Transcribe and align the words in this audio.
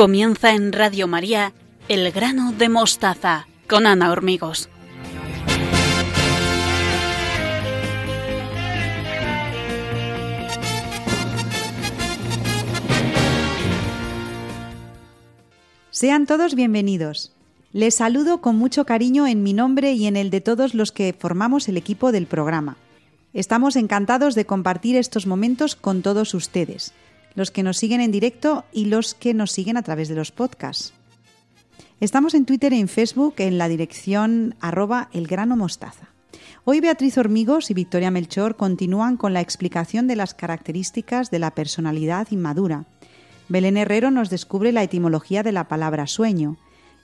Comienza 0.00 0.54
en 0.54 0.72
Radio 0.72 1.06
María 1.06 1.52
El 1.86 2.10
grano 2.10 2.52
de 2.52 2.70
mostaza 2.70 3.46
con 3.68 3.86
Ana 3.86 4.10
Hormigos. 4.10 4.70
Sean 15.90 16.24
todos 16.24 16.54
bienvenidos. 16.54 17.34
Les 17.74 17.94
saludo 17.94 18.40
con 18.40 18.56
mucho 18.56 18.86
cariño 18.86 19.26
en 19.26 19.42
mi 19.42 19.52
nombre 19.52 19.92
y 19.92 20.06
en 20.06 20.16
el 20.16 20.30
de 20.30 20.40
todos 20.40 20.72
los 20.72 20.92
que 20.92 21.12
formamos 21.12 21.68
el 21.68 21.76
equipo 21.76 22.10
del 22.10 22.26
programa. 22.26 22.78
Estamos 23.34 23.76
encantados 23.76 24.34
de 24.34 24.46
compartir 24.46 24.96
estos 24.96 25.26
momentos 25.26 25.76
con 25.76 26.00
todos 26.00 26.32
ustedes, 26.32 26.94
los 27.34 27.50
que 27.50 27.62
nos 27.62 27.76
siguen 27.76 28.00
en 28.00 28.10
directo 28.10 28.64
y 28.72 28.86
los 28.86 29.14
que 29.14 29.34
nos 29.34 29.52
siguen 29.52 29.76
a 29.76 29.82
través 29.82 30.08
de 30.08 30.14
los 30.14 30.32
podcasts. 30.32 30.92
Estamos 32.00 32.34
en 32.34 32.46
Twitter 32.46 32.72
y 32.72 32.80
en 32.80 32.88
Facebook 32.88 33.34
en 33.38 33.58
la 33.58 33.68
dirección 33.68 34.54
arroba 34.60 35.10
elgranomostaza. 35.12 36.08
Hoy 36.64 36.80
Beatriz 36.80 37.18
Hormigos 37.18 37.70
y 37.70 37.74
Victoria 37.74 38.10
Melchor 38.10 38.56
continúan 38.56 39.16
con 39.16 39.32
la 39.32 39.40
explicación 39.40 40.06
de 40.06 40.16
las 40.16 40.34
características 40.34 41.30
de 41.30 41.38
la 41.38 41.50
personalidad 41.52 42.28
inmadura. 42.30 42.86
Belén 43.48 43.76
Herrero 43.76 44.10
nos 44.10 44.30
descubre 44.30 44.72
la 44.72 44.82
etimología 44.82 45.42
de 45.42 45.52
la 45.52 45.68
palabra 45.68 46.06
sueño 46.06 46.56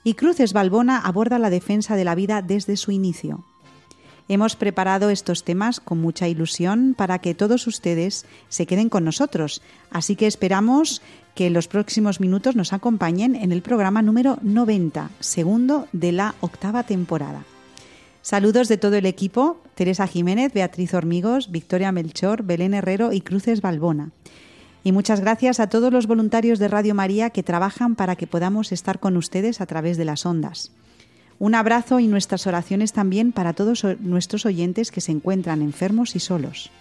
y 0.03 0.13
Cruces 0.13 0.53
Balbona 0.53 0.99
aborda 0.99 1.37
la 1.39 1.49
defensa 1.49 1.95
de 1.95 2.05
la 2.05 2.15
vida 2.15 2.41
desde 2.41 2.77
su 2.77 2.91
inicio. 2.91 3.43
Hemos 4.29 4.57
preparado 4.57 5.09
estos 5.09 5.43
temas 5.43 5.79
con 5.79 5.99
mucha 5.99 6.27
ilusión 6.27 6.95
para 6.97 7.19
que 7.19 7.33
todos 7.33 7.65
ustedes 7.65 8.25
se 8.49 8.65
queden 8.65 8.89
con 8.89 9.05
nosotros, 9.05 9.61
así 9.89 10.17
que 10.17 10.27
esperamos 10.27 11.01
que 11.33 11.47
en 11.47 11.53
los 11.53 11.67
próximos 11.67 12.19
minutos 12.19 12.55
nos 12.55 12.73
acompañen 12.73 13.35
en 13.35 13.51
el 13.51 13.61
programa 13.61 14.01
número 14.01 14.37
90, 14.41 15.11
segundo 15.19 15.87
de 15.93 16.11
la 16.11 16.35
octava 16.41 16.83
temporada. 16.83 17.45
Saludos 18.21 18.67
de 18.67 18.77
todo 18.77 18.95
el 18.95 19.05
equipo, 19.05 19.61
Teresa 19.75 20.07
Jiménez, 20.07 20.51
Beatriz 20.51 20.93
Hormigos, 20.93 21.49
Victoria 21.49 21.93
Melchor, 21.93 22.43
Belén 22.43 22.73
Herrero 22.73 23.13
y 23.13 23.21
Cruces 23.21 23.61
Balbona. 23.61 24.09
Y 24.83 24.91
muchas 24.91 25.21
gracias 25.21 25.61
a 25.61 25.67
todos 25.67 25.93
los 25.93 26.07
voluntarios 26.07 26.59
de 26.59 26.67
Radio 26.67 26.95
María 26.95 27.29
que 27.29 27.43
trabajan 27.43 27.95
para 27.95 28.17
que 28.17 28.27
podamos 28.27 28.73
estar 28.73 28.99
con 28.99 29.15
ustedes 29.15 29.61
a 29.61 29.65
través 29.65 29.95
de 29.95 30.05
las 30.05 30.25
ondas. 30.25 30.71
Un 31.39 31.55
abrazo 31.55 31.99
y 31.99 32.07
nuestras 32.07 32.45
oraciones 32.47 32.93
también 32.93 33.31
para 33.31 33.53
todos 33.53 33.85
nuestros 33.99 34.45
oyentes 34.45 34.91
que 34.91 35.01
se 35.01 35.11
encuentran 35.11 35.61
enfermos 35.61 36.15
y 36.15 36.19
solos. 36.19 36.71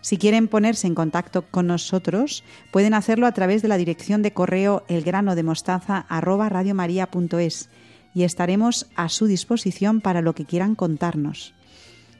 Si 0.00 0.16
quieren 0.18 0.48
ponerse 0.48 0.86
en 0.86 0.94
contacto 0.94 1.42
con 1.50 1.66
nosotros, 1.66 2.44
pueden 2.70 2.92
hacerlo 2.92 3.26
a 3.26 3.32
través 3.32 3.62
de 3.62 3.68
la 3.68 3.78
dirección 3.78 4.20
de 4.20 4.32
correo 4.32 4.84
elgranodemostaza@radiomaria.es 4.88 7.70
y 8.14 8.24
estaremos 8.24 8.86
a 8.96 9.08
su 9.08 9.24
disposición 9.26 10.02
para 10.02 10.20
lo 10.20 10.34
que 10.34 10.44
quieran 10.44 10.74
contarnos. 10.74 11.54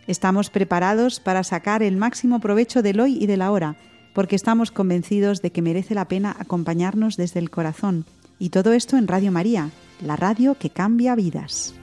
Estamos 0.07 0.51
preparados 0.51 1.19
para 1.21 1.45
sacar 1.45 1.83
el 1.83 1.97
máximo 1.97 2.41
provecho 2.41 2.83
del 2.83 3.01
hoy 3.01 3.19
y 3.21 3.27
de 3.27 3.37
la 3.37 3.51
hora, 3.51 3.77
porque 4.15 4.37
estamos 4.37 4.71
convencidos 4.71 5.43
de 5.43 5.51
que 5.51 5.61
merece 5.61 5.95
la 5.95 6.07
pena 6.07 6.35
acompañarnos 6.39 7.17
desde 7.17 7.41
el 7.41 7.51
corazón. 7.51 8.07
Y 8.39 8.51
todo 8.51 8.73
esto 8.73 8.97
en 8.97 9.09
Radio 9.09 9.33
María, 9.33 9.71
la 10.05 10.17
radio 10.17 10.55
que 10.55 10.71
cambia 10.71 11.15
vidas. 11.15 11.75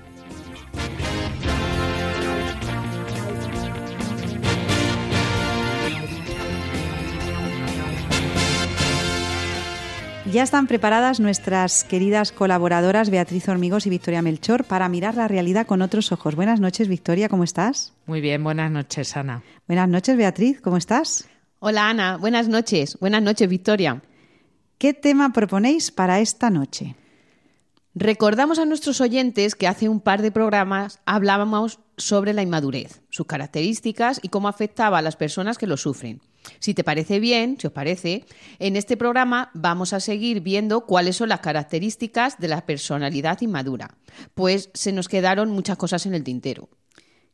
Ya 10.31 10.43
están 10.43 10.67
preparadas 10.67 11.19
nuestras 11.19 11.83
queridas 11.83 12.31
colaboradoras 12.31 13.09
Beatriz 13.09 13.49
Hormigos 13.49 13.85
y 13.85 13.89
Victoria 13.89 14.21
Melchor 14.21 14.63
para 14.63 14.87
mirar 14.87 15.15
la 15.15 15.27
realidad 15.27 15.67
con 15.67 15.81
otros 15.81 16.13
ojos. 16.13 16.35
Buenas 16.35 16.61
noches, 16.61 16.87
Victoria, 16.87 17.27
¿cómo 17.27 17.43
estás? 17.43 17.93
Muy 18.05 18.21
bien, 18.21 18.41
buenas 18.41 18.71
noches, 18.71 19.17
Ana. 19.17 19.43
Buenas 19.67 19.89
noches, 19.89 20.15
Beatriz, 20.15 20.61
¿cómo 20.61 20.77
estás? 20.77 21.27
Hola, 21.59 21.89
Ana. 21.89 22.17
Buenas 22.17 22.47
noches. 22.47 22.97
Buenas 22.99 23.21
noches, 23.21 23.47
Victoria. 23.47 24.01
¿Qué 24.77 24.95
tema 24.95 25.31
proponéis 25.31 25.91
para 25.91 26.19
esta 26.19 26.49
noche? 26.49 26.95
Recordamos 27.93 28.57
a 28.57 28.65
nuestros 28.65 29.01
oyentes 29.01 29.53
que 29.53 29.67
hace 29.67 29.89
un 29.89 29.99
par 29.99 30.21
de 30.21 30.31
programas 30.31 30.99
hablábamos 31.05 31.79
sobre 31.97 32.31
la 32.33 32.41
inmadurez, 32.41 33.01
sus 33.09 33.25
características 33.25 34.21
y 34.23 34.29
cómo 34.29 34.47
afectaba 34.47 34.99
a 34.99 35.01
las 35.01 35.17
personas 35.17 35.57
que 35.57 35.67
lo 35.67 35.75
sufren. 35.75 36.21
Si 36.59 36.73
te 36.73 36.85
parece 36.85 37.19
bien, 37.19 37.57
si 37.59 37.67
os 37.67 37.73
parece, 37.73 38.25
en 38.59 38.77
este 38.77 38.95
programa 38.95 39.51
vamos 39.53 39.91
a 39.91 39.99
seguir 39.99 40.39
viendo 40.39 40.85
cuáles 40.85 41.17
son 41.17 41.27
las 41.27 41.41
características 41.41 42.39
de 42.39 42.47
la 42.47 42.65
personalidad 42.65 43.41
inmadura, 43.41 43.97
pues 44.35 44.69
se 44.73 44.93
nos 44.93 45.09
quedaron 45.09 45.51
muchas 45.51 45.75
cosas 45.75 46.05
en 46.05 46.13
el 46.13 46.23
tintero. 46.23 46.69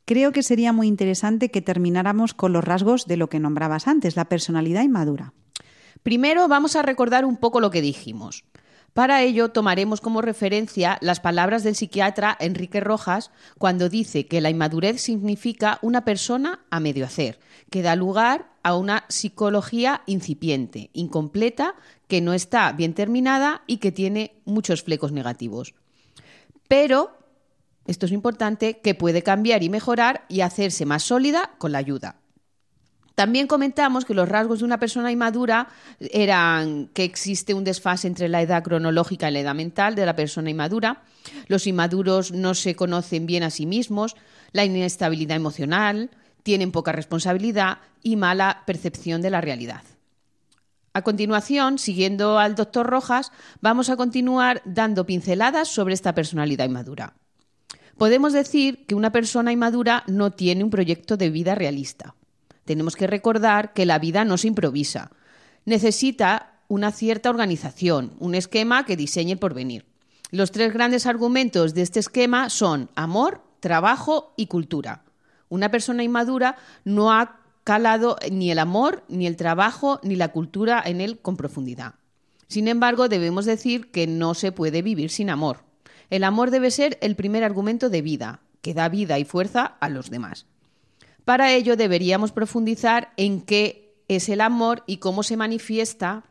Creo 0.06 0.32
que 0.32 0.42
sería 0.42 0.74
muy 0.74 0.88
interesante 0.88 1.52
que 1.52 1.62
termináramos 1.62 2.34
con 2.34 2.52
los 2.52 2.64
rasgos 2.64 3.06
de 3.06 3.18
lo 3.18 3.30
que 3.30 3.40
nombrabas 3.40 3.88
antes, 3.88 4.16
la 4.16 4.26
personalidad 4.26 4.82
inmadura. 4.82 5.34
Primero 6.02 6.48
vamos 6.48 6.76
a 6.76 6.82
recordar 6.82 7.26
un 7.26 7.38
poco 7.38 7.60
lo 7.60 7.70
que 7.70 7.82
dijimos. 7.82 8.44
Para 8.98 9.22
ello 9.22 9.50
tomaremos 9.50 10.02
como 10.02 10.24
referencia 10.24 10.98
las 11.02 11.20
palabras 11.20 11.64
del 11.64 11.76
psiquiatra 11.76 12.36
Enrique 12.40 12.80
Rojas 12.80 13.30
cuando 13.60 13.90
dice 13.90 14.26
que 14.26 14.42
la 14.42 14.50
inmadurez 14.50 15.00
significa 15.00 15.78
una 15.84 16.04
persona 16.04 16.66
a 16.72 16.80
medio 16.80 17.06
hacer, 17.06 17.38
que 17.70 17.84
da 17.84 17.96
lugar 17.96 18.50
a 18.64 18.76
una 18.76 19.04
psicología 19.08 20.02
incipiente, 20.08 20.90
incompleta, 20.94 21.76
que 22.08 22.22
no 22.22 22.34
está 22.34 22.72
bien 22.72 22.96
terminada 22.96 23.62
y 23.68 23.78
que 23.78 23.92
tiene 23.92 24.34
muchos 24.46 24.82
flecos 24.82 25.12
negativos. 25.12 25.76
Pero, 26.68 27.20
esto 27.86 28.08
es 28.08 28.12
importante, 28.12 28.80
que 28.80 28.96
puede 28.96 29.22
cambiar 29.22 29.62
y 29.62 29.70
mejorar 29.70 30.26
y 30.28 30.42
hacerse 30.42 30.88
más 30.88 31.04
sólida 31.04 31.52
con 31.60 31.72
la 31.72 31.78
ayuda. 31.78 32.16
También 33.18 33.48
comentamos 33.48 34.06
que 34.06 34.14
los 34.14 34.30
rasgos 34.30 34.60
de 34.60 34.66
una 34.66 34.80
persona 34.80 35.12
inmadura 35.12 35.70
eran 36.00 36.86
que 36.94 37.04
existe 37.04 37.56
un 37.56 37.64
desfase 37.64 38.08
entre 38.08 38.30
la 38.30 38.44
edad 38.44 38.62
cronológica 38.62 39.28
y 39.28 39.34
la 39.34 39.40
edad 39.40 39.56
mental 39.56 39.96
de 39.96 40.06
la 40.06 40.16
persona 40.16 40.52
inmadura, 40.52 41.02
los 41.48 41.66
inmaduros 41.66 42.32
no 42.32 42.54
se 42.54 42.76
conocen 42.76 43.26
bien 43.26 43.42
a 43.42 43.50
sí 43.50 43.66
mismos, 43.66 44.16
la 44.52 44.66
inestabilidad 44.66 45.36
emocional, 45.36 46.12
tienen 46.44 46.72
poca 46.72 46.92
responsabilidad 46.92 47.80
y 48.04 48.18
mala 48.18 48.62
percepción 48.68 49.24
de 49.24 49.32
la 49.32 49.42
realidad. 49.42 49.82
A 50.94 51.02
continuación, 51.02 51.80
siguiendo 51.80 52.38
al 52.38 52.54
doctor 52.54 52.86
Rojas, 52.86 53.32
vamos 53.62 53.90
a 53.90 53.98
continuar 53.98 54.62
dando 54.64 55.08
pinceladas 55.08 55.70
sobre 55.70 55.96
esta 55.96 56.14
personalidad 56.14 56.66
inmadura. 56.66 57.16
Podemos 57.98 58.32
decir 58.32 58.86
que 58.86 58.94
una 58.94 59.12
persona 59.12 59.52
inmadura 59.52 60.04
no 60.06 60.34
tiene 60.34 60.64
un 60.64 60.70
proyecto 60.70 61.18
de 61.18 61.32
vida 61.32 61.56
realista 61.56 62.14
tenemos 62.68 62.96
que 62.96 63.08
recordar 63.08 63.74
que 63.74 63.88
la 63.88 63.98
vida 63.98 64.26
no 64.26 64.38
se 64.38 64.50
improvisa. 64.50 65.10
Necesita 65.66 66.60
una 66.68 66.92
cierta 66.92 67.32
organización, 67.32 68.14
un 68.20 68.36
esquema 68.36 68.86
que 68.86 68.98
diseñe 68.98 69.32
el 69.32 69.40
porvenir. 69.40 69.86
Los 70.30 70.52
tres 70.52 70.74
grandes 70.74 71.08
argumentos 71.08 71.74
de 71.74 71.82
este 71.82 72.00
esquema 72.00 72.50
son 72.50 72.92
amor, 72.96 73.42
trabajo 73.62 74.34
y 74.38 74.48
cultura. 74.48 75.06
Una 75.50 75.72
persona 75.72 76.04
inmadura 76.04 76.58
no 76.84 77.12
ha 77.12 77.40
calado 77.64 78.18
ni 78.30 78.52
el 78.52 78.60
amor, 78.60 79.04
ni 79.08 79.26
el 79.28 79.38
trabajo, 79.38 80.00
ni 80.04 80.16
la 80.16 80.32
cultura 80.34 80.84
en 80.86 81.00
él 81.00 81.20
con 81.20 81.38
profundidad. 81.38 81.96
Sin 82.50 82.68
embargo, 82.68 83.08
debemos 83.08 83.46
decir 83.46 83.92
que 83.92 84.08
no 84.08 84.34
se 84.34 84.52
puede 84.52 84.82
vivir 84.82 85.10
sin 85.10 85.30
amor. 85.30 85.64
El 86.10 86.26
amor 86.26 86.52
debe 86.52 86.72
ser 86.72 86.98
el 87.02 87.16
primer 87.16 87.44
argumento 87.44 87.90
de 87.90 88.02
vida, 88.02 88.42
que 88.62 88.74
da 88.74 88.90
vida 88.90 89.20
y 89.20 89.26
fuerza 89.26 89.66
a 89.66 89.90
los 89.90 90.10
demás. 90.10 90.46
Para 91.28 91.52
ello 91.52 91.76
deberíamos 91.76 92.32
profundizar 92.32 93.12
en 93.18 93.42
qué 93.42 94.02
es 94.08 94.30
el 94.30 94.40
amor 94.40 94.86
y 94.88 95.00
cómo 95.00 95.24
se 95.24 95.36
manifiesta 95.36 96.24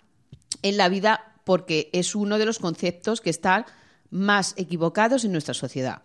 en 0.62 0.78
la 0.78 0.88
vida 0.88 1.34
porque 1.44 1.90
es 1.93 2.14
uno 2.14 2.38
de 2.38 2.46
los 2.46 2.58
conceptos 2.58 3.20
que 3.20 3.28
están 3.28 3.66
más 4.08 4.54
equivocados 4.56 5.26
en 5.26 5.32
nuestra 5.32 5.52
sociedad. 5.52 6.00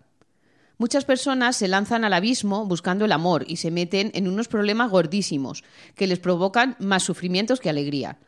Muchas 0.76 1.06
personas 1.06 1.56
se 1.56 1.68
lanzan 1.68 2.04
al 2.04 2.12
abismo 2.12 2.66
buscando 2.66 3.06
el 3.06 3.12
amor 3.12 3.46
y 3.48 3.56
se 3.56 3.70
meten 3.70 4.10
en 4.12 4.28
unos 4.28 4.48
problemas 4.48 4.90
gordísimos 4.90 5.64
que 5.94 6.06
les 6.06 6.18
provocan 6.18 6.76
más 6.78 7.02
sufrimientos 7.02 7.60
que 7.60 7.70
alegría. 7.70 8.18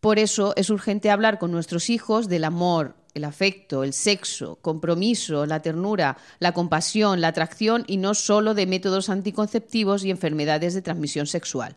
Por 0.00 0.18
eso 0.18 0.52
es 0.56 0.68
urgente 0.68 1.10
hablar 1.10 1.38
con 1.38 1.52
nuestros 1.52 1.88
hijos 1.88 2.28
del 2.28 2.44
amor, 2.44 2.96
el 3.14 3.24
afecto, 3.24 3.84
el 3.84 3.92
sexo, 3.92 4.56
compromiso, 4.62 5.46
la 5.46 5.60
ternura, 5.60 6.16
la 6.38 6.52
compasión, 6.52 7.20
la 7.20 7.28
atracción 7.28 7.84
y 7.86 7.96
no 7.96 8.14
solo 8.14 8.54
de 8.54 8.66
métodos 8.66 9.08
anticonceptivos 9.08 10.04
y 10.04 10.10
enfermedades 10.10 10.74
de 10.74 10.82
transmisión 10.82 11.26
sexual. 11.26 11.76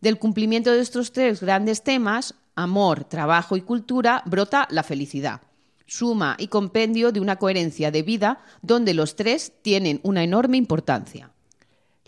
Del 0.00 0.18
cumplimiento 0.18 0.72
de 0.72 0.80
estos 0.80 1.12
tres 1.12 1.40
grandes 1.40 1.82
temas, 1.82 2.34
amor, 2.54 3.04
trabajo 3.04 3.56
y 3.56 3.62
cultura, 3.62 4.22
brota 4.26 4.66
la 4.70 4.82
felicidad. 4.82 5.40
Suma 5.86 6.36
y 6.38 6.48
compendio 6.48 7.12
de 7.12 7.20
una 7.20 7.36
coherencia 7.36 7.90
de 7.90 8.02
vida 8.02 8.40
donde 8.62 8.94
los 8.94 9.16
tres 9.16 9.52
tienen 9.62 10.00
una 10.02 10.24
enorme 10.24 10.56
importancia. 10.56 11.30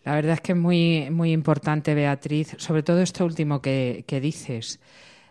La 0.02 0.14
verdad 0.14 0.34
es 0.34 0.40
que 0.40 0.52
es 0.52 0.58
muy, 0.58 1.10
muy 1.10 1.32
importante, 1.32 1.94
Beatriz, 1.94 2.54
sobre 2.58 2.82
todo 2.82 3.00
esto 3.00 3.24
último 3.24 3.60
que, 3.60 4.04
que 4.06 4.20
dices 4.20 4.78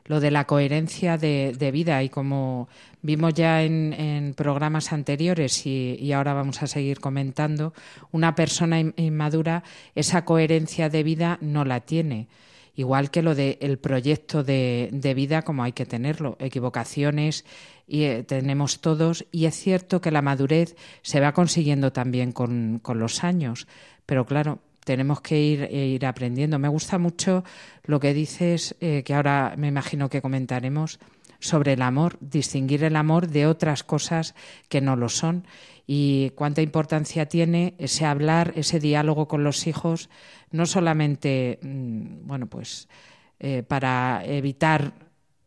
lo 0.06 0.20
de 0.20 0.32
la 0.32 0.46
coherencia 0.46 1.18
de, 1.18 1.70
vida. 1.74 2.02
Y 2.04 2.10
como 2.10 2.70
vimos 3.02 3.34
ya 3.34 3.64
en, 3.64 4.34
programas 4.36 4.94
anteriores 4.94 5.66
y, 5.66 6.12
ahora 6.14 6.34
vamos 6.34 6.62
a 6.62 6.68
seguir 6.68 7.00
comentando, 7.00 7.74
una 8.12 8.36
persona 8.36 8.80
inmadura 8.80 9.64
esa 9.96 10.26
coherencia 10.26 10.90
de 10.90 11.04
vida 11.04 11.38
no 11.42 11.66
la 11.66 11.82
tiene. 11.82 12.28
Igual 12.78 13.10
que 13.10 13.22
lo 13.22 13.36
del 13.36 13.78
proyecto 13.78 14.44
de, 14.44 15.14
vida 15.16 15.44
como 15.44 15.64
hay 15.64 15.72
que 15.72 15.86
tenerlo, 15.86 16.36
equivocaciones 16.40 17.46
y 17.88 18.04
eh, 18.04 18.24
tenemos 18.24 18.82
todos. 18.82 19.26
Y 19.32 19.46
es 19.46 19.56
cierto 19.56 20.02
que 20.02 20.12
la 20.12 20.22
madurez 20.22 20.76
se 21.02 21.22
va 21.22 21.34
consiguiendo 21.34 21.94
también 21.94 22.32
con, 22.32 22.80
con 22.82 23.00
los 23.00 23.24
años, 23.24 23.68
pero 24.06 24.26
claro, 24.26 24.60
tenemos 24.86 25.20
que 25.20 25.42
ir, 25.42 25.64
eh, 25.64 25.88
ir 25.88 26.06
aprendiendo. 26.06 26.58
Me 26.58 26.70
gusta 26.70 26.98
mucho 26.98 27.44
lo 27.84 28.00
que 28.00 28.14
dices, 28.14 28.76
eh, 28.80 29.04
que 29.04 29.14
ahora 29.14 29.56
me 29.58 29.68
imagino 29.68 30.10
que 30.10 30.22
comentaremos, 30.22 31.00
sobre 31.40 31.74
el 31.74 31.82
amor, 31.82 32.18
distinguir 32.22 32.84
el 32.84 32.96
amor 32.96 33.28
de 33.28 33.46
otras 33.46 33.84
cosas 33.84 34.34
que 34.70 34.82
no 34.82 34.96
lo 34.96 35.10
son 35.10 35.46
y 35.86 36.32
cuánta 36.32 36.62
importancia 36.62 37.28
tiene 37.28 37.76
ese 37.78 38.06
hablar, 38.06 38.54
ese 38.56 38.80
diálogo 38.80 39.28
con 39.28 39.44
los 39.44 39.68
hijos, 39.68 40.10
no 40.52 40.66
solamente, 40.66 41.60
mm, 41.62 42.26
bueno, 42.26 42.48
pues 42.48 42.88
eh, 43.40 43.64
para 43.68 44.24
evitar 44.26 44.94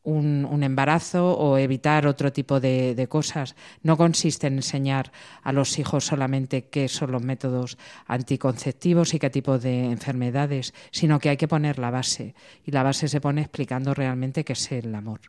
un, 0.09 0.63
embarazo 0.63 1.37
o 1.37 1.59
evitar 1.59 2.07
otro 2.07 2.33
tipo 2.33 2.61
de, 2.61 3.07
cosas. 3.09 3.55
No 3.83 3.97
consiste 3.97 4.47
en 4.47 4.57
enseñar 4.57 5.13
a 5.43 5.53
los 5.53 5.79
hijos 5.79 6.07
solamente 6.07 6.65
qué 6.67 6.89
son 6.89 7.13
los 7.13 7.23
métodos 7.23 7.79
anticonceptivos 8.07 9.15
y 9.15 9.19
qué 9.19 9.31
tipo 9.31 9.59
de 9.59 9.85
enfermedades, 9.85 10.75
sino 10.91 11.19
que 11.19 11.29
hay 11.31 11.37
que 11.37 11.49
poner 11.49 11.79
la 11.79 11.91
base. 11.91 12.35
Y 12.65 12.71
la 12.71 12.83
base 12.83 13.09
se 13.09 13.21
pone 13.21 13.43
explicando 13.43 13.95
realmente 13.95 14.45
qué 14.45 14.55
es 14.55 14.73
el 14.73 14.95
amor. 14.95 15.21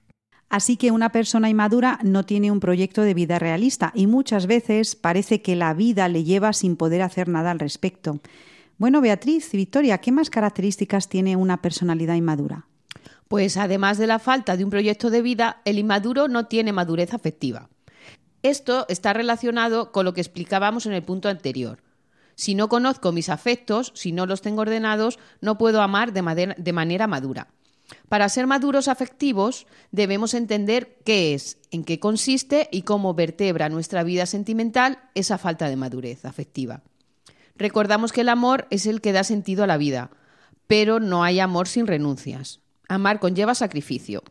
Así 0.50 0.78
que 0.78 0.90
una 0.92 1.12
persona 1.12 1.50
inmadura 1.50 2.00
no 2.04 2.26
tiene 2.26 2.50
un 2.50 2.60
proyecto 2.60 3.04
de 3.04 3.14
vida 3.14 3.38
realista 3.38 3.92
y 3.94 4.08
muchas 4.08 4.48
veces 4.48 4.96
parece 4.96 5.44
que 5.44 5.56
la 5.56 5.76
vida 5.76 6.08
le 6.08 6.24
lleva 6.24 6.54
sin 6.54 6.76
poder 6.76 7.04
hacer 7.04 7.28
nada 7.28 7.52
al 7.52 7.60
respecto. 7.60 8.20
Bueno, 8.80 9.00
Beatriz 9.02 9.54
y 9.54 9.58
Victoria, 9.58 10.00
¿qué 10.00 10.12
más 10.12 10.30
características 10.30 11.08
tiene 11.08 11.36
una 11.36 11.62
personalidad 11.62 12.16
inmadura? 12.16 12.69
Pues 13.30 13.58
además 13.58 14.00
de 14.00 14.08
la 14.08 14.18
falta 14.18 14.58
de 14.58 14.64
un 14.64 14.72
proyecto 14.72 15.12
de 15.12 15.22
vida, 15.22 15.62
el 15.64 15.78
inmaduro 15.78 16.28
no 16.28 16.48
tiene 16.48 16.74
madurez 16.74 17.14
afectiva. 17.14 17.70
Esto 18.42 18.88
está 18.90 19.14
relacionado 19.14 19.92
con 19.92 20.04
lo 20.04 20.16
que 20.16 20.22
explicábamos 20.22 20.88
en 20.88 20.94
el 20.94 21.04
punto 21.04 21.30
anterior. 21.30 21.84
Si 22.34 22.56
no 22.56 22.70
conozco 22.70 23.12
mis 23.12 23.30
afectos, 23.30 23.92
si 23.94 24.14
no 24.14 24.26
los 24.26 24.42
tengo 24.42 24.62
ordenados, 24.62 25.20
no 25.42 25.60
puedo 25.60 25.84
amar 25.84 26.12
de, 26.12 26.74
manera 26.74 27.06
madura. 27.06 27.50
Para 28.08 28.30
ser 28.30 28.48
maduros 28.48 28.88
afectivos 28.88 29.68
debemos 29.92 30.34
entender 30.34 30.98
qué 31.06 31.36
es, 31.36 31.60
en 31.70 31.84
qué 31.84 32.00
consiste 32.00 32.68
y 32.72 32.82
cómo 32.82 33.14
vertebra 33.14 33.70
nuestra 33.70 34.02
vida 34.02 34.26
sentimental 34.26 34.98
esa 35.14 35.38
falta 35.38 35.70
de 35.70 35.76
madurez 35.76 36.26
afectiva. 36.26 36.82
Recordamos 37.56 38.12
que 38.12 38.22
el 38.22 38.30
amor 38.30 38.66
es 38.72 38.88
el 38.88 39.02
que 39.02 39.12
da 39.12 39.24
sentido 39.24 39.64
a 39.64 39.68
la 39.68 39.78
vida, 39.78 40.10
pero 40.66 41.00
no 41.00 41.24
hay 41.24 41.40
amor 41.40 41.68
sin 41.68 41.86
renuncias. 41.86 42.62
Amar 42.90 43.20
conlleva 43.20 43.56
sacrificio. 43.56 44.24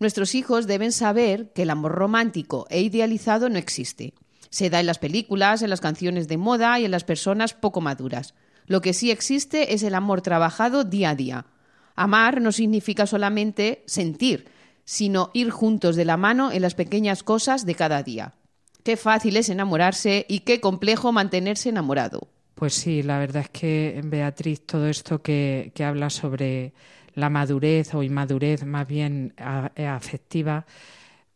Nuestros 0.00 0.34
hijos 0.34 0.66
deben 0.66 0.90
saber 0.90 1.52
que 1.52 1.62
el 1.62 1.70
amor 1.70 1.92
romántico 1.92 2.66
e 2.70 2.80
idealizado 2.80 3.48
no 3.48 3.58
existe. 3.58 4.14
Se 4.50 4.70
da 4.70 4.80
en 4.80 4.86
las 4.86 4.98
películas, 4.98 5.62
en 5.62 5.70
las 5.70 5.80
canciones 5.80 6.26
de 6.26 6.38
moda 6.38 6.80
y 6.80 6.86
en 6.86 6.90
las 6.90 7.04
personas 7.04 7.54
poco 7.54 7.80
maduras. 7.80 8.34
Lo 8.66 8.80
que 8.80 8.94
sí 8.94 9.10
existe 9.10 9.74
es 9.74 9.82
el 9.82 9.94
amor 9.94 10.22
trabajado 10.22 10.82
día 10.82 11.10
a 11.10 11.14
día. 11.14 11.46
Amar 11.94 12.40
no 12.40 12.52
significa 12.52 13.06
solamente 13.06 13.84
sentir, 13.86 14.48
sino 14.84 15.30
ir 15.34 15.50
juntos 15.50 15.94
de 15.94 16.04
la 16.04 16.16
mano 16.16 16.52
en 16.52 16.62
las 16.62 16.74
pequeñas 16.74 17.22
cosas 17.22 17.66
de 17.66 17.74
cada 17.74 18.02
día. 18.02 18.34
Qué 18.82 18.96
fácil 18.96 19.36
es 19.36 19.50
enamorarse 19.50 20.24
y 20.28 20.40
qué 20.40 20.60
complejo 20.60 21.12
mantenerse 21.12 21.68
enamorado. 21.68 22.28
Pues 22.54 22.72
sí, 22.72 23.02
la 23.02 23.18
verdad 23.18 23.42
es 23.42 23.50
que, 23.50 24.00
Beatriz, 24.04 24.64
todo 24.64 24.86
esto 24.86 25.20
que, 25.20 25.72
que 25.74 25.84
habla 25.84 26.08
sobre 26.08 26.72
la 27.16 27.30
madurez 27.30 27.94
o 27.94 28.02
inmadurez 28.02 28.64
más 28.64 28.86
bien 28.86 29.34
eh, 29.74 29.86
afectiva, 29.86 30.66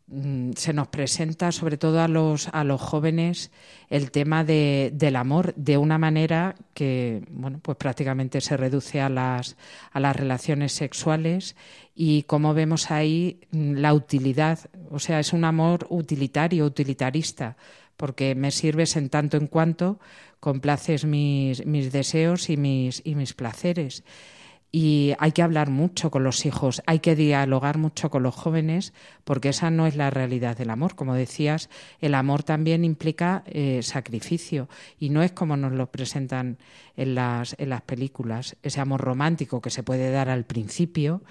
mm, 0.06 0.52
se 0.52 0.72
nos 0.72 0.88
presenta 0.88 1.50
sobre 1.50 1.78
todo 1.78 2.02
a 2.02 2.06
los, 2.06 2.48
a 2.48 2.62
los 2.64 2.80
jóvenes 2.80 3.50
el 3.88 4.10
tema 4.10 4.44
de, 4.44 4.90
del 4.92 5.16
amor 5.16 5.54
de 5.56 5.78
una 5.78 5.98
manera 5.98 6.54
que 6.74 7.22
bueno 7.30 7.60
pues 7.62 7.78
prácticamente 7.78 8.40
se 8.42 8.56
reduce 8.56 9.00
a 9.00 9.08
las, 9.08 9.56
a 9.90 10.00
las 10.00 10.14
relaciones 10.14 10.72
sexuales 10.72 11.56
y 11.94 12.24
como 12.24 12.52
vemos 12.52 12.90
ahí 12.90 13.40
mm, 13.50 13.74
la 13.76 13.94
utilidad, 13.94 14.58
o 14.90 14.98
sea, 14.98 15.18
es 15.18 15.32
un 15.32 15.44
amor 15.44 15.86
utilitario, 15.88 16.66
utilitarista, 16.66 17.56
porque 17.96 18.34
me 18.34 18.50
sirves 18.50 18.96
en 18.96 19.08
tanto 19.08 19.38
en 19.38 19.46
cuanto 19.46 19.98
complaces 20.40 21.04
mis, 21.06 21.64
mis 21.66 21.90
deseos 21.90 22.50
y 22.50 22.56
mis, 22.58 23.00
y 23.04 23.14
mis 23.14 23.32
placeres 23.32 24.04
y 24.72 25.14
hay 25.18 25.32
que 25.32 25.42
hablar 25.42 25.68
mucho 25.68 26.10
con 26.10 26.22
los 26.22 26.46
hijos, 26.46 26.82
hay 26.86 27.00
que 27.00 27.16
dialogar 27.16 27.76
mucho 27.76 28.08
con 28.08 28.22
los 28.22 28.34
jóvenes, 28.34 28.92
porque 29.24 29.48
esa 29.48 29.70
no 29.70 29.86
es 29.86 29.96
la 29.96 30.10
realidad 30.10 30.56
del 30.56 30.70
amor. 30.70 30.94
Como 30.94 31.14
decías, 31.14 31.68
el 32.00 32.14
amor 32.14 32.44
también 32.44 32.84
implica 32.84 33.42
eh, 33.46 33.80
sacrificio 33.82 34.68
y 34.98 35.10
no 35.10 35.22
es 35.22 35.32
como 35.32 35.56
nos 35.56 35.72
lo 35.72 35.90
presentan 35.90 36.58
en 36.96 37.16
las, 37.16 37.56
en 37.58 37.70
las 37.70 37.82
películas, 37.82 38.56
ese 38.62 38.80
amor 38.80 39.00
romántico 39.00 39.60
que 39.60 39.70
se 39.70 39.82
puede 39.82 40.12
dar 40.12 40.28
al 40.28 40.44
principio 40.44 41.22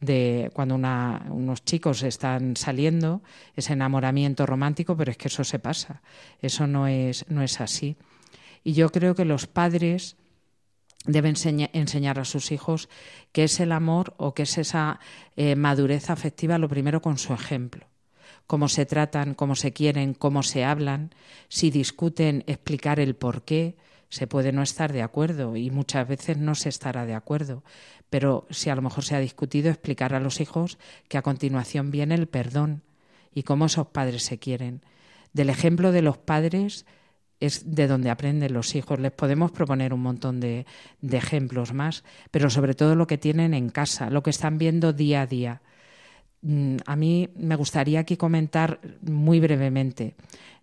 de 0.00 0.50
cuando 0.54 0.76
unos 0.76 1.64
chicos 1.64 2.02
están 2.02 2.56
saliendo, 2.56 3.22
ese 3.56 3.72
enamoramiento 3.72 4.46
romántico, 4.46 4.96
pero 4.96 5.10
es 5.10 5.16
que 5.16 5.28
eso 5.28 5.44
se 5.44 5.58
pasa, 5.58 6.02
eso 6.40 6.66
no 6.66 6.86
es, 6.86 7.24
no 7.28 7.42
es 7.42 7.60
así. 7.60 7.96
Y 8.62 8.72
yo 8.72 8.90
creo 8.90 9.14
que 9.14 9.24
los 9.24 9.46
padres 9.46 10.16
debe 11.04 11.28
enseñar 11.28 12.18
a 12.18 12.24
sus 12.24 12.52
hijos 12.52 12.88
qué 13.32 13.44
es 13.44 13.60
el 13.60 13.72
amor 13.72 14.14
o 14.16 14.34
qué 14.34 14.42
es 14.42 14.58
esa 14.58 15.00
eh, 15.36 15.56
madurez 15.56 16.10
afectiva, 16.10 16.58
lo 16.58 16.68
primero 16.68 17.00
con 17.00 17.18
su 17.18 17.32
ejemplo. 17.32 17.86
Cómo 18.46 18.68
se 18.68 18.86
tratan, 18.86 19.34
cómo 19.34 19.54
se 19.54 19.72
quieren, 19.72 20.14
cómo 20.14 20.42
se 20.42 20.64
hablan, 20.64 21.14
si 21.48 21.70
discuten, 21.70 22.44
explicar 22.46 23.00
el 23.00 23.14
por 23.14 23.42
qué. 23.42 23.76
Se 24.10 24.26
puede 24.26 24.52
no 24.52 24.62
estar 24.62 24.92
de 24.92 25.02
acuerdo 25.02 25.56
y 25.56 25.70
muchas 25.70 26.08
veces 26.08 26.38
no 26.38 26.54
se 26.54 26.70
estará 26.70 27.04
de 27.04 27.14
acuerdo, 27.14 27.62
pero 28.08 28.46
si 28.48 28.70
a 28.70 28.74
lo 28.74 28.80
mejor 28.80 29.04
se 29.04 29.14
ha 29.14 29.20
discutido, 29.20 29.68
explicar 29.68 30.14
a 30.14 30.20
los 30.20 30.40
hijos 30.40 30.78
que 31.08 31.18
a 31.18 31.22
continuación 31.22 31.90
viene 31.90 32.14
el 32.14 32.26
perdón 32.26 32.82
y 33.34 33.42
cómo 33.42 33.66
esos 33.66 33.88
padres 33.88 34.22
se 34.22 34.38
quieren. 34.38 34.82
Del 35.34 35.50
ejemplo 35.50 35.92
de 35.92 36.00
los 36.00 36.16
padres 36.16 36.86
es 37.40 37.74
de 37.74 37.86
donde 37.86 38.10
aprenden 38.10 38.52
los 38.52 38.74
hijos. 38.74 38.98
Les 38.98 39.12
podemos 39.12 39.50
proponer 39.50 39.94
un 39.94 40.02
montón 40.02 40.40
de, 40.40 40.66
ejemplos 41.02 41.72
más, 41.72 42.04
pero 42.30 42.50
sobre 42.50 42.74
todo 42.74 42.94
lo 42.94 43.06
que 43.06 43.18
tienen 43.18 43.54
en 43.54 43.70
casa, 43.70 44.10
lo 44.10 44.22
que 44.22 44.30
están 44.30 44.58
viendo 44.58 44.92
día 44.92 45.22
a 45.22 45.26
día. 45.26 45.62
Mm, 46.42 46.76
a 46.86 46.96
mí 46.96 47.30
me 47.36 47.56
gustaría 47.56 48.00
aquí 48.00 48.16
comentar 48.16 48.80
muy 49.02 49.40
brevemente. 49.40 50.14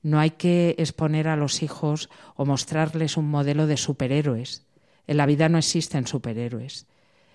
No 0.03 0.19
hay 0.19 0.31
que 0.31 0.75
exponer 0.77 1.27
a 1.27 1.35
los 1.35 1.63
hijos 1.63 2.09
o 2.35 2.45
mostrarles 2.45 3.17
un 3.17 3.29
modelo 3.29 3.67
de 3.67 3.77
superhéroes. 3.77 4.65
En 5.07 5.17
la 5.17 5.25
vida 5.25 5.49
no 5.49 5.57
existen 5.57 6.07
superhéroes. 6.07 6.87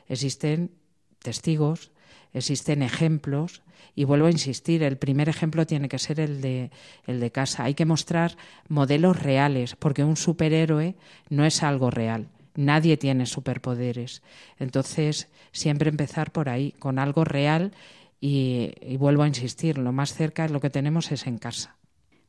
Existen 0.09 0.73
testigos, 1.20 1.92
existen 2.33 2.83
ejemplos 2.83 3.63
y 3.95 4.05
vuelvo 4.05 4.27
a 4.27 4.31
insistir, 4.31 4.83
el 4.83 4.97
primer 4.97 5.29
ejemplo 5.29 5.67
tiene 5.67 5.89
que 5.89 5.99
ser 5.99 6.21
el 6.21 6.41
de, 6.41 6.71
el 7.07 7.21
de 7.21 7.31
casa. 7.31 7.65
Hay 7.65 7.75
que 7.75 7.87
mostrar 7.87 8.37
modelos 8.69 9.21
reales, 9.21 9.77
porque 9.77 10.05
un 10.05 10.17
superhéroe 10.17 10.95
no 11.29 11.45
es 11.45 11.63
algo 11.63 11.91
real. 11.91 12.29
Nadie 12.55 12.97
tiene 12.97 13.27
superpoderes. 13.27 14.23
Entonces, 14.59 15.29
siempre 15.53 15.91
empezar 15.91 16.33
por 16.33 16.49
ahí, 16.49 16.73
con 16.79 16.99
algo 16.99 17.25
real 17.25 17.73
y, 18.21 18.73
y 18.81 18.97
vuelvo 18.97 19.23
a 19.23 19.29
insistir, 19.29 19.79
lo 19.79 19.93
más 19.93 20.15
cerca 20.15 20.49
lo 20.49 20.61
que 20.61 20.71
tenemos 20.71 21.11
es 21.13 21.27
en 21.27 21.39
casa. 21.39 21.77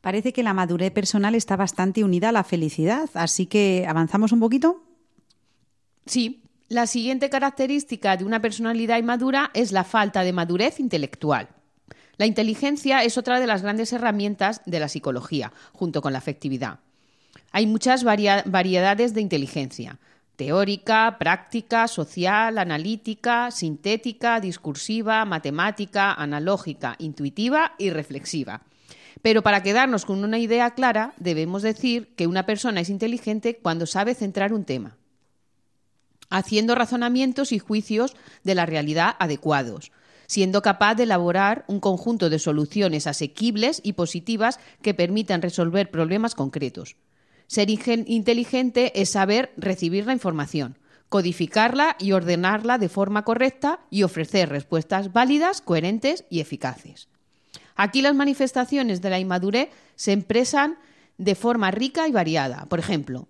Parece 0.01 0.33
que 0.33 0.41
la 0.41 0.53
madurez 0.53 0.91
personal 0.91 1.35
está 1.35 1.55
bastante 1.55 2.03
unida 2.03 2.29
a 2.29 2.31
la 2.31 2.43
felicidad, 2.43 3.09
así 3.13 3.45
que 3.45 3.85
avanzamos 3.87 4.31
un 4.31 4.39
poquito. 4.39 4.83
Sí, 6.07 6.40
la 6.71 6.87
siguiente 6.87 7.29
característica 7.29 8.15
de 8.15 8.23
una 8.23 8.41
personalidad 8.41 8.97
inmadura 8.97 9.51
es 9.53 9.73
la 9.73 9.83
falta 9.83 10.23
de 10.23 10.31
madurez 10.31 10.79
intelectual. 10.79 11.49
La 12.15 12.25
inteligencia 12.25 13.03
es 13.03 13.17
otra 13.17 13.41
de 13.41 13.47
las 13.47 13.61
grandes 13.61 13.91
herramientas 13.91 14.61
de 14.65 14.79
la 14.79 14.87
psicología, 14.87 15.51
junto 15.73 16.01
con 16.01 16.13
la 16.13 16.19
afectividad. 16.19 16.79
Hay 17.51 17.67
muchas 17.67 18.05
variedades 18.05 19.13
de 19.13 19.19
inteligencia, 19.19 19.99
teórica, 20.37 21.17
práctica, 21.19 21.89
social, 21.89 22.57
analítica, 22.57 23.51
sintética, 23.51 24.39
discursiva, 24.39 25.25
matemática, 25.25 26.13
analógica, 26.13 26.95
intuitiva 26.99 27.73
y 27.79 27.89
reflexiva. 27.89 28.61
Pero 29.21 29.43
para 29.43 29.61
quedarnos 29.61 30.05
con 30.05 30.23
una 30.23 30.39
idea 30.39 30.71
clara, 30.71 31.15
debemos 31.17 31.63
decir 31.63 32.15
que 32.15 32.27
una 32.27 32.45
persona 32.45 32.79
es 32.79 32.89
inteligente 32.89 33.59
cuando 33.61 33.85
sabe 33.85 34.15
centrar 34.15 34.53
un 34.53 34.63
tema 34.63 34.95
haciendo 36.31 36.73
razonamientos 36.73 37.51
y 37.51 37.59
juicios 37.59 38.15
de 38.43 38.55
la 38.55 38.65
realidad 38.65 39.15
adecuados, 39.19 39.91
siendo 40.25 40.63
capaz 40.63 40.95
de 40.95 41.03
elaborar 41.03 41.65
un 41.67 41.79
conjunto 41.79 42.29
de 42.31 42.39
soluciones 42.39 43.05
asequibles 43.05 43.81
y 43.83 43.93
positivas 43.93 44.59
que 44.81 44.95
permitan 44.95 45.43
resolver 45.43 45.91
problemas 45.91 46.33
concretos. 46.33 46.95
Ser 47.45 47.69
inteligente 47.69 48.99
es 48.99 49.09
saber 49.09 49.51
recibir 49.57 50.05
la 50.05 50.13
información, 50.13 50.79
codificarla 51.09 51.97
y 51.99 52.13
ordenarla 52.13 52.77
de 52.77 52.87
forma 52.87 53.25
correcta 53.25 53.81
y 53.89 54.03
ofrecer 54.03 54.47
respuestas 54.47 55.11
válidas, 55.11 55.59
coherentes 55.59 56.23
y 56.29 56.39
eficaces. 56.39 57.09
Aquí 57.75 58.01
las 58.01 58.15
manifestaciones 58.15 59.01
de 59.01 59.09
la 59.09 59.19
inmadurez 59.19 59.67
se 59.95 60.13
expresan 60.13 60.77
de 61.17 61.35
forma 61.35 61.71
rica 61.71 62.07
y 62.07 62.11
variada. 62.11 62.67
Por 62.69 62.79
ejemplo, 62.79 63.27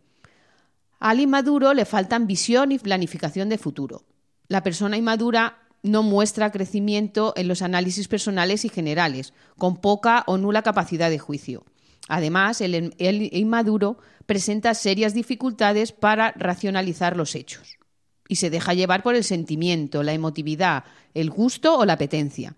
al 1.01 1.19
inmaduro 1.19 1.73
le 1.73 1.85
faltan 1.85 2.27
visión 2.27 2.71
y 2.71 2.77
planificación 2.77 3.49
de 3.49 3.57
futuro. 3.57 4.03
La 4.47 4.61
persona 4.61 4.97
inmadura 4.97 5.57
no 5.81 6.03
muestra 6.03 6.51
crecimiento 6.51 7.33
en 7.35 7.47
los 7.47 7.63
análisis 7.63 8.07
personales 8.07 8.65
y 8.65 8.69
generales, 8.69 9.33
con 9.57 9.77
poca 9.77 10.23
o 10.27 10.37
nula 10.37 10.61
capacidad 10.61 11.09
de 11.09 11.17
juicio. 11.17 11.65
Además, 12.07 12.61
el, 12.61 12.93
inmaduro 13.33 13.97
presenta 14.27 14.75
serias 14.75 15.15
dificultades 15.15 15.91
para 15.91 16.33
racionalizar 16.33 17.17
los 17.17 17.33
hechos 17.33 17.79
y 18.27 18.35
se 18.35 18.51
deja 18.51 18.75
llevar 18.75 19.01
por 19.01 19.15
el 19.15 19.23
sentimiento, 19.23 20.03
la 20.03 20.13
emotividad, 20.13 20.83
el 21.15 21.31
gusto 21.31 21.79
o 21.79 21.85
la 21.85 21.93
apetencia. 21.93 22.55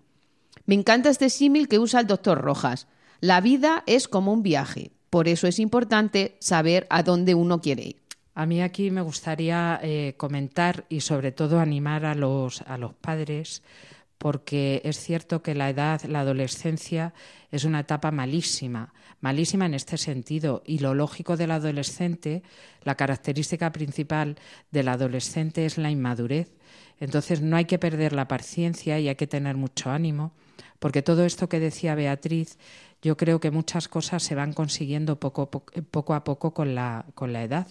Me 0.66 0.74
encanta 0.74 1.08
este 1.08 1.30
símil 1.30 1.66
que 1.66 1.78
usa 1.78 2.00
el 2.00 2.06
doctor 2.06 2.42
Rojas. 2.42 2.88
La 3.20 3.40
vida 3.40 3.84
es 3.86 4.06
como 4.06 4.34
un 4.34 4.42
viaje, 4.42 4.92
por 5.08 5.28
eso 5.28 5.46
es 5.46 5.58
importante 5.58 6.36
saber 6.40 6.86
a 6.90 7.02
dónde 7.02 7.34
uno 7.34 7.62
quiere 7.62 7.84
ir. 7.84 8.03
A 8.34 8.46
mí 8.46 8.62
aquí 8.62 8.90
me 8.90 9.00
gustaría 9.00 9.78
eh, 9.82 10.14
comentar 10.16 10.84
y 10.88 11.00
sobre 11.00 11.32
todo 11.32 11.60
animar 11.60 12.04
a 12.04 12.14
los, 12.14 12.62
a 12.62 12.78
los 12.78 12.94
padres 12.94 13.62
porque 14.18 14.80
es 14.84 14.98
cierto 14.98 15.42
que 15.42 15.54
la 15.54 15.68
edad, 15.68 16.02
la 16.04 16.20
adolescencia, 16.20 17.12
es 17.50 17.64
una 17.64 17.80
etapa 17.80 18.10
malísima, 18.10 18.94
malísima 19.20 19.66
en 19.66 19.74
este 19.74 19.98
sentido. 19.98 20.62
Y 20.64 20.78
lo 20.78 20.94
lógico 20.94 21.36
del 21.36 21.50
adolescente, 21.50 22.42
la 22.84 22.94
característica 22.94 23.70
principal 23.70 24.36
del 24.70 24.88
adolescente 24.88 25.66
es 25.66 25.76
la 25.76 25.90
inmadurez. 25.90 26.54
Entonces 27.00 27.42
no 27.42 27.56
hay 27.56 27.66
que 27.66 27.78
perder 27.78 28.14
la 28.14 28.26
paciencia 28.26 28.98
y 28.98 29.08
hay 29.08 29.16
que 29.16 29.26
tener 29.26 29.56
mucho 29.56 29.90
ánimo, 29.90 30.32
porque 30.78 31.02
todo 31.02 31.26
esto 31.26 31.48
que 31.48 31.60
decía 31.60 31.94
Beatriz, 31.94 32.58
yo 33.02 33.18
creo 33.18 33.40
que 33.40 33.50
muchas 33.50 33.88
cosas 33.88 34.22
se 34.22 34.34
van 34.34 34.54
consiguiendo 34.54 35.20
poco, 35.20 35.50
poco 35.50 36.14
a 36.14 36.24
poco 36.24 36.54
con 36.54 36.74
la, 36.74 37.04
con 37.14 37.32
la 37.34 37.42
edad. 37.42 37.66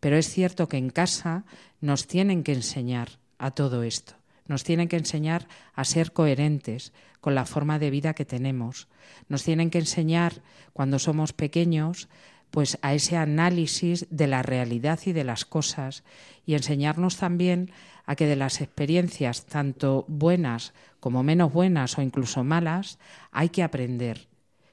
Pero 0.00 0.16
es 0.16 0.28
cierto 0.28 0.68
que 0.68 0.76
en 0.76 0.90
casa 0.90 1.44
nos 1.80 2.06
tienen 2.06 2.42
que 2.42 2.52
enseñar 2.52 3.18
a 3.38 3.50
todo 3.50 3.82
esto 3.82 4.18
nos 4.48 4.64
tienen 4.64 4.88
que 4.88 4.96
enseñar 4.96 5.46
a 5.74 5.84
ser 5.84 6.12
coherentes 6.12 6.92
con 7.20 7.34
la 7.34 7.44
forma 7.44 7.78
de 7.78 7.90
vida 7.90 8.14
que 8.14 8.24
tenemos. 8.24 8.88
Nos 9.28 9.44
tienen 9.44 9.70
que 9.70 9.78
enseñar, 9.78 10.42
cuando 10.72 10.98
somos 10.98 11.32
pequeños, 11.32 12.08
pues 12.50 12.78
a 12.80 12.94
ese 12.94 13.16
análisis 13.16 14.06
de 14.10 14.26
la 14.26 14.42
realidad 14.42 14.98
y 15.04 15.12
de 15.12 15.24
las 15.24 15.44
cosas 15.44 16.02
y 16.46 16.54
enseñarnos 16.54 17.18
también 17.18 17.70
a 18.06 18.16
que 18.16 18.26
de 18.26 18.36
las 18.36 18.62
experiencias, 18.62 19.44
tanto 19.44 20.06
buenas 20.08 20.72
como 20.98 21.22
menos 21.22 21.52
buenas 21.52 21.98
o 21.98 22.02
incluso 22.02 22.42
malas, 22.42 22.98
hay 23.30 23.50
que 23.50 23.62
aprender. 23.62 24.28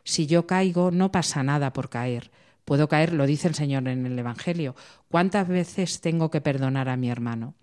Si 0.05 0.25
yo 0.25 0.47
caigo, 0.47 0.89
no 0.91 1.11
pasa 1.11 1.43
nada 1.43 1.73
por 1.73 1.89
caer. 1.89 2.31
Puedo 2.63 2.87
caer, 2.87 3.13
lo 3.13 3.27
dice 3.27 3.47
el 3.47 3.55
Señor 3.55 3.87
en 3.87 4.05
el 4.05 4.17
Evangelio. 4.17 4.75
¿Cuántas 5.15 5.47
veces 5.47 6.01
tengo 6.01 6.29
que 6.29 6.41
perdonar 6.41 6.89
a 6.89 6.97
mi 6.97 7.09
hermano? 7.09 7.53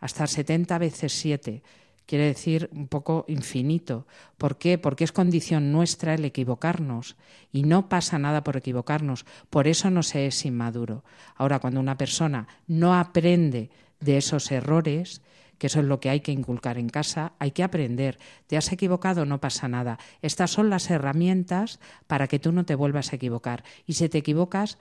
hasta 0.00 0.26
70 0.26 0.78
veces 0.78 1.12
7. 1.12 1.62
Quiere 2.06 2.24
decir 2.24 2.70
un 2.72 2.88
poco 2.88 3.26
infinito. 3.28 4.06
¿Por 4.38 4.56
qué? 4.56 4.78
Porque 4.78 5.04
es 5.04 5.12
condición 5.12 5.70
nuestra 5.70 6.14
el 6.14 6.24
equivocarnos 6.24 7.16
y 7.52 7.64
no 7.64 7.90
pasa 7.90 8.18
nada 8.18 8.42
por 8.42 8.56
equivocarnos. 8.56 9.26
Por 9.50 9.68
eso 9.68 9.90
no 9.90 10.02
se 10.02 10.26
es 10.26 10.46
inmaduro. 10.46 11.04
Ahora, 11.34 11.58
cuando 11.58 11.78
una 11.78 11.98
persona 11.98 12.48
no 12.66 12.94
aprende 12.94 13.68
de 14.00 14.16
esos 14.16 14.50
errores, 14.50 15.20
que 15.58 15.66
eso 15.66 15.80
es 15.80 15.86
lo 15.86 16.00
que 16.00 16.10
hay 16.10 16.20
que 16.20 16.32
inculcar 16.32 16.78
en 16.78 16.88
casa, 16.88 17.34
hay 17.38 17.50
que 17.50 17.62
aprender. 17.62 18.18
Te 18.46 18.56
has 18.56 18.72
equivocado, 18.72 19.26
no 19.26 19.40
pasa 19.40 19.68
nada. 19.68 19.98
Estas 20.22 20.50
son 20.50 20.70
las 20.70 20.90
herramientas 20.90 21.80
para 22.06 22.28
que 22.28 22.38
tú 22.38 22.50
no 22.50 22.64
te 22.64 22.74
vuelvas 22.74 23.12
a 23.12 23.16
equivocar. 23.16 23.62
Y 23.86 23.94
si 23.94 24.08
te 24.08 24.18
equivocas, 24.18 24.78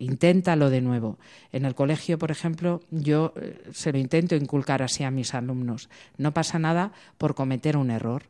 inténtalo 0.00 0.70
de 0.70 0.80
nuevo. 0.80 1.18
En 1.52 1.64
el 1.64 1.76
colegio, 1.76 2.18
por 2.18 2.32
ejemplo, 2.32 2.80
yo 2.90 3.32
eh, 3.36 3.62
se 3.72 3.92
lo 3.92 3.98
intento 3.98 4.34
inculcar 4.34 4.82
así 4.82 5.04
a 5.04 5.12
mis 5.12 5.34
alumnos. 5.34 5.88
No 6.16 6.34
pasa 6.34 6.58
nada 6.58 6.92
por 7.18 7.36
cometer 7.36 7.76
un 7.76 7.90
error. 7.90 8.24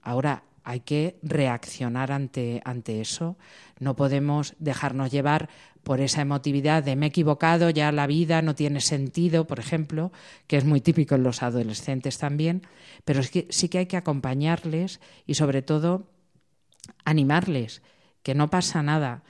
Ahora 0.00 0.44
hay 0.64 0.80
que 0.80 1.18
reaccionar 1.22 2.12
ante, 2.12 2.62
ante 2.64 3.00
eso. 3.00 3.36
No 3.78 3.94
podemos 3.94 4.54
dejarnos 4.58 5.10
llevar 5.10 5.48
por 5.82 6.00
esa 6.00 6.20
emotividad 6.22 6.82
de 6.82 6.96
me 6.96 7.06
he 7.06 7.08
equivocado, 7.10 7.70
ya 7.70 7.92
la 7.92 8.08
vida 8.08 8.42
no 8.42 8.56
tiene 8.56 8.80
sentido, 8.80 9.46
por 9.46 9.60
ejemplo, 9.60 10.10
que 10.48 10.56
es 10.56 10.64
muy 10.64 10.80
típico 10.80 11.14
en 11.14 11.22
los 11.22 11.44
adolescentes 11.44 12.18
también, 12.18 12.62
pero 13.04 13.20
es 13.20 13.30
que 13.30 13.46
sí 13.50 13.68
que 13.68 13.78
hay 13.78 13.86
que 13.86 13.96
acompañarles 13.96 15.00
y 15.26 15.34
sobre 15.34 15.62
todo 15.62 16.08
animarles, 17.04 17.82
que 18.24 18.34
no 18.34 18.50
pasa 18.50 18.82
nada, 18.82 19.22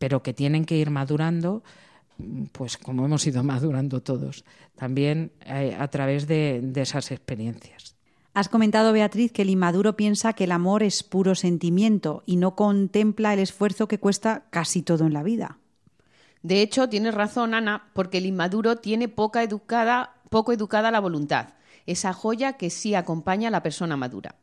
pero 0.00 0.22
que 0.22 0.32
tienen 0.32 0.64
que 0.64 0.78
ir 0.78 0.90
madurando, 0.90 1.62
pues 2.52 2.78
como 2.78 3.04
hemos 3.04 3.26
ido 3.26 3.44
madurando 3.44 4.02
todos, 4.02 4.44
también 4.74 5.30
eh, 5.44 5.76
a 5.78 5.86
través 5.88 6.26
de, 6.26 6.60
de 6.62 6.80
esas 6.80 7.12
experiencias. 7.12 7.94
Has 8.32 8.48
comentado, 8.48 8.92
Beatriz, 8.92 9.30
que 9.30 9.42
el 9.42 9.50
inmaduro 9.50 9.96
piensa 9.96 10.32
que 10.32 10.44
el 10.44 10.52
amor 10.52 10.82
es 10.82 11.02
puro 11.02 11.34
sentimiento 11.34 12.22
y 12.26 12.36
no 12.36 12.54
contempla 12.54 13.34
el 13.34 13.40
esfuerzo 13.40 13.88
que 13.88 13.98
cuesta 13.98 14.44
casi 14.50 14.82
todo 14.82 15.04
en 15.04 15.12
la 15.12 15.22
vida. 15.22 15.58
De 16.42 16.62
hecho, 16.62 16.88
tienes 16.88 17.14
razón, 17.14 17.52
Ana, 17.52 17.90
porque 17.92 18.18
el 18.18 18.26
inmaduro 18.26 18.76
tiene 18.76 19.08
poca 19.08 19.42
educada, 19.42 20.14
poco 20.30 20.52
educada 20.52 20.90
la 20.90 21.00
voluntad, 21.00 21.50
esa 21.86 22.14
joya 22.14 22.54
que 22.54 22.70
sí 22.70 22.94
acompaña 22.94 23.48
a 23.48 23.50
la 23.50 23.62
persona 23.62 23.96
madura. 23.96 24.36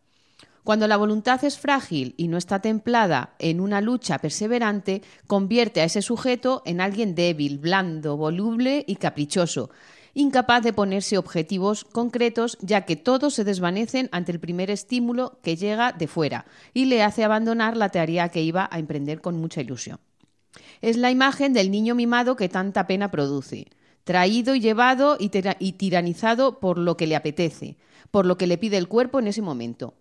Cuando 0.67 0.85
la 0.89 0.97
voluntad 0.97 1.41
es 1.45 1.57
frágil 1.57 2.13
y 2.17 2.27
no 2.27 2.35
está 2.35 2.59
templada 2.59 3.35
en 3.39 3.61
una 3.61 3.79
lucha 3.79 4.17
perseverante, 4.17 5.01
convierte 5.25 5.79
a 5.79 5.85
ese 5.85 6.01
sujeto 6.01 6.61
en 6.65 6.81
alguien 6.81 7.15
débil, 7.15 7.57
blando, 7.57 8.17
voluble 8.17 8.83
y 8.85 8.97
caprichoso, 8.97 9.69
incapaz 10.13 10.61
de 10.63 10.73
ponerse 10.73 11.17
objetivos 11.17 11.85
concretos, 11.85 12.57
ya 12.59 12.81
que 12.81 12.97
todos 12.97 13.33
se 13.33 13.45
desvanecen 13.45 14.09
ante 14.11 14.33
el 14.33 14.41
primer 14.41 14.69
estímulo 14.69 15.39
que 15.41 15.55
llega 15.55 15.93
de 15.93 16.09
fuera 16.09 16.45
y 16.73 16.83
le 16.83 17.01
hace 17.01 17.23
abandonar 17.23 17.77
la 17.77 17.87
tarea 17.87 18.27
que 18.27 18.41
iba 18.41 18.67
a 18.69 18.77
emprender 18.77 19.21
con 19.21 19.39
mucha 19.39 19.61
ilusión. 19.61 20.01
Es 20.81 20.97
la 20.97 21.11
imagen 21.11 21.53
del 21.53 21.71
niño 21.71 21.95
mimado 21.95 22.35
que 22.35 22.49
tanta 22.49 22.87
pena 22.87 23.09
produce, 23.09 23.67
traído 24.03 24.53
y 24.53 24.59
llevado 24.59 25.15
y, 25.17 25.29
tiranizado 25.29 26.59
por 26.59 26.77
lo 26.77 26.97
que 26.97 27.07
le 27.07 27.15
apetece, 27.15 27.77
por 28.11 28.25
lo 28.25 28.37
que 28.37 28.47
le 28.47 28.57
pide 28.57 28.75
el 28.75 28.89
cuerpo 28.89 29.19
en 29.19 29.27
ese 29.27 29.41
momento 29.41 29.93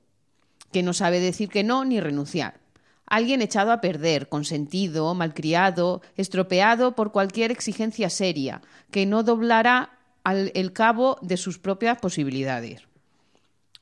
que 0.72 0.82
no 0.82 0.92
sabe 0.92 1.20
decir 1.20 1.48
que 1.48 1.64
no 1.64 1.84
ni 1.84 2.00
renunciar. 2.00 2.60
Alguien 3.06 3.40
echado 3.40 3.70
a 3.70 3.80
perder, 3.80 4.28
consentido, 4.28 5.14
malcriado, 5.14 6.02
estropeado 6.16 6.96
por 6.96 7.12
cualquier 7.12 7.52
exigencia 7.52 8.10
seria, 8.10 8.62
que 8.90 9.06
no 9.06 9.22
doblará 9.22 9.98
al, 10.24 10.50
el 10.54 10.72
cabo 10.72 11.18
de 11.22 11.36
sus 11.36 11.58
propias 11.58 11.98
posibilidades. 11.98 12.82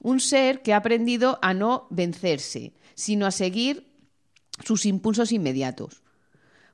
Un 0.00 0.20
ser 0.20 0.60
que 0.60 0.74
ha 0.74 0.78
aprendido 0.78 1.38
a 1.40 1.54
no 1.54 1.86
vencerse, 1.88 2.74
sino 2.94 3.24
a 3.24 3.30
seguir 3.30 3.90
sus 4.62 4.84
impulsos 4.84 5.32
inmediatos. 5.32 6.02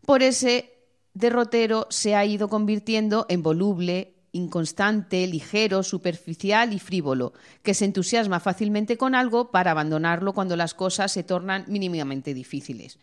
Por 0.05 0.23
ese 0.25 0.73
derrotero 1.14 1.87
se 1.90 2.14
ha 2.17 2.25
ido 2.25 2.49
convirtiendo 2.49 3.26
en 3.29 3.43
voluble, 3.43 4.14
inconstante, 4.33 5.27
ligero, 5.27 5.83
superficial 5.83 6.73
y 6.73 6.79
frívolo, 6.79 7.33
que 7.63 7.75
se 7.75 7.85
entusiasma 7.85 8.41
fácilmente 8.41 8.97
con 8.97 9.15
algo 9.15 9.51
para 9.51 9.73
abandonarlo 9.73 10.33
cuando 10.33 10.57
las 10.57 10.75
cosas 10.75 11.13
se 11.13 11.23
tornan 11.23 11.65
mínimamente 11.69 12.35
difíciles. 12.35 12.99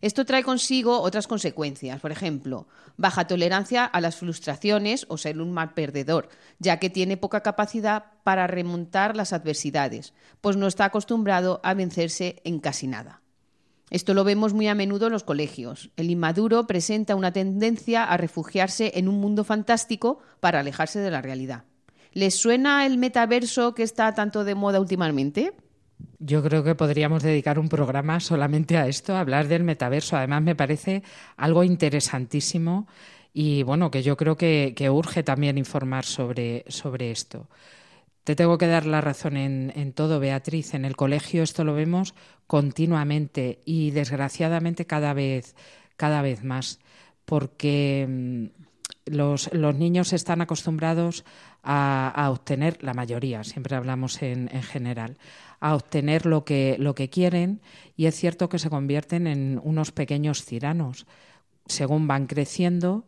Esto 0.00 0.26
trae 0.26 0.42
consigo 0.42 1.00
otras 1.00 1.26
consecuencias, 1.26 2.00
por 2.00 2.12
ejemplo, 2.12 2.66
baja 2.98 3.26
tolerancia 3.26 3.86
a 3.86 4.00
las 4.02 4.16
frustraciones 4.16 5.06
o 5.08 5.16
ser 5.16 5.40
un 5.40 5.52
mal 5.52 5.72
perdedor, 5.72 6.28
ya 6.58 6.78
que 6.78 6.90
tiene 6.90 7.16
poca 7.16 7.40
capacidad 7.40 8.04
para 8.22 8.46
remontar 8.46 9.16
las 9.16 9.32
adversidades, 9.32 10.12
pues 10.42 10.56
no 10.58 10.66
está 10.66 10.84
acostumbrado 10.84 11.60
a 11.62 11.72
vencerse 11.72 12.42
en 12.44 12.60
casi 12.60 12.86
nada. 12.86 13.22
Esto 13.90 14.14
lo 14.14 14.24
vemos 14.24 14.54
muy 14.54 14.66
a 14.68 14.74
menudo 14.74 15.06
en 15.06 15.12
los 15.12 15.24
colegios. 15.24 15.90
El 15.96 16.10
inmaduro 16.10 16.66
presenta 16.66 17.14
una 17.14 17.32
tendencia 17.32 18.04
a 18.04 18.16
refugiarse 18.16 18.92
en 18.94 19.08
un 19.08 19.20
mundo 19.20 19.44
fantástico 19.44 20.18
para 20.40 20.60
alejarse 20.60 21.00
de 21.00 21.10
la 21.10 21.22
realidad. 21.22 21.64
¿Les 22.12 22.34
suena 22.34 22.86
el 22.86 22.96
metaverso 22.96 23.74
que 23.74 23.82
está 23.82 24.14
tanto 24.14 24.44
de 24.44 24.54
moda 24.54 24.80
últimamente? 24.80 25.52
Yo 26.18 26.42
creo 26.42 26.64
que 26.64 26.74
podríamos 26.74 27.22
dedicar 27.22 27.58
un 27.58 27.68
programa 27.68 28.20
solamente 28.20 28.76
a 28.76 28.86
esto, 28.86 29.14
a 29.14 29.20
hablar 29.20 29.48
del 29.48 29.64
metaverso. 29.64 30.16
Además, 30.16 30.42
me 30.42 30.54
parece 30.54 31.02
algo 31.36 31.64
interesantísimo 31.64 32.86
y 33.32 33.64
bueno, 33.64 33.90
que 33.90 34.02
yo 34.02 34.16
creo 34.16 34.36
que, 34.36 34.88
urge 34.90 35.24
también 35.24 35.58
informar 35.58 36.04
sobre, 36.04 36.64
sobre 36.68 37.10
esto. 37.10 37.48
Te 38.24 38.34
tengo 38.34 38.56
que 38.56 38.66
dar 38.66 38.86
la 38.86 39.02
razón 39.02 39.36
en, 39.36 39.72
en, 39.76 39.92
todo, 39.92 40.18
Beatriz. 40.18 40.72
En 40.72 40.86
el 40.86 40.96
colegio 40.96 41.42
esto 41.42 41.62
lo 41.62 41.74
vemos 41.74 42.14
continuamente 42.46 43.60
y 43.66 43.90
desgraciadamente 43.90 44.86
cada 44.86 45.12
vez, 45.12 45.54
cada 45.98 46.22
vez 46.22 46.42
más, 46.42 46.80
porque 47.26 48.06
mm, 48.08 48.46
los, 49.06 49.52
niños 49.52 50.14
están 50.14 50.40
acostumbrados 50.40 51.24
a, 51.62 52.08
a, 52.08 52.30
obtener, 52.30 52.82
la 52.82 52.94
mayoría, 52.94 53.44
siempre 53.44 53.76
hablamos 53.76 54.22
en, 54.22 54.48
en 54.52 54.62
general, 54.62 55.18
a 55.60 55.74
obtener 55.74 56.24
lo 56.24 56.44
que, 56.44 56.76
lo 56.78 56.94
que 56.94 57.10
quieren 57.10 57.60
y 57.96 58.06
es 58.06 58.14
cierto 58.14 58.48
que 58.48 58.58
se 58.58 58.70
convierten 58.70 59.26
en 59.26 59.60
unos 59.62 59.92
pequeños 59.92 60.46
tiranos. 60.46 61.06
Según 61.66 62.06
van 62.06 62.26
creciendo, 62.26 63.06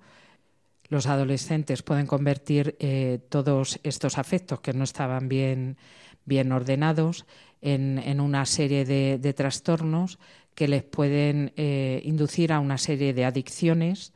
los 0.89 1.07
adolescentes 1.07 1.83
pueden 1.83 2.07
convertir 2.07 2.77
eh, 2.79 3.21
todos 3.29 3.81
estos 3.83 4.19
afectos 4.19 4.61
que 4.61 4.73
no 4.73 4.85
estaban 4.85 5.29
bien, 5.29 5.77
bien 6.25 6.53
ordenados 6.53 7.27
en, 7.61 7.99
en 7.99 8.21
una 8.21 8.47
serie 8.47 8.85
de, 8.85 9.19
de, 9.19 9.33
trastornos 9.33 10.19
que 10.55 10.69
les 10.69 10.83
pueden 10.83 11.53
eh, 11.57 12.01
inducir 12.05 12.53
a 12.53 12.61
una 12.61 12.79
serie 12.79 13.13
de 13.15 13.25
adicciones 13.25 14.13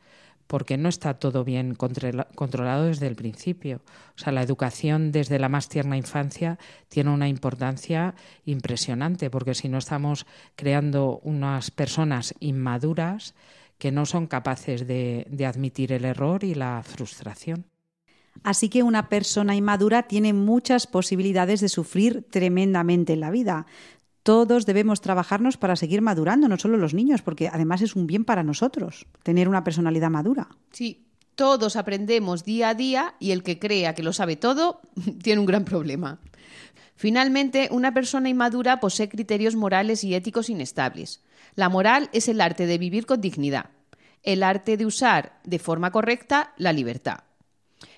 porque 0.51 0.75
no 0.75 0.89
está 0.89 1.13
todo 1.13 1.45
bien 1.45 1.75
controlado 1.75 2.83
desde 2.87 3.07
el 3.07 3.15
principio. 3.15 3.79
O 4.17 4.19
sea, 4.19 4.33
la 4.33 4.41
educación 4.41 5.13
desde 5.13 5.39
la 5.39 5.47
más 5.47 5.69
tierna 5.69 5.95
infancia 5.95 6.59
tiene 6.89 7.09
una 7.09 7.29
importancia 7.29 8.15
impresionante, 8.43 9.29
porque 9.29 9.55
si 9.55 9.69
no 9.69 9.77
estamos 9.77 10.25
creando 10.57 11.21
unas 11.23 11.71
personas 11.71 12.35
inmaduras, 12.41 13.33
que 13.81 13.91
no 13.91 14.05
son 14.05 14.27
capaces 14.27 14.85
de, 14.85 15.25
de 15.27 15.47
admitir 15.47 15.91
el 15.91 16.05
error 16.05 16.43
y 16.43 16.53
la 16.53 16.83
frustración. 16.83 17.65
Así 18.43 18.69
que 18.69 18.83
una 18.83 19.09
persona 19.09 19.55
inmadura 19.55 20.03
tiene 20.03 20.33
muchas 20.33 20.85
posibilidades 20.85 21.61
de 21.61 21.67
sufrir 21.67 22.23
tremendamente 22.29 23.13
en 23.13 23.21
la 23.21 23.31
vida. 23.31 23.65
Todos 24.21 24.67
debemos 24.67 25.01
trabajarnos 25.01 25.57
para 25.57 25.75
seguir 25.75 26.03
madurando, 26.03 26.47
no 26.47 26.59
solo 26.59 26.77
los 26.77 26.93
niños, 26.93 27.23
porque 27.23 27.47
además 27.47 27.81
es 27.81 27.95
un 27.95 28.05
bien 28.05 28.23
para 28.23 28.43
nosotros 28.43 29.07
tener 29.23 29.49
una 29.49 29.63
personalidad 29.63 30.11
madura. 30.11 30.49
Sí, 30.71 31.07
todos 31.33 31.75
aprendemos 31.75 32.45
día 32.45 32.69
a 32.69 32.75
día 32.75 33.15
y 33.17 33.31
el 33.31 33.41
que 33.41 33.57
crea 33.57 33.95
que 33.95 34.03
lo 34.03 34.13
sabe 34.13 34.35
todo 34.35 34.81
tiene 35.23 35.39
un 35.39 35.47
gran 35.47 35.65
problema. 35.65 36.19
Finalmente, 36.95 37.67
una 37.71 37.95
persona 37.95 38.29
inmadura 38.29 38.79
posee 38.79 39.09
criterios 39.09 39.55
morales 39.55 40.03
y 40.03 40.13
éticos 40.13 40.51
inestables. 40.51 41.23
La 41.55 41.69
moral 41.69 42.09
es 42.13 42.27
el 42.27 42.41
arte 42.41 42.65
de 42.65 42.77
vivir 42.77 43.05
con 43.05 43.21
dignidad, 43.21 43.71
el 44.23 44.43
arte 44.43 44.77
de 44.77 44.85
usar 44.85 45.39
de 45.43 45.59
forma 45.59 45.91
correcta 45.91 46.53
la 46.57 46.73
libertad. 46.73 47.23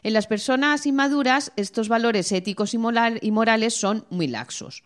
En 0.01 0.13
las 0.13 0.27
personas 0.27 0.85
inmaduras, 0.85 1.51
estos 1.55 1.89
valores 1.89 2.31
éticos 2.31 2.73
y, 2.73 2.77
morales 2.77 3.73
son 3.73 4.05
muy 4.09 4.27
laxos. 4.27 4.83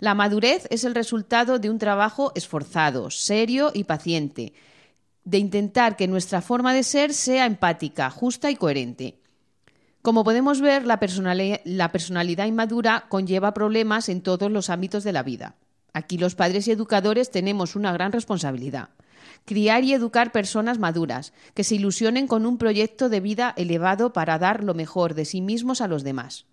La 0.00 0.14
madurez 0.14 0.66
es 0.70 0.84
el 0.84 0.94
resultado 0.94 1.58
de 1.58 1.70
un 1.70 1.78
trabajo 1.78 2.32
esforzado, 2.34 3.10
serio 3.10 3.70
y 3.74 3.84
paciente, 3.84 4.52
de 5.24 5.38
intentar 5.38 5.96
que 5.96 6.08
nuestra 6.08 6.42
forma 6.42 6.74
de 6.74 6.82
ser 6.82 7.14
sea 7.14 7.46
empática, 7.46 8.10
justa 8.10 8.50
y 8.50 8.56
coherente. 8.56 9.20
Como 10.02 10.24
podemos 10.24 10.60
ver, 10.60 10.84
la, 10.84 10.98
personalidad, 10.98 12.46
inmadura 12.46 13.06
conlleva 13.08 13.54
problemas 13.54 14.10
en 14.10 14.20
todos 14.20 14.50
los 14.50 14.68
ámbitos 14.68 15.04
de 15.04 15.12
la 15.12 15.22
vida. 15.22 15.56
Aquí 15.94 16.18
los 16.18 16.34
padres 16.34 16.66
y 16.66 16.72
educadores 16.72 17.30
tenemos 17.30 17.76
una 17.76 17.92
gran 17.92 18.12
responsabilidad. 18.12 18.90
Criar 19.44 19.84
y 19.84 19.94
educar 19.94 20.32
personas 20.32 20.78
maduras, 20.78 21.32
que 21.54 21.64
se 21.64 21.76
ilusionen 21.76 22.26
con 22.26 22.44
un 22.46 22.58
proyecto 22.58 23.08
de 23.08 23.20
vida 23.20 23.54
elevado 23.56 24.12
para 24.12 24.38
dar 24.38 24.64
lo 24.64 24.74
mejor 24.74 25.14
de 25.14 25.24
sí 25.24 25.40
mismos 25.40 25.80
a 25.80 25.86
los 25.86 26.02
demás. 26.02 26.46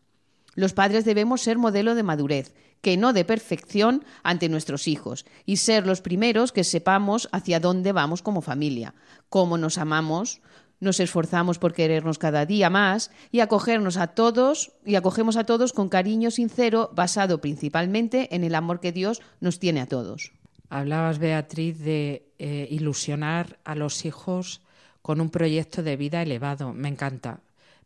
Los 0.54 0.74
padres 0.74 1.06
debemos 1.06 1.42
ser 1.42 1.58
modelo 1.58 1.96
de 1.96 2.04
madurez, 2.04 2.54
que 2.82 2.98
no 2.98 3.14
de 3.14 3.26
perfección 3.26 4.06
ante 4.22 4.48
nuestros 4.48 4.88
hijos, 4.88 5.26
y 5.46 5.58
ser 5.58 5.88
los 5.88 6.02
primeros 6.02 6.52
que 6.52 6.64
sepamos 6.64 7.28
hacia 7.32 7.60
dónde 7.60 7.94
vamos 7.94 8.22
como 8.22 8.42
familia, 8.42 8.94
cómo 9.30 9.58
nos 9.58 9.78
amamos, 9.80 10.42
nos 10.82 11.00
esforzamos 11.00 11.60
por 11.60 11.74
querernos 11.74 12.18
cada 12.18 12.46
día 12.46 12.70
más 12.70 13.12
y 13.32 13.40
acogernos 13.40 13.96
a 13.96 14.08
todos 14.08 14.74
y 14.84 14.96
acogemos 14.96 15.38
a 15.38 15.46
todos 15.46 15.72
con 15.72 15.88
cariño 15.88 16.32
sincero 16.32 16.92
basado 16.94 17.40
principalmente 17.40 18.36
en 18.36 18.44
el 18.44 18.56
amor 18.56 18.82
que 18.82 18.92
Dios 18.92 19.22
nos 19.40 19.60
tiene 19.60 19.80
a 19.80 19.86
todos. 19.86 20.34
Hablabas, 20.70 21.20
Beatriz, 21.20 21.80
de 21.80 22.26
eh, 22.40 22.68
ilusionar 22.70 23.60
a 23.64 23.76
los 23.76 24.04
hijos 24.06 24.62
con 25.02 25.22
un 25.22 25.30
proyecto 25.30 25.84
de 25.84 25.96
vida 25.96 26.22
elevado. 26.22 26.74
Me 26.74 26.90
encanta, 26.90 27.40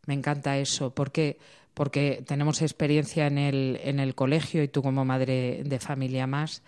me 0.06 0.14
encanta 0.14 0.58
eso, 0.58 0.90
porque 0.90 1.38
porque 1.76 2.24
tenemos 2.26 2.62
experiencia 2.62 3.26
en 3.26 3.36
el, 3.36 3.78
en 3.84 4.00
el 4.00 4.14
colegio 4.14 4.62
y 4.62 4.68
tú 4.68 4.80
como 4.82 5.04
madre 5.04 5.62
de 5.62 5.78
familia 5.78 6.26
más, 6.26 6.62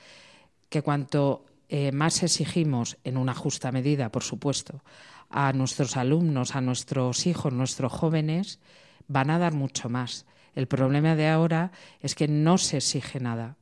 que 0.68 0.82
cuanto 0.82 1.46
eh, 1.70 1.92
más 1.92 2.22
exigimos, 2.22 2.98
en 3.04 3.16
una 3.16 3.32
justa 3.32 3.72
medida, 3.72 4.12
por 4.12 4.22
supuesto, 4.22 4.82
a 5.30 5.52
nuestros 5.52 5.96
alumnos, 5.96 6.56
a 6.56 6.60
nuestros 6.60 7.26
hijos, 7.26 7.52
nuestros 7.52 7.92
jóvenes, 7.92 8.60
van 9.06 9.30
a 9.30 9.38
dar 9.38 9.52
mucho 9.52 9.88
más. 9.88 10.26
El 10.54 10.66
problema 10.66 11.14
de 11.14 11.28
ahora 11.28 11.72
es 12.00 12.14
que 12.14 12.28
no 12.28 12.58
se 12.58 12.78
exige 12.78 13.20
nada. 13.20 13.56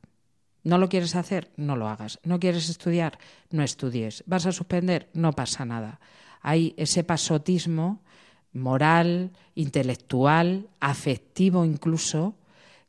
¿No 0.63 0.77
lo 0.77 0.89
quieres 0.89 1.15
hacer? 1.15 1.51
No 1.55 1.75
lo 1.75 1.87
hagas. 1.87 2.19
¿No 2.23 2.39
quieres 2.39 2.69
estudiar? 2.69 3.19
No 3.51 3.63
estudies. 3.63 4.23
¿Vas 4.25 4.45
a 4.45 4.51
suspender? 4.51 5.09
No 5.13 5.31
pasa 5.31 5.65
nada. 5.65 5.99
Hay 6.41 6.73
ese 6.77 7.03
pasotismo 7.03 8.01
moral, 8.53 9.31
intelectual, 9.55 10.67
afectivo 10.79 11.63
incluso, 11.63 12.35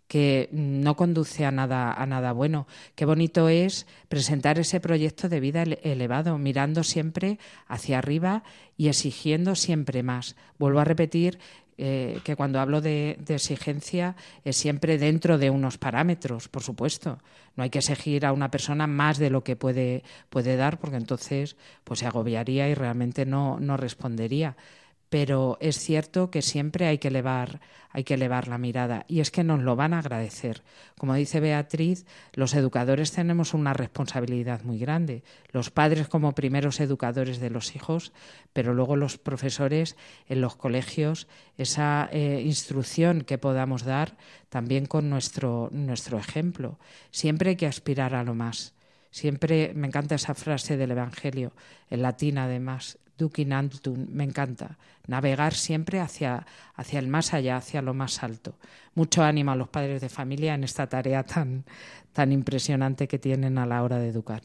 que 0.08 0.48
no 0.52 0.96
conduce 0.96 1.44
a 1.44 1.50
nada, 1.50 1.92
a 1.92 2.06
nada 2.06 2.32
bueno. 2.32 2.66
Qué 2.94 3.04
bonito 3.04 3.48
es 3.48 3.86
presentar 4.08 4.58
ese 4.58 4.80
proyecto 4.80 5.28
de 5.28 5.38
vida 5.38 5.62
elevado, 5.62 6.38
mirando 6.38 6.82
siempre 6.82 7.38
hacia 7.68 7.98
arriba 7.98 8.42
y 8.76 8.88
exigiendo 8.88 9.54
siempre 9.54 10.02
más. 10.02 10.34
Vuelvo 10.58 10.80
a 10.80 10.84
repetir 10.84 11.38
eh, 11.76 12.20
que 12.24 12.34
cuando 12.34 12.58
hablo 12.58 12.80
de, 12.80 13.18
de, 13.20 13.34
exigencia 13.34 14.16
es 14.44 14.56
siempre 14.56 14.98
dentro 14.98 15.38
de 15.38 15.50
unos 15.50 15.78
parámetros, 15.78 16.48
por 16.48 16.62
supuesto. 16.62 17.18
No 17.54 17.62
hay 17.62 17.70
que 17.70 17.78
exigir 17.78 18.24
a 18.24 18.32
una 18.32 18.50
persona 18.50 18.86
más 18.86 19.18
de 19.18 19.30
lo 19.30 19.44
que 19.44 19.56
puede, 19.56 20.02
puede 20.30 20.56
dar, 20.56 20.80
porque 20.80 20.96
entonces 20.96 21.56
pues, 21.84 22.00
se 22.00 22.06
agobiaría 22.06 22.68
y 22.68 22.74
realmente 22.74 23.26
no, 23.26 23.60
no 23.60 23.76
respondería 23.76 24.56
pero 25.08 25.56
es 25.60 25.78
cierto 25.78 26.30
que 26.30 26.42
siempre 26.42 26.86
hay 26.86 26.98
que 26.98 27.08
elevar, 27.08 27.60
hay 27.90 28.04
que 28.04 28.14
elevar 28.14 28.48
la 28.48 28.58
mirada 28.58 29.04
y 29.08 29.20
es 29.20 29.30
que 29.30 29.44
nos 29.44 29.60
lo 29.60 29.74
van 29.74 29.94
a 29.94 30.00
agradecer. 30.00 30.62
Como 30.98 31.14
dice 31.14 31.40
Beatriz, 31.40 32.04
los 32.34 32.54
educadores 32.54 33.12
tenemos 33.12 33.54
una 33.54 33.72
responsabilidad 33.72 34.62
muy 34.62 34.78
grande, 34.78 35.22
los 35.50 35.70
padres 35.70 36.08
como 36.08 36.34
primeros 36.34 36.80
educadores 36.80 37.40
de 37.40 37.50
los 37.50 37.74
hijos, 37.74 38.12
pero 38.52 38.74
luego 38.74 38.96
los 38.96 39.16
profesores 39.16 39.96
en 40.28 40.40
los 40.40 40.56
colegios, 40.56 41.26
esa 41.56 42.08
eh, 42.12 42.42
instrucción 42.44 43.22
que 43.22 43.38
podamos 43.38 43.84
dar 43.84 44.16
también 44.50 44.86
con 44.86 45.08
nuestro, 45.08 45.70
nuestro 45.72 46.18
ejemplo. 46.18 46.78
Siempre 47.10 47.50
hay 47.50 47.56
que 47.56 47.66
aspirar 47.66 48.14
a 48.14 48.24
lo 48.24 48.34
más. 48.34 48.74
Siempre 49.10 49.72
me 49.74 49.86
encanta 49.86 50.16
esa 50.16 50.34
frase 50.34 50.76
del 50.76 50.90
Evangelio, 50.90 51.52
en 51.88 52.02
latín 52.02 52.36
además, 52.36 52.98
me 54.08 54.24
encanta. 54.24 54.78
Navegar 55.06 55.54
siempre 55.54 56.00
hacia, 56.00 56.46
hacia 56.74 56.98
el 56.98 57.08
más 57.08 57.34
allá, 57.34 57.56
hacia 57.56 57.82
lo 57.82 57.94
más 57.94 58.22
alto. 58.22 58.54
Mucho 58.94 59.22
ánimo 59.22 59.50
a 59.50 59.56
los 59.56 59.68
padres 59.68 60.00
de 60.00 60.08
familia 60.08 60.54
en 60.54 60.64
esta 60.64 60.86
tarea 60.86 61.24
tan, 61.24 61.64
tan 62.12 62.32
impresionante 62.32 63.08
que 63.08 63.18
tienen 63.18 63.58
a 63.58 63.66
la 63.66 63.82
hora 63.82 63.98
de 63.98 64.08
educar. 64.08 64.42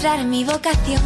mi 0.00 0.44
vocación, 0.44 1.02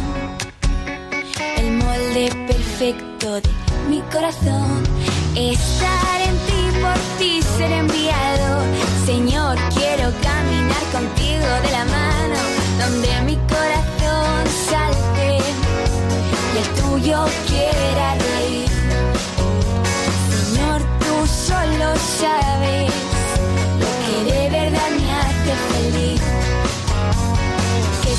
el 1.57 1.71
molde 1.73 2.29
perfecto 2.47 3.41
de 3.41 3.49
mi 3.89 3.99
corazón. 4.03 4.83
Estar 5.35 6.21
en 6.21 6.37
ti, 6.47 6.79
por 6.81 6.97
ti 7.19 7.41
ser 7.57 7.73
enviado. 7.73 8.61
Señor, 9.05 9.57
quiero 9.75 10.13
caminar 10.23 10.83
contigo 10.93 11.45
de 11.63 11.71
la 11.71 11.83
mano, 11.83 12.39
donde 12.79 13.21
mi 13.23 13.35
corazón 13.49 14.47
salte 14.69 15.39
y 16.53 16.57
el 16.57 16.67
tuyo 16.81 17.25
quiera 17.47 18.15
reír. 18.15 18.69
Señor, 20.31 20.81
tú 21.01 21.27
solo 21.27 21.95
sabes 22.21 22.94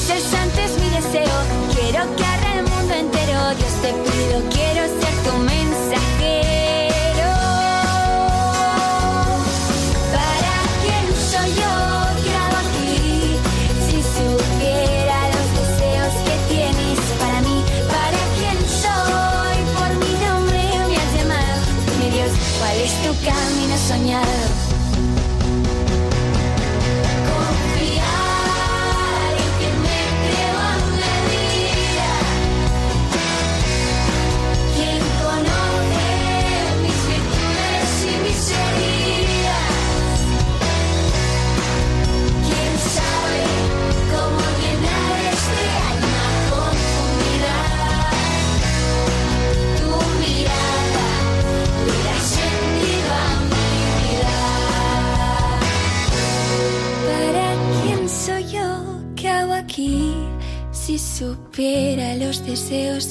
ser 0.06 0.20
santo 0.20 0.60
es 0.60 0.78
mi 0.78 0.88
deseo, 0.90 1.36
quiero 1.74 2.16
que 2.16 2.24
arda 2.24 2.54
el 2.60 2.62
mundo 2.62 2.94
entero. 2.94 3.54
Dios 3.58 3.72
te 3.82 3.92
pido, 3.92 4.42
quiero 4.50 5.00
ser 5.00 5.05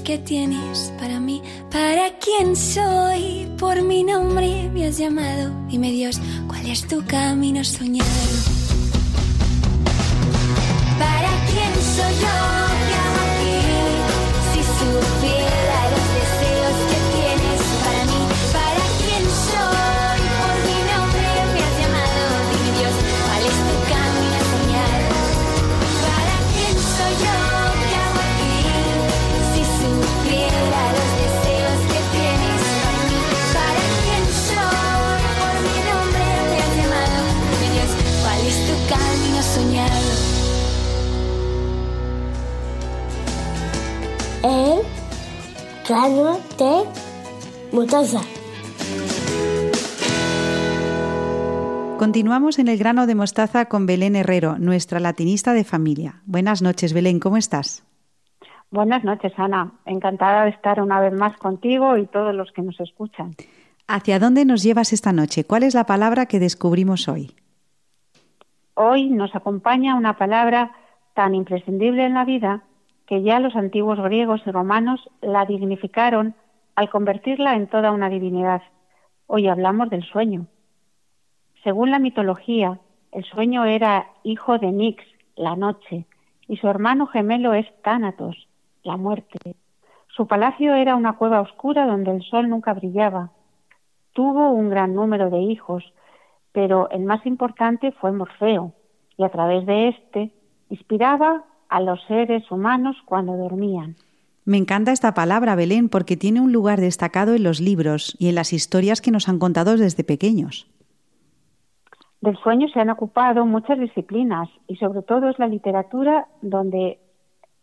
que 0.06 0.20
tienes 0.20 0.94
para 1.00 1.20
mí, 1.20 1.42
¿para 1.72 2.18
quién 2.20 2.56
soy? 2.56 3.50
Por 3.58 3.82
mi 3.82 4.04
nombre 4.04 4.70
me 4.72 4.86
has 4.86 5.00
llamado. 5.00 5.52
Dime 5.68 5.92
Dios, 5.92 6.22
¿cuál 6.48 6.68
es 6.68 6.88
tu 6.88 7.04
camino 7.06 7.64
soñado? 7.64 8.45
Grano 45.88 46.40
de 46.58 46.84
mostaza. 47.72 48.20
Continuamos 52.00 52.58
en 52.58 52.70
el 52.70 52.78
grano 52.80 53.06
de 53.06 53.14
mostaza 53.14 53.66
con 53.66 53.86
Belén 53.86 54.16
Herrero, 54.16 54.58
nuestra 54.58 55.00
latinista 55.00 55.54
de 55.54 55.64
familia. 55.64 56.22
Buenas 56.26 56.64
noches, 56.64 56.94
Belén, 56.94 57.20
¿cómo 57.20 57.38
estás? 57.38 57.86
Buenas 58.72 59.04
noches, 59.04 59.32
Ana. 59.38 59.74
Encantada 59.86 60.46
de 60.46 60.50
estar 60.50 60.82
una 60.82 61.00
vez 61.00 61.14
más 61.14 61.38
contigo 61.38 61.98
y 61.98 62.08
todos 62.08 62.34
los 62.34 62.52
que 62.52 62.64
nos 62.64 62.80
escuchan. 62.80 63.36
¿Hacia 63.88 64.18
dónde 64.18 64.44
nos 64.44 64.64
llevas 64.64 64.92
esta 64.92 65.14
noche? 65.14 65.44
¿Cuál 65.44 65.64
es 65.64 65.76
la 65.76 65.86
palabra 65.86 66.26
que 66.26 66.40
descubrimos 66.40 67.08
hoy? 67.08 67.36
Hoy 68.74 69.10
nos 69.10 69.36
acompaña 69.36 69.96
una 69.96 70.18
palabra 70.18 70.72
tan 71.14 71.36
imprescindible 71.36 72.06
en 72.06 72.16
la 72.16 72.26
vida 72.26 72.64
que 73.08 73.22
ya 73.22 73.40
los 73.40 73.56
antiguos 73.56 74.00
griegos 74.00 74.42
y 74.46 74.52
romanos 74.52 75.10
la 75.22 75.46
dignificaron 75.46 76.36
al 76.76 76.90
convertirla 76.90 77.56
en 77.56 77.68
toda 77.68 77.92
una 77.92 78.10
divinidad. 78.10 78.62
Hoy 79.28 79.48
hablamos 79.48 79.90
del 79.90 80.04
sueño. 80.04 80.48
Según 81.64 81.92
la 81.92 82.00
mitología, 82.00 82.80
el 83.12 83.24
sueño 83.24 83.66
era 83.66 84.08
hijo 84.24 84.58
de 84.58 84.72
Nix, 84.72 85.04
la 85.36 85.56
noche, 85.56 86.06
y 86.48 86.58
su 86.58 86.68
hermano 86.68 87.08
gemelo 87.08 87.54
es 87.54 87.66
Tánatos, 87.82 88.48
la 88.84 88.98
muerte. 88.98 89.56
Su 90.08 90.28
palacio 90.28 90.76
era 90.76 90.96
una 90.96 91.14
cueva 91.18 91.42
oscura 91.42 91.86
donde 91.86 92.12
el 92.12 92.24
sol 92.24 92.50
nunca 92.50 92.74
brillaba. 92.74 93.32
Tuvo 94.14 94.52
un 94.52 94.70
gran 94.70 94.94
número 94.94 95.30
de 95.30 95.40
hijos, 95.40 95.84
pero 96.52 96.90
el 96.90 97.04
más 97.04 97.26
importante 97.26 97.92
fue 97.94 98.12
Morfeo, 98.12 98.74
y 99.18 99.24
a 99.24 99.30
través 99.30 99.66
de 99.66 99.90
éste 99.90 100.32
inspiraba 100.70 101.44
a 101.70 101.82
los 101.82 102.00
seres 102.08 102.50
humanos 102.52 102.96
cuando 103.06 103.38
dormían. 103.38 103.96
Me 104.46 104.58
encanta 104.58 104.92
esta 104.92 105.14
palabra, 105.14 105.56
Belén, 105.56 105.90
porque 105.90 106.18
tiene 106.18 106.40
un 106.40 106.52
lugar 106.52 106.80
destacado 106.80 107.34
en 107.34 107.44
los 107.44 107.60
libros 107.60 108.16
y 108.20 108.30
en 108.30 108.36
las 108.36 108.54
historias 108.54 109.02
que 109.02 109.12
nos 109.12 109.28
han 109.28 109.40
contado 109.40 109.76
desde 109.76 110.04
pequeños. 110.04 110.68
Del 112.22 112.38
sueño 112.38 112.68
se 112.70 112.80
han 112.80 112.90
ocupado 112.90 113.46
muchas 113.46 113.80
disciplinas 113.80 114.50
y 114.68 114.76
sobre 114.76 115.02
todo 115.02 115.30
es 115.30 115.40
la 115.40 115.48
literatura 115.48 116.28
donde 116.42 117.00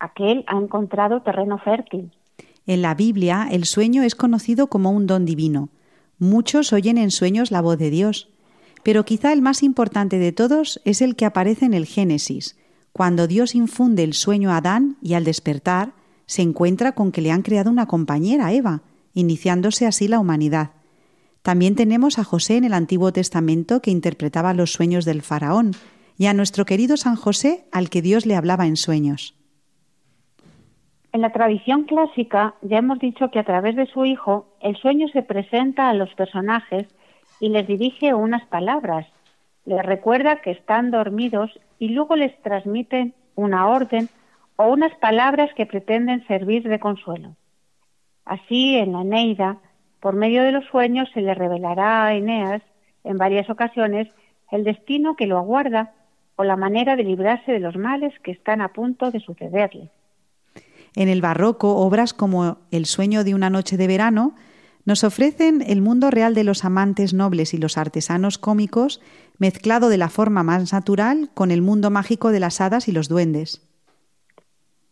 aquel 0.00 0.44
ha 0.48 0.56
encontrado 0.56 1.22
terreno 1.22 1.58
fértil. 1.58 2.12
En 2.66 2.82
la 2.82 2.94
Biblia, 2.94 3.48
el 3.50 3.64
sueño 3.64 4.02
es 4.02 4.14
conocido 4.14 4.68
como 4.68 4.90
un 4.90 5.06
don 5.06 5.24
divino. 5.24 5.68
Muchos 6.18 6.72
oyen 6.72 6.98
en 6.98 7.10
sueños 7.10 7.50
la 7.50 7.60
voz 7.60 7.78
de 7.78 7.90
Dios, 7.90 8.28
pero 8.82 9.04
quizá 9.04 9.32
el 9.32 9.42
más 9.42 9.62
importante 9.62 10.18
de 10.18 10.32
todos 10.32 10.80
es 10.84 11.02
el 11.02 11.16
que 11.16 11.24
aparece 11.24 11.64
en 11.64 11.74
el 11.74 11.86
Génesis, 11.86 12.56
cuando 12.92 13.26
Dios 13.26 13.54
infunde 13.54 14.04
el 14.04 14.12
sueño 14.12 14.50
a 14.50 14.58
Adán 14.58 14.96
y 15.00 15.14
al 15.14 15.24
despertar 15.24 15.92
se 16.26 16.42
encuentra 16.42 16.92
con 16.92 17.12
que 17.12 17.20
le 17.20 17.30
han 17.30 17.42
creado 17.42 17.70
una 17.70 17.86
compañera, 17.86 18.52
Eva, 18.52 18.82
iniciándose 19.14 19.86
así 19.86 20.08
la 20.08 20.18
humanidad. 20.18 20.70
También 21.42 21.74
tenemos 21.74 22.18
a 22.18 22.24
José 22.24 22.56
en 22.56 22.64
el 22.64 22.72
Antiguo 22.72 23.12
Testamento 23.12 23.80
que 23.82 23.90
interpretaba 23.90 24.54
los 24.54 24.72
sueños 24.72 25.04
del 25.04 25.22
faraón, 25.22 25.72
y 26.16 26.26
a 26.26 26.34
nuestro 26.34 26.64
querido 26.64 26.96
San 26.96 27.16
José 27.16 27.64
al 27.72 27.90
que 27.90 28.02
Dios 28.02 28.26
le 28.26 28.36
hablaba 28.36 28.66
en 28.66 28.76
sueños. 28.76 29.34
En 31.12 31.20
la 31.20 31.32
tradición 31.32 31.84
clásica 31.84 32.54
ya 32.62 32.78
hemos 32.78 32.98
dicho 32.98 33.30
que 33.30 33.38
a 33.38 33.44
través 33.44 33.76
de 33.76 33.86
su 33.86 34.04
hijo 34.04 34.46
el 34.60 34.76
sueño 34.76 35.08
se 35.08 35.22
presenta 35.22 35.88
a 35.88 35.94
los 35.94 36.14
personajes 36.14 36.86
y 37.40 37.48
les 37.48 37.66
dirige 37.66 38.14
unas 38.14 38.46
palabras, 38.46 39.06
les 39.64 39.84
recuerda 39.84 40.40
que 40.42 40.52
están 40.52 40.90
dormidos 40.90 41.50
y 41.82 41.88
luego 41.88 42.14
les 42.14 42.40
transmiten 42.42 43.12
una 43.34 43.66
orden 43.66 44.08
o 44.54 44.68
unas 44.68 44.94
palabras 45.00 45.50
que 45.56 45.66
pretenden 45.66 46.24
servir 46.28 46.62
de 46.68 46.78
consuelo. 46.78 47.34
Así, 48.24 48.76
en 48.76 48.92
la 48.92 49.02
Neida, 49.02 49.58
por 49.98 50.14
medio 50.14 50.44
de 50.44 50.52
los 50.52 50.64
sueños 50.66 51.08
se 51.12 51.22
le 51.22 51.34
revelará 51.34 52.04
a 52.04 52.14
Eneas 52.14 52.62
en 53.02 53.18
varias 53.18 53.50
ocasiones 53.50 54.06
el 54.52 54.62
destino 54.62 55.16
que 55.16 55.26
lo 55.26 55.38
aguarda 55.38 55.92
o 56.36 56.44
la 56.44 56.54
manera 56.54 56.94
de 56.94 57.02
librarse 57.02 57.50
de 57.50 57.58
los 57.58 57.74
males 57.74 58.16
que 58.20 58.30
están 58.30 58.60
a 58.60 58.68
punto 58.68 59.10
de 59.10 59.18
sucederle. 59.18 59.90
En 60.94 61.08
el 61.08 61.20
barroco, 61.20 61.78
obras 61.78 62.14
como 62.14 62.58
El 62.70 62.86
sueño 62.86 63.24
de 63.24 63.34
una 63.34 63.50
noche 63.50 63.76
de 63.76 63.88
verano 63.88 64.36
nos 64.84 65.04
ofrecen 65.04 65.62
el 65.66 65.80
mundo 65.80 66.10
real 66.10 66.34
de 66.34 66.44
los 66.44 66.64
amantes 66.64 67.14
nobles 67.14 67.54
y 67.54 67.58
los 67.58 67.78
artesanos 67.78 68.38
cómicos, 68.38 69.00
mezclado 69.38 69.88
de 69.88 69.98
la 69.98 70.08
forma 70.08 70.42
más 70.42 70.72
natural 70.72 71.30
con 71.34 71.50
el 71.50 71.62
mundo 71.62 71.90
mágico 71.90 72.30
de 72.32 72.40
las 72.40 72.60
hadas 72.60 72.88
y 72.88 72.92
los 72.92 73.08
duendes. 73.08 73.66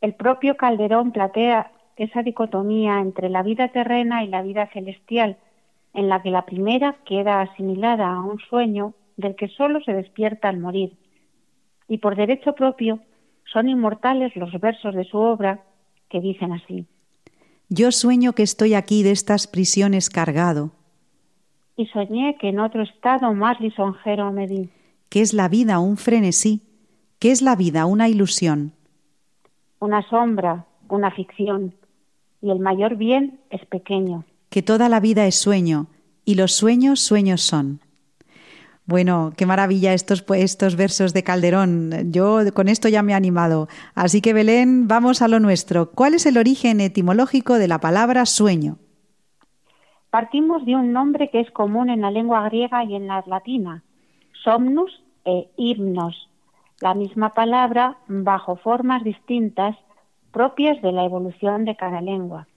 El 0.01 0.15
propio 0.15 0.57
Calderón 0.57 1.13
plantea 1.13 1.73
esa 1.97 2.23
dicotomía 2.23 3.01
entre 3.01 3.29
la 3.29 3.43
vida 3.43 3.69
terrena 3.69 4.25
y 4.25 4.29
la 4.29 4.43
vida 4.43 4.69
celestial, 4.73 5.37
en 5.93 6.09
la 6.09 6.23
que 6.23 6.31
la 6.31 6.47
primera 6.47 6.97
queda 7.05 7.43
asimilada 7.43 8.09
a 8.09 8.21
un 8.21 8.39
sueño 8.39 8.95
del 9.17 9.37
que 9.37 9.49
solo 9.49 9.83
se 9.83 9.93
despierta 9.93 10.49
al 10.49 10.59
morir. 10.59 10.97
Y 11.89 11.99
por 11.99 12.17
derecho 12.17 12.55
propio 12.55 13.01
son 13.53 13.69
inmortales 13.69 14.35
los 14.37 14.53
versos 14.61 14.95
de 14.95 15.05
su 15.05 15.19
obra 15.19 15.61
que 16.09 16.21
dicen 16.21 16.53
así. 16.53 16.87
Yo 17.71 17.93
sueño 17.93 18.33
que 18.33 18.43
estoy 18.43 18.75
aquí 18.75 19.03
de 19.05 19.13
estas 19.13 19.47
prisiones 19.47 20.11
cargado, 20.11 20.73
Y 21.77 21.87
soñé 21.87 22.37
que 22.39 22.49
en 22.51 22.59
otro 22.61 22.83
estado 22.83 23.33
más 23.33 23.59
lisonjero 23.61 24.33
me 24.33 24.47
di. 24.47 24.69
que 25.09 25.23
es 25.23 25.33
la 25.33 25.49
vida 25.49 25.79
un 25.79 25.97
frenesí, 25.97 26.61
que 27.21 27.31
es 27.31 27.43
la 27.43 27.57
vida 27.57 27.87
una 27.87 28.09
ilusión, 28.09 28.73
Una 29.79 30.03
sombra, 30.11 30.67
una 30.89 31.11
ficción, 31.11 31.73
y 32.43 32.51
el 32.51 32.59
mayor 32.59 32.97
bien 32.97 33.41
es 33.51 33.65
pequeño. 33.67 34.25
que 34.51 34.63
toda 34.63 34.89
la 34.89 34.99
vida 35.01 35.27
es 35.27 35.37
sueño, 35.37 35.87
y 36.25 36.35
los 36.35 36.53
sueños 36.53 37.01
sueños 37.01 37.41
son. 37.41 37.81
Bueno, 38.91 39.31
qué 39.37 39.47
maravilla 39.47 39.95
estos, 39.95 40.25
estos 40.35 40.75
versos 40.75 41.15
de 41.15 41.23
Calderón. 41.23 42.11
Yo 42.11 42.41
con 42.53 42.67
esto 42.67 42.89
ya 42.89 43.05
me 43.05 43.13
he 43.13 43.15
animado. 43.15 43.69
Así 43.95 44.21
que 44.21 44.33
Belén, 44.33 44.89
vamos 44.89 45.23
a 45.23 45.29
lo 45.29 45.39
nuestro. 45.39 45.93
¿Cuál 45.93 46.15
es 46.15 46.27
el 46.27 46.37
origen 46.37 46.81
etimológico 46.81 47.55
de 47.55 47.69
la 47.69 47.79
palabra 47.79 48.27
sueño? 48.27 48.79
Partimos 50.11 50.67
de 50.67 50.75
un 50.75 50.93
nombre 50.93 51.31
que 51.31 51.39
es 51.39 51.53
común 51.53 51.89
en 51.89 52.01
la 52.01 52.11
lengua 52.11 52.43
griega 52.49 52.83
y 52.83 52.97
en 52.97 53.07
la 53.07 53.23
latina, 53.29 53.85
somnus 54.43 54.91
e 55.25 55.49
himnos, 55.57 56.29
la 56.81 56.95
misma 56.95 57.33
palabra 57.33 57.99
bajo 58.09 58.57
formas 58.57 59.05
distintas 59.05 59.77
propias 60.33 60.83
de 60.83 60.91
la 60.91 61.05
evolución 61.05 61.65
de 61.65 61.77
cada 61.77 62.01
lengua. 62.01 62.49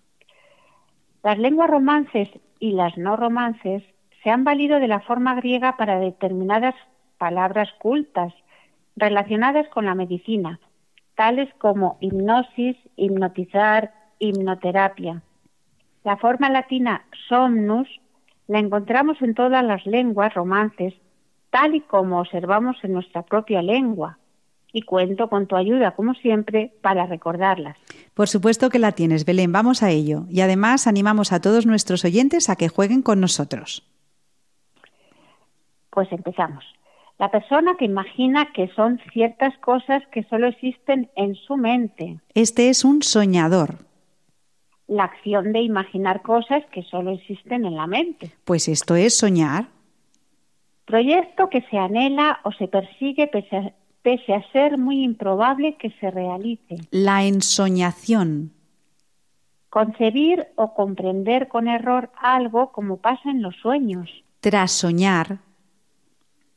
Las 1.22 1.38
lenguas 1.38 1.70
romances 1.70 2.28
y 2.60 2.72
las 2.72 2.98
no 2.98 3.18
romances 3.18 3.84
se 4.24 4.30
han 4.30 4.44
valido 4.44 4.80
de 4.80 4.88
la 4.88 5.02
forma 5.02 5.36
griega 5.36 5.76
para 5.78 6.00
determinadas 6.00 6.76
palabras 7.18 7.70
cultas 7.80 8.34
relacionadas 8.96 9.68
con 9.70 9.86
la 9.86 9.96
medicina, 9.96 10.60
tales 11.16 11.50
como 11.58 11.98
hipnosis, 12.00 12.78
hipnotizar, 12.96 13.94
hipnoterapia. 14.20 15.22
La 16.04 16.18
forma 16.18 16.50
latina 16.50 17.06
somnus 17.28 17.88
la 18.48 18.60
encontramos 18.60 19.22
en 19.22 19.34
todas 19.36 19.64
las 19.64 19.86
lenguas 19.86 20.34
romances, 20.34 20.94
tal 21.50 21.76
y 21.76 21.82
como 21.82 22.20
observamos 22.20 22.78
en 22.84 22.94
nuestra 22.94 23.24
propia 23.24 23.62
lengua. 23.62 24.18
Y 24.76 24.82
cuento 24.82 25.30
con 25.30 25.46
tu 25.46 25.56
ayuda, 25.56 25.92
como 25.92 26.16
siempre, 26.16 26.74
para 26.82 27.06
recordarlas. 27.06 27.78
Por 28.16 28.28
supuesto 28.28 28.72
que 28.72 28.80
la 28.80 28.92
tienes, 28.92 29.24
Belén. 29.24 29.52
Vamos 29.52 29.84
a 29.84 29.92
ello. 29.92 30.26
Y 30.30 30.42
además 30.42 30.88
animamos 30.88 31.32
a 31.32 31.40
todos 31.42 31.68
nuestros 31.68 32.04
oyentes 32.06 32.50
a 32.50 32.56
que 32.56 32.70
jueguen 32.70 33.04
con 33.04 33.20
nosotros. 33.22 33.88
Pues 35.94 36.12
empezamos. 36.12 36.66
La 37.20 37.30
persona 37.30 37.76
que 37.78 37.86
imagina 37.86 38.52
que 38.52 38.68
son 38.76 39.00
ciertas 39.14 39.56
cosas 39.60 40.02
que 40.12 40.24
solo 40.24 40.48
existen 40.48 41.12
en 41.16 41.36
su 41.36 41.56
mente. 41.56 42.20
Este 42.34 42.70
es 42.70 42.84
un 42.84 43.04
soñador. 43.04 43.86
La 44.88 45.04
acción 45.04 45.54
de 45.54 45.62
imaginar 45.62 46.24
cosas 46.24 46.66
que 46.72 46.82
solo 46.84 47.12
existen 47.12 47.66
en 47.66 47.76
la 47.76 47.86
mente. 47.86 48.32
Pues 48.44 48.68
esto 48.68 48.96
es 48.96 49.16
soñar. 49.18 49.68
Proyecto 50.86 51.50
que 51.50 51.62
se 51.70 51.78
anhela 51.78 52.40
o 52.44 52.52
se 52.52 52.68
persigue 52.68 53.28
pese 53.28 53.56
a, 53.56 53.74
pese 54.02 54.34
a 54.34 54.52
ser 54.52 54.78
muy 54.78 55.04
improbable 55.04 55.78
que 55.78 55.92
se 56.00 56.10
realice. 56.10 56.78
La 56.90 57.24
ensoñación. 57.24 58.52
Concebir 59.70 60.48
o 60.56 60.74
comprender 60.74 61.48
con 61.48 61.68
error 61.68 62.12
algo 62.18 62.72
como 62.72 62.98
pasa 62.98 63.30
en 63.30 63.42
los 63.42 63.56
sueños. 63.58 64.10
Tras 64.42 64.72
soñar. 64.72 65.40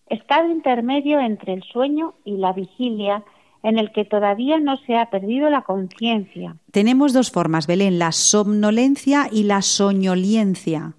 Estado 0.09 0.49
intermedio 0.51 1.21
entre 1.21 1.53
el 1.55 1.63
sueño 1.65 2.15
y 2.25 2.37
la 2.37 2.53
vigilia 2.53 3.25
en 3.63 3.79
el 3.79 3.91
que 3.93 4.05
todavía 4.05 4.61
no 4.61 4.77
se 4.87 4.97
ha 4.97 5.11
perdido 5.11 5.51
la 5.51 5.63
conciencia. 5.63 6.57
Tenemos 6.71 7.13
dos 7.13 7.31
formas, 7.33 7.67
Belén, 7.67 7.99
la 7.99 8.13
somnolencia 8.13 9.29
y 9.33 9.43
la 9.43 9.63
soñoliencia. 9.63 10.95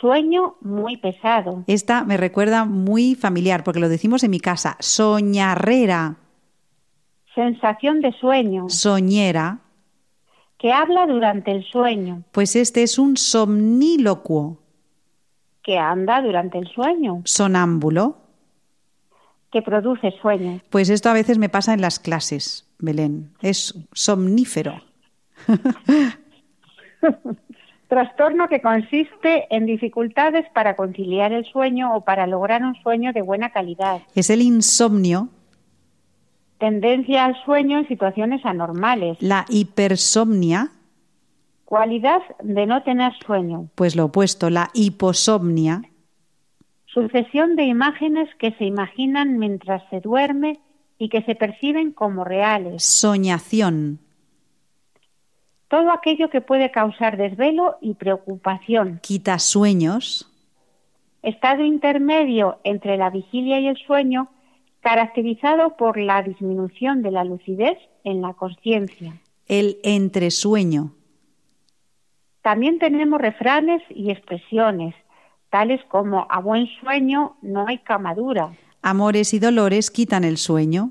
Sueño 0.00 0.54
muy 0.60 0.96
pesado. 0.96 1.64
Esta 1.66 2.04
me 2.04 2.16
recuerda 2.16 2.64
muy 2.64 3.14
familiar 3.16 3.64
porque 3.64 3.80
lo 3.80 3.88
decimos 3.88 4.22
en 4.22 4.30
mi 4.30 4.40
casa. 4.40 4.76
Soñarrera, 4.80 6.16
Sensación 7.34 8.00
de 8.00 8.12
sueño 8.12 8.68
soñera. 8.68 9.60
que 10.58 10.72
habla 10.72 11.06
durante 11.06 11.50
el 11.52 11.64
sueño, 11.64 12.22
Pues 12.32 12.54
este 12.56 12.82
es 12.82 12.98
un 12.98 13.16
somnílocuo, 13.16 14.58
que 15.62 15.78
anda 15.78 16.22
durante 16.22 16.58
el 16.58 16.68
sueño, 16.68 17.22
sonámbulo. 17.24 18.16
que 19.50 19.62
produce 19.62 20.12
sueño. 20.22 20.60
Pues 20.70 20.90
esto 20.90 21.10
a 21.10 21.12
veces 21.12 21.38
me 21.38 21.48
pasa 21.48 21.74
en 21.74 21.80
las 21.80 21.98
clases, 21.98 22.66
Belén. 22.78 23.32
Es 23.42 23.74
somnífero. 23.92 24.80
Trastorno 27.88 28.48
que 28.48 28.62
consiste 28.62 29.46
en 29.50 29.66
dificultades 29.66 30.46
para 30.54 30.76
conciliar 30.76 31.32
el 31.32 31.44
sueño 31.46 31.96
o 31.96 32.02
para 32.02 32.28
lograr 32.28 32.62
un 32.62 32.76
sueño 32.82 33.12
de 33.12 33.22
buena 33.22 33.50
calidad. 33.50 34.02
Es 34.14 34.30
el 34.30 34.42
insomnio, 34.42 35.28
Tendencia 36.58 37.24
al 37.24 37.42
sueño 37.44 37.78
en 37.78 37.88
situaciones 37.88 38.44
anormales. 38.44 39.16
la 39.20 39.46
hipersomnia, 39.48 40.70
Cualidad 41.74 42.20
de 42.42 42.66
no 42.66 42.82
tener 42.82 43.12
sueño. 43.24 43.68
pues 43.76 43.94
lo 43.94 44.06
opuesto, 44.06 44.50
la 44.50 44.70
hiposomnia, 44.74 45.82
Sucesión 46.86 47.54
de 47.54 47.62
imágenes 47.62 48.28
que 48.40 48.50
se 48.54 48.64
imaginan 48.64 49.38
mientras 49.38 49.80
se 49.90 50.00
duerme 50.00 50.58
y 50.98 51.08
que 51.08 51.22
se 51.22 51.36
perciben 51.36 51.92
como 51.92 52.24
reales. 52.24 52.82
soñación, 52.82 54.00
Todo 55.68 55.92
aquello 55.92 56.28
que 56.28 56.40
puede 56.40 56.72
causar 56.72 57.16
desvelo 57.16 57.76
y 57.80 57.94
preocupación. 57.94 58.98
quitasueños, 59.00 60.26
Estado 61.22 61.62
intermedio 61.64 62.58
entre 62.64 62.96
la 62.96 63.10
vigilia 63.10 63.60
y 63.60 63.68
el 63.68 63.76
sueño, 63.76 64.28
caracterizado 64.80 65.76
por 65.76 65.96
la 65.98 66.22
disminución 66.24 67.02
de 67.02 67.12
la 67.12 67.22
lucidez 67.22 67.78
en 68.02 68.22
la 68.22 68.32
conciencia. 68.34 69.14
el 69.46 69.78
entresueño, 69.84 70.94
También 72.50 72.80
tenemos 72.80 73.20
refranes 73.20 73.80
y 73.90 74.10
expresiones, 74.10 74.96
tales 75.50 75.80
como 75.86 76.26
a 76.28 76.40
buen 76.40 76.66
sueño 76.80 77.36
no 77.42 77.68
hay 77.68 77.78
camadura, 77.78 78.50
amores 78.82 79.32
y 79.34 79.38
dolores 79.38 79.92
quitan 79.92 80.24
el 80.24 80.36
sueño, 80.36 80.90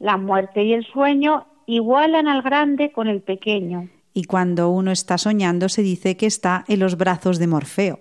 la 0.00 0.16
muerte 0.16 0.64
y 0.64 0.72
el 0.72 0.84
sueño 0.84 1.46
igualan 1.66 2.26
al 2.26 2.42
grande 2.42 2.90
con 2.90 3.06
el 3.06 3.22
pequeño. 3.22 3.88
y 4.14 4.24
cuando 4.24 4.70
uno 4.70 4.90
está 4.90 5.16
soñando 5.16 5.68
se 5.68 5.82
dice 5.82 6.16
que 6.16 6.26
está 6.26 6.64
en 6.66 6.80
los 6.80 6.98
brazos 6.98 7.38
de 7.38 7.46
Morfeo. 7.46 8.00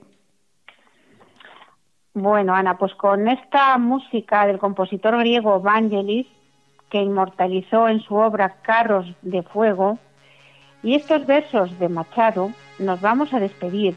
Bueno, 2.15 2.55
Ana, 2.55 2.75
pues 2.79 2.95
con 2.95 3.27
esta 3.27 3.77
música 3.77 4.47
del 4.47 4.57
compositor 4.57 5.15
griego 5.19 5.61
Vangelis, 5.61 6.25
que 6.89 7.03
inmortalizó 7.03 7.87
en 7.87 7.99
su 7.99 8.15
obra 8.15 8.63
Carros 8.63 9.05
de 9.21 9.43
Fuego, 9.43 9.99
y 10.83 10.95
estos 10.95 11.25
versos 11.25 11.77
de 11.79 11.89
Machado, 11.89 12.51
nos 12.79 13.01
vamos 13.01 13.33
a 13.33 13.39
despedir, 13.39 13.95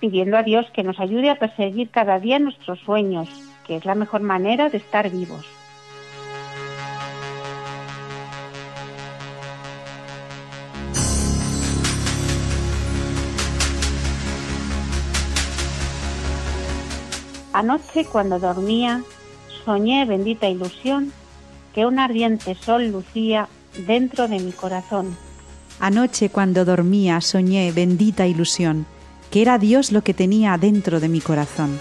pidiendo 0.00 0.36
a 0.36 0.42
Dios 0.42 0.66
que 0.72 0.82
nos 0.82 0.98
ayude 0.98 1.30
a 1.30 1.38
perseguir 1.38 1.90
cada 1.90 2.18
día 2.18 2.38
nuestros 2.38 2.80
sueños, 2.80 3.28
que 3.66 3.76
es 3.76 3.84
la 3.84 3.94
mejor 3.94 4.22
manera 4.22 4.68
de 4.68 4.78
estar 4.78 5.10
vivos. 5.10 5.46
Anoche 17.52 18.04
cuando 18.04 18.38
dormía, 18.38 19.00
soñé, 19.64 20.04
bendita 20.04 20.46
ilusión, 20.46 21.10
que 21.74 21.86
un 21.86 21.98
ardiente 21.98 22.54
sol 22.54 22.88
lucía 22.88 23.48
dentro 23.86 24.28
de 24.28 24.40
mi 24.40 24.52
corazón. 24.52 25.16
Anoche 25.78 26.30
cuando 26.30 26.64
dormía 26.64 27.20
soñé, 27.20 27.70
bendita 27.72 28.26
ilusión, 28.26 28.86
que 29.30 29.42
era 29.42 29.58
Dios 29.58 29.92
lo 29.92 30.02
que 30.02 30.14
tenía 30.14 30.56
dentro 30.56 31.00
de 31.00 31.08
mi 31.08 31.20
corazón. 31.20 31.78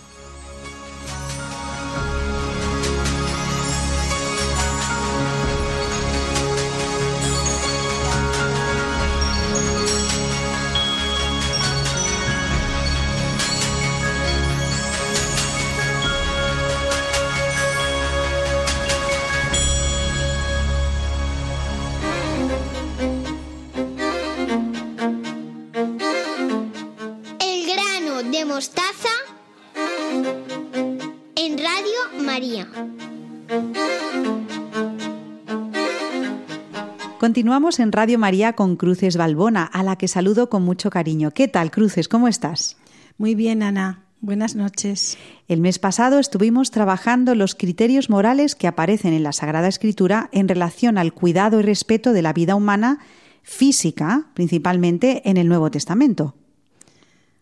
Continuamos 37.29 37.79
en 37.79 37.93
Radio 37.93 38.19
María 38.19 38.55
con 38.55 38.77
Cruces 38.77 39.19
Balbona, 39.19 39.65
a 39.65 39.83
la 39.83 39.97
que 39.97 40.09
saludo 40.09 40.49
con 40.49 40.63
mucho 40.63 40.89
cariño. 40.89 41.31
¿Qué 41.31 41.47
tal, 41.47 41.71
Cruces? 41.71 42.09
¿Cómo 42.09 42.27
estás? 42.27 42.79
Muy 43.19 43.35
bien, 43.35 43.63
Ana. 43.63 44.07
Buenas 44.23 44.55
noches. 44.55 45.19
El 45.47 45.61
mes 45.61 45.79
pasado 45.79 46.21
estuvimos 46.21 46.71
trabajando 46.71 47.35
los 47.35 47.55
criterios 47.55 48.09
morales 48.09 48.55
que 48.55 48.67
aparecen 48.67 49.13
en 49.13 49.25
la 49.25 49.35
Sagrada 49.35 49.69
Escritura 49.69 50.31
en 50.33 50.49
relación 50.49 50.97
al 50.97 51.13
cuidado 51.13 51.61
y 51.61 51.65
respeto 51.65 52.15
de 52.15 52.23
la 52.23 52.33
vida 52.33 52.55
humana 52.55 52.99
física, 53.43 54.31
principalmente 54.33 55.29
en 55.29 55.37
el 55.37 55.49
Nuevo 55.49 55.71
Testamento. 55.71 56.35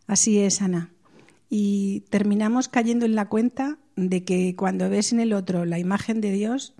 Así 0.08 0.40
es, 0.40 0.62
Ana. 0.62 0.90
Y 1.48 2.00
terminamos 2.10 2.66
cayendo 2.66 3.06
en 3.06 3.14
la 3.14 3.28
cuenta 3.28 3.78
de 3.94 4.24
que 4.24 4.56
cuando 4.56 4.90
ves 4.90 5.12
en 5.12 5.20
el 5.20 5.32
otro 5.32 5.64
la 5.64 5.78
imagen 5.78 6.20
de 6.20 6.32
Dios, 6.32 6.74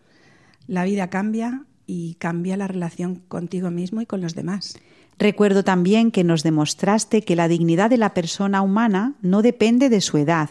la 0.66 0.83
vida 0.83 1.09
cambia 1.09 1.66
y 1.87 2.14
cambia 2.14 2.57
la 2.57 2.66
relación 2.66 3.22
contigo 3.29 3.70
mismo 3.70 4.01
y 4.01 4.07
con 4.07 4.20
los 4.20 4.35
demás. 4.35 4.79
Recuerdo 5.18 5.64
también 5.64 6.11
que 6.11 6.25
nos 6.25 6.42
demostraste 6.42 7.22
que 7.22 7.37
la 7.37 7.49
dignidad 7.49 7.88
de 7.88 7.96
la 7.96 8.12
persona 8.12 8.61
humana 8.61 9.14
no 9.22 9.40
depende 9.42 9.88
de 9.88 10.01
su 10.01 10.18
edad, 10.18 10.51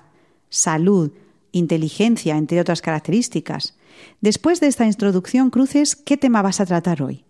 salud, 0.49 1.11
inteligencia, 1.51 2.35
entre 2.35 2.59
otras 2.59 2.81
características. 2.81 3.77
Después 4.21 4.59
de 4.59 4.67
esta 4.67 4.85
introducción, 4.85 5.51
Cruces, 5.51 5.95
¿qué 5.95 6.17
tema 6.17 6.41
vas 6.41 6.59
a 6.59 6.65
tratar 6.65 7.03
hoy? 7.03 7.23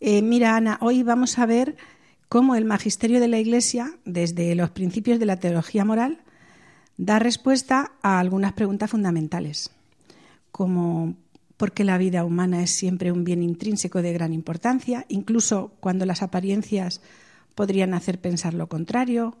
Eh, 0.00 0.20
mira, 0.20 0.56
Ana, 0.56 0.78
hoy 0.80 1.02
vamos 1.02 1.38
a 1.38 1.46
ver 1.46 1.76
cómo 2.28 2.56
el 2.56 2.64
magisterio 2.64 3.20
de 3.20 3.28
la 3.28 3.38
Iglesia, 3.38 3.92
desde 4.04 4.54
los 4.54 4.70
principios 4.70 5.18
de 5.18 5.26
la 5.26 5.38
teología 5.38 5.84
moral, 5.84 6.22
da 6.96 7.18
respuesta 7.18 7.92
a 8.02 8.18
algunas 8.18 8.52
preguntas 8.52 8.90
fundamentales, 8.90 9.70
como 10.50 11.14
por 11.62 11.70
qué 11.70 11.84
la 11.84 11.96
vida 11.96 12.24
humana 12.24 12.60
es 12.60 12.72
siempre 12.72 13.12
un 13.12 13.22
bien 13.22 13.40
intrínseco 13.40 14.02
de 14.02 14.12
gran 14.12 14.32
importancia, 14.32 15.06
incluso 15.08 15.70
cuando 15.78 16.04
las 16.06 16.20
apariencias 16.20 17.00
podrían 17.54 17.94
hacer 17.94 18.20
pensar 18.20 18.52
lo 18.52 18.66
contrario, 18.66 19.36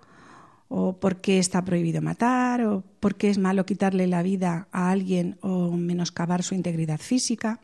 o 0.68 1.00
por 1.00 1.20
qué 1.20 1.40
está 1.40 1.64
prohibido 1.64 2.00
matar, 2.00 2.62
o 2.62 2.84
por 3.00 3.16
qué 3.16 3.28
es 3.28 3.38
malo 3.38 3.66
quitarle 3.66 4.06
la 4.06 4.22
vida 4.22 4.68
a 4.70 4.92
alguien 4.92 5.36
o 5.40 5.72
menoscabar 5.72 6.44
su 6.44 6.54
integridad 6.54 7.00
física. 7.00 7.58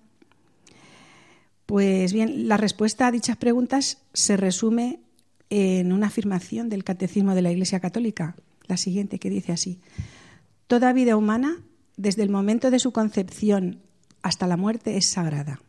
Pues 1.64 2.12
bien, 2.12 2.48
la 2.48 2.56
respuesta 2.56 3.06
a 3.06 3.12
dichas 3.12 3.36
preguntas 3.36 3.98
se 4.12 4.36
resume 4.36 4.98
en 5.50 5.92
una 5.92 6.08
afirmación 6.08 6.68
del 6.68 6.82
Catecismo 6.82 7.36
de 7.36 7.42
la 7.42 7.52
Iglesia 7.52 7.78
Católica, 7.78 8.34
la 8.66 8.76
siguiente, 8.76 9.20
que 9.20 9.30
dice 9.30 9.52
así, 9.52 9.78
Toda 10.66 10.92
vida 10.92 11.16
humana, 11.16 11.58
desde 11.96 12.24
el 12.24 12.28
momento 12.28 12.72
de 12.72 12.80
su 12.80 12.90
concepción 12.90 13.82
hasta 14.22 14.46
la 14.46 14.56
muerte, 14.56 14.96
es 14.96 15.06
sagrada. 15.06 15.60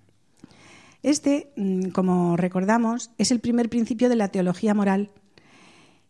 Este, 1.04 1.52
mm, 1.56 1.90
como 1.90 2.36
recordamos, 2.38 3.12
es 3.18 3.32
el 3.32 3.40
primer 3.40 3.70
principio 3.70 4.10
de 4.10 4.16
la 4.16 4.30
teología 4.30 4.74
moral. 4.74 5.12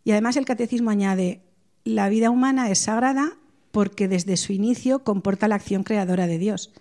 Y 0.04 0.12
además 0.12 0.38
el 0.38 0.46
Catecismo 0.46 0.90
añade, 0.90 1.42
la 1.84 2.10
vida 2.10 2.30
humana 2.30 2.70
es 2.70 2.80
sagrada 2.80 3.38
porque 3.72 4.08
desde 4.08 4.38
su 4.38 4.54
inicio 4.54 5.04
comporta 5.04 5.48
la 5.48 5.56
acción 5.56 5.84
creadora 5.84 6.28
de 6.28 6.40
Dios 6.40 6.72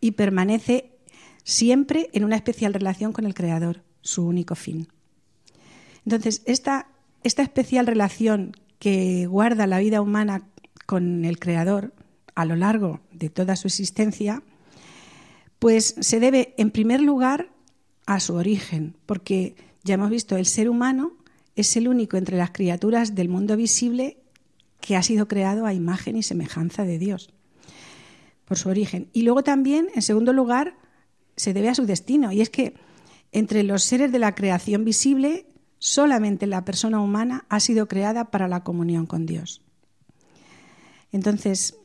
y 0.00 0.12
permanece 0.12 0.92
siempre 1.44 2.08
en 2.12 2.24
una 2.24 2.36
especial 2.36 2.74
relación 2.74 3.12
con 3.12 3.26
el 3.26 3.34
Creador, 3.34 3.82
su 4.00 4.26
único 4.26 4.54
fin. 4.54 4.88
Entonces, 6.04 6.42
esta, 6.46 6.88
esta 7.22 7.42
especial 7.42 7.86
relación 7.86 8.52
que 8.78 9.26
guarda 9.26 9.66
la 9.66 9.78
vida 9.78 10.00
humana 10.00 10.48
con 10.86 11.24
el 11.24 11.38
Creador 11.38 11.92
a 12.34 12.44
lo 12.44 12.56
largo 12.56 13.00
de 13.12 13.28
toda 13.28 13.56
su 13.56 13.66
existencia, 13.66 14.42
pues 15.58 15.94
se 16.00 16.20
debe, 16.20 16.54
en 16.56 16.70
primer 16.70 17.00
lugar, 17.00 17.50
a 18.06 18.20
su 18.20 18.34
origen, 18.34 18.96
porque 19.06 19.56
ya 19.84 19.94
hemos 19.94 20.10
visto, 20.10 20.36
el 20.36 20.46
ser 20.46 20.68
humano 20.68 21.12
es 21.56 21.76
el 21.76 21.88
único 21.88 22.16
entre 22.16 22.36
las 22.36 22.52
criaturas 22.52 23.14
del 23.14 23.28
mundo 23.28 23.56
visible 23.56 24.18
que 24.80 24.96
ha 24.96 25.02
sido 25.02 25.28
creado 25.28 25.66
a 25.66 25.74
imagen 25.74 26.16
y 26.16 26.22
semejanza 26.22 26.84
de 26.84 26.98
Dios, 26.98 27.30
por 28.44 28.56
su 28.56 28.68
origen. 28.68 29.08
Y 29.12 29.22
luego 29.22 29.42
también, 29.42 29.88
en 29.94 30.02
segundo 30.02 30.32
lugar, 30.32 30.76
se 31.36 31.52
debe 31.52 31.68
a 31.68 31.74
su 31.74 31.84
destino, 31.84 32.32
y 32.32 32.40
es 32.40 32.50
que 32.50 32.74
entre 33.32 33.62
los 33.62 33.82
seres 33.82 34.10
de 34.12 34.18
la 34.18 34.34
creación 34.34 34.84
visible, 34.84 35.46
solamente 35.78 36.46
la 36.46 36.64
persona 36.64 37.00
humana 37.00 37.44
ha 37.48 37.60
sido 37.60 37.88
creada 37.88 38.30
para 38.30 38.48
la 38.48 38.64
comunión 38.64 39.06
con 39.06 39.26
Dios. 39.26 39.60
Entonces, 41.12 41.76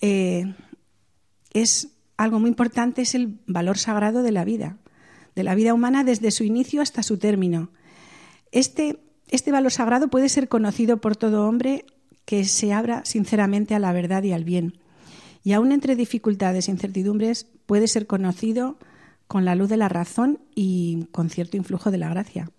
eh, 0.00 0.54
es 1.52 1.88
algo 2.22 2.38
muy 2.38 2.48
importante, 2.48 3.02
es 3.02 3.14
el 3.14 3.38
valor 3.46 3.78
sagrado 3.78 4.22
de 4.22 4.30
la 4.30 4.44
vida, 4.44 4.76
de 5.34 5.42
la 5.42 5.54
vida 5.54 5.72
humana 5.72 6.04
desde 6.04 6.30
su 6.30 6.44
inicio 6.44 6.82
hasta 6.82 7.02
su 7.02 7.18
término. 7.18 7.70
Este, 8.52 9.00
este 9.30 9.50
valor 9.50 9.72
sagrado 9.72 10.08
puede 10.08 10.28
ser 10.28 10.48
conocido 10.48 10.98
por 11.00 11.16
todo 11.16 11.48
hombre 11.48 11.86
que 12.26 12.44
se 12.44 12.74
abra 12.74 13.02
sinceramente 13.06 13.74
a 13.74 13.78
la 13.78 13.92
verdad 13.92 14.22
y 14.22 14.32
al 14.32 14.44
bien. 14.44 14.78
Y 15.42 15.54
aún 15.54 15.72
entre 15.72 15.96
dificultades 15.96 16.68
e 16.68 16.72
incertidumbres 16.72 17.46
puede 17.64 17.88
ser 17.88 18.06
conocido 18.06 18.78
con 19.26 19.46
la 19.46 19.54
luz 19.54 19.70
de 19.70 19.78
la 19.78 19.88
razón 19.88 20.40
y 20.54 21.06
con 21.12 21.30
cierto 21.30 21.56
influjo 21.56 21.90
de 21.90 21.98
la 21.98 22.10
gracia, 22.10 22.50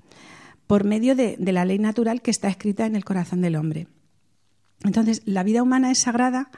por 0.66 0.86
medio 0.86 1.16
de, 1.16 1.36
de 1.38 1.52
la 1.52 1.66
ley 1.66 1.78
natural 1.78 2.24
que 2.24 2.32
está 2.32 2.48
escrita 2.48 2.88
en 2.88 2.96
el 2.96 3.06
corazón 3.06 3.42
del 3.42 3.58
hombre. 3.58 3.88
Entonces, 4.84 5.22
la 5.26 5.44
vida 5.44 5.62
humana 5.62 5.92
es 5.92 6.00
sagrada 6.00 6.50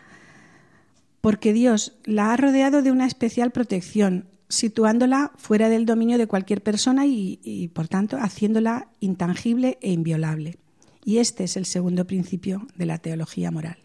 porque 1.24 1.53
Dios 1.53 1.93
la 2.03 2.34
ha 2.34 2.36
rodeado 2.36 2.82
de 2.82 2.91
una 2.91 3.07
especial 3.07 3.51
protección, 3.51 4.26
situándola 4.49 5.32
fuera 5.38 5.69
del 5.69 5.86
dominio 5.86 6.17
de 6.17 6.28
cualquier 6.28 6.61
persona 6.61 7.05
y, 7.05 7.39
y, 7.41 7.69
por 7.69 7.88
tanto, 7.88 8.17
haciéndola 8.17 8.89
intangible 8.99 9.78
e 9.80 9.93
inviolable. 9.93 10.57
Y 11.05 11.19
este 11.19 11.45
es 11.45 11.55
el 11.55 11.65
segundo 11.65 12.05
principio 12.05 12.67
de 12.76 12.88
la 12.88 12.97
teología 12.97 13.51
moral. 13.51 13.78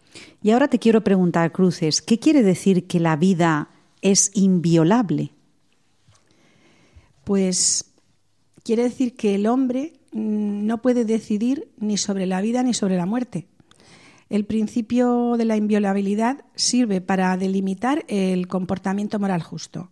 Y 0.43 0.51
ahora 0.51 0.67
te 0.67 0.79
quiero 0.79 1.01
preguntar, 1.01 1.53
Cruces, 1.53 2.01
¿qué 2.01 2.19
quiere 2.19 2.43
decir 2.43 2.87
que 2.87 2.99
la 2.99 3.15
vida 3.15 3.69
es 4.01 4.31
inviolable? 4.33 5.31
Pues 7.23 7.85
quiere 8.65 8.83
decir 8.83 9.15
que 9.15 9.35
el 9.35 9.47
hombre 9.47 9.93
no 10.11 10.81
puede 10.81 11.05
decidir 11.05 11.69
ni 11.77 11.95
sobre 11.95 12.25
la 12.25 12.41
vida 12.41 12.63
ni 12.63 12.73
sobre 12.73 12.97
la 12.97 13.05
muerte. 13.05 13.47
El 14.29 14.45
principio 14.45 15.35
de 15.37 15.45
la 15.45 15.57
inviolabilidad 15.57 16.45
sirve 16.55 17.01
para 17.01 17.35
delimitar 17.37 18.05
el 18.07 18.47
comportamiento 18.47 19.19
moral 19.19 19.41
justo. 19.41 19.89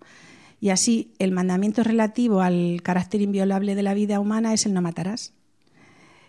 Y 0.60 0.70
así, 0.70 1.14
el 1.20 1.32
mandamiento 1.32 1.84
relativo 1.84 2.42
al 2.42 2.82
carácter 2.84 3.22
inviolable 3.22 3.76
de 3.76 3.84
la 3.84 3.94
vida 3.94 4.20
humana 4.20 4.54
es 4.54 4.66
el 4.66 4.74
no 4.74 4.82
matarás. 4.82 5.34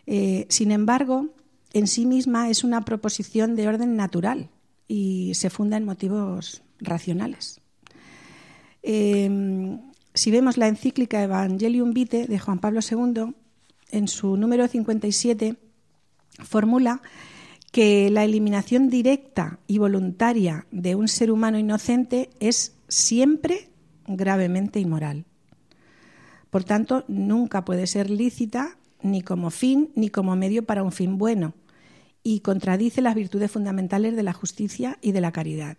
Eh, 0.06 0.46
sin 0.48 0.70
embargo, 0.70 1.28
en 1.72 1.86
sí 1.86 2.06
misma 2.06 2.48
es 2.48 2.64
una 2.64 2.82
proposición 2.82 3.56
de 3.56 3.68
orden 3.68 3.96
natural 3.96 4.48
y 4.86 5.32
se 5.34 5.50
funda 5.50 5.76
en 5.76 5.84
motivos 5.84 6.62
racionales. 6.80 7.60
Eh, 8.82 9.78
si 10.14 10.30
vemos 10.30 10.56
la 10.56 10.68
encíclica 10.68 11.22
Evangelium 11.22 11.92
Vitae 11.92 12.26
de 12.26 12.38
Juan 12.38 12.58
Pablo 12.58 12.80
II, 12.80 13.34
en 13.90 14.08
su 14.08 14.36
número 14.36 14.66
57, 14.66 15.56
formula 16.42 17.02
que 17.70 18.10
la 18.10 18.24
eliminación 18.24 18.88
directa 18.88 19.58
y 19.66 19.78
voluntaria 19.78 20.66
de 20.70 20.94
un 20.94 21.08
ser 21.08 21.30
humano 21.30 21.58
inocente 21.58 22.30
es 22.40 22.74
siempre 22.88 23.68
gravemente 24.06 24.80
inmoral. 24.80 25.26
Por 26.50 26.64
tanto, 26.64 27.04
nunca 27.08 27.64
puede 27.64 27.86
ser 27.86 28.08
lícita 28.08 28.78
ni 29.02 29.22
como 29.22 29.50
fin 29.50 29.90
ni 29.94 30.08
como 30.08 30.34
medio 30.34 30.64
para 30.64 30.82
un 30.82 30.92
fin 30.92 31.18
bueno 31.18 31.54
y 32.22 32.40
contradice 32.40 33.02
las 33.02 33.14
virtudes 33.14 33.50
fundamentales 33.50 34.16
de 34.16 34.22
la 34.22 34.32
justicia 34.32 34.98
y 35.02 35.12
de 35.12 35.20
la 35.20 35.32
caridad. 35.32 35.76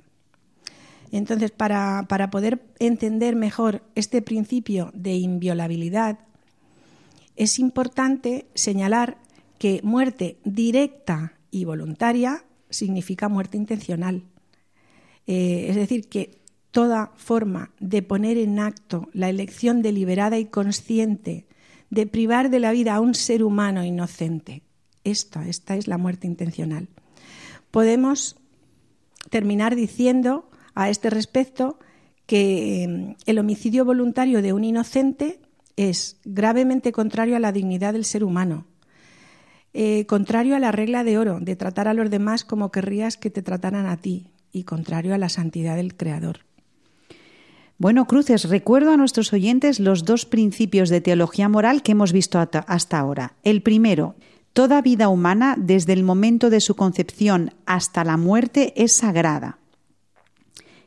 Entonces, 1.11 1.49
para, 1.51 2.05
para 2.07 2.29
poder 2.29 2.61
entender 2.77 3.35
mejor 3.35 3.83
este 3.95 4.21
principio 4.21 4.91
de 4.93 5.15
inviolabilidad, 5.15 6.19
es 7.35 7.57
importante 7.57 8.45
señalar 8.53 9.17
que 9.57 9.81
muerte 9.83 10.37
directa 10.43 11.38
y 11.51 11.65
voluntaria 11.65 12.45
significa 12.69 13.29
muerte 13.29 13.57
intencional. 13.57 14.23
Eh, 15.27 15.67
es 15.69 15.75
decir, 15.75 16.07
que 16.07 16.41
toda 16.71 17.11
forma 17.15 17.71
de 17.79 18.01
poner 18.01 18.37
en 18.37 18.59
acto 18.59 19.09
la 19.13 19.29
elección 19.29 19.81
deliberada 19.81 20.37
y 20.37 20.45
consciente 20.45 21.47
de 21.89 22.05
privar 22.05 22.49
de 22.49 22.59
la 22.59 22.71
vida 22.71 22.95
a 22.95 22.99
un 22.99 23.15
ser 23.15 23.43
humano 23.43 23.83
inocente, 23.83 24.61
esta, 25.03 25.47
esta 25.47 25.75
es 25.75 25.87
la 25.87 25.97
muerte 25.97 26.27
intencional. 26.27 26.87
Podemos 27.71 28.37
terminar 29.29 29.75
diciendo 29.75 30.49
a 30.75 30.89
este 30.89 31.09
respecto 31.09 31.79
que 32.25 32.83
eh, 32.83 33.15
el 33.25 33.39
homicidio 33.39 33.85
voluntario 33.85 34.41
de 34.41 34.53
un 34.53 34.63
inocente 34.63 35.39
es 35.75 36.19
gravemente 36.25 36.91
contrario 36.91 37.35
a 37.35 37.39
la 37.39 37.51
dignidad 37.51 37.93
del 37.93 38.05
ser 38.05 38.23
humano, 38.23 38.65
eh, 39.73 40.05
contrario 40.07 40.55
a 40.55 40.59
la 40.59 40.71
regla 40.71 41.03
de 41.03 41.17
oro 41.17 41.39
de 41.39 41.55
tratar 41.55 41.87
a 41.87 41.93
los 41.93 42.09
demás 42.09 42.43
como 42.43 42.71
querrías 42.71 43.17
que 43.17 43.29
te 43.29 43.41
trataran 43.41 43.85
a 43.85 43.97
ti 43.97 44.27
y 44.51 44.63
contrario 44.63 45.13
a 45.13 45.17
la 45.17 45.29
santidad 45.29 45.75
del 45.75 45.95
Creador. 45.95 46.39
Bueno, 47.77 48.07
Cruces, 48.07 48.49
recuerdo 48.49 48.91
a 48.91 48.97
nuestros 48.97 49.31
oyentes 49.31 49.79
los 49.79 50.03
dos 50.03 50.25
principios 50.25 50.89
de 50.89 50.99
teología 50.99 51.47
moral 51.47 51.81
que 51.81 51.93
hemos 51.93 52.11
visto 52.11 52.37
hasta 52.39 52.99
ahora. 52.99 53.35
El 53.43 53.61
primero, 53.61 54.15
toda 54.51 54.81
vida 54.81 55.07
humana, 55.07 55.55
desde 55.57 55.93
el 55.93 56.03
momento 56.03 56.49
de 56.49 56.59
su 56.59 56.75
concepción 56.75 57.53
hasta 57.65 58.03
la 58.03 58.17
muerte, 58.17 58.73
es 58.75 58.91
sagrada. 58.91 59.59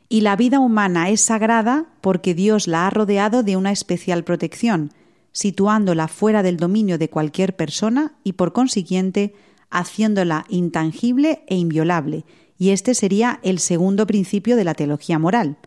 Y 0.07 0.21
la 0.21 0.35
vida 0.35 0.59
humana 0.59 1.09
es 1.09 1.23
sagrada 1.23 1.87
porque 2.01 2.35
Dios 2.35 2.67
la 2.67 2.85
ha 2.85 2.91
rodeado 2.91 3.41
de 3.41 3.57
una 3.57 3.71
especial 3.71 4.23
protección, 4.23 4.91
situándola 5.33 6.07
fuera 6.07 6.43
del 6.43 6.57
dominio 6.57 6.97
de 6.97 7.09
cualquier 7.09 7.55
persona 7.55 8.13
y, 8.23 8.33
por 8.33 8.53
consiguiente, 8.53 9.33
haciéndola 9.69 10.45
intangible 10.47 11.43
e 11.47 11.55
inviolable. 11.55 12.23
Y 12.57 12.69
este 12.69 12.93
sería 12.93 13.39
el 13.43 13.59
segundo 13.59 14.07
principio 14.07 14.55
de 14.55 14.63
la 14.63 14.75
teología 14.75 15.19
moral. 15.19 15.57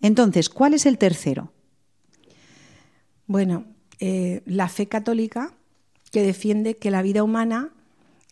Entonces, 0.00 0.48
¿cuál 0.48 0.72
es 0.72 0.86
el 0.86 0.98
tercero? 0.98 1.52
Bueno, 3.26 3.64
eh, 3.98 4.42
la 4.46 4.68
fe 4.68 4.86
católica 4.86 5.52
que 6.12 6.22
defiende 6.22 6.76
que 6.76 6.90
la 6.90 7.02
vida 7.02 7.22
humana 7.22 7.72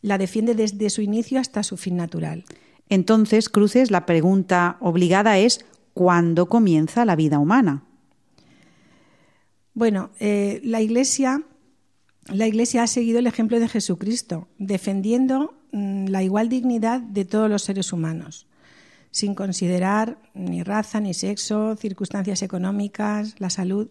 la 0.03 0.19
defiende 0.19 0.55
desde 0.55 0.91
su 0.91 1.03
inicio 1.03 1.41
hasta 1.41 1.63
su 1.63 1.77
fin 1.77 1.97
natural. 1.97 2.45
Entonces, 2.89 3.49
Cruces, 3.49 3.91
la 3.91 4.07
pregunta 4.07 4.77
obligada 4.81 5.39
es 5.39 5.65
¿cuándo 5.95 6.47
comienza 6.47 7.05
la 7.05 7.17
vida 7.17 7.39
humana? 7.39 7.83
Bueno, 9.75 10.11
eh, 10.21 10.61
la 10.65 10.81
Iglesia, 10.81 11.43
ha 12.29 12.87
seguido 12.87 13.19
el 13.19 13.27
ejemplo 13.27 13.59
de 13.61 13.69
Jesucristo, 13.69 14.49
defendiendo 14.59 15.55
mm, 15.73 16.07
la 16.07 16.23
igual 16.23 16.49
dignidad 16.49 17.01
de 17.01 17.25
todos 17.25 17.51
los 17.51 17.63
seres 17.63 17.93
humanos 17.93 18.47
sin 19.15 19.37
considerar 19.37 20.19
ni 20.35 20.65
raza, 20.65 20.99
ni 20.99 21.15
sexo, 21.15 21.77
circunstancias 21.77 22.43
económicas, 22.43 23.37
la 23.39 23.49
salud, 23.49 23.89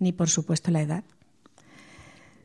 ni 0.00 0.10
por 0.10 0.28
supuesto 0.28 0.72
la 0.72 0.82
edad. 0.82 1.04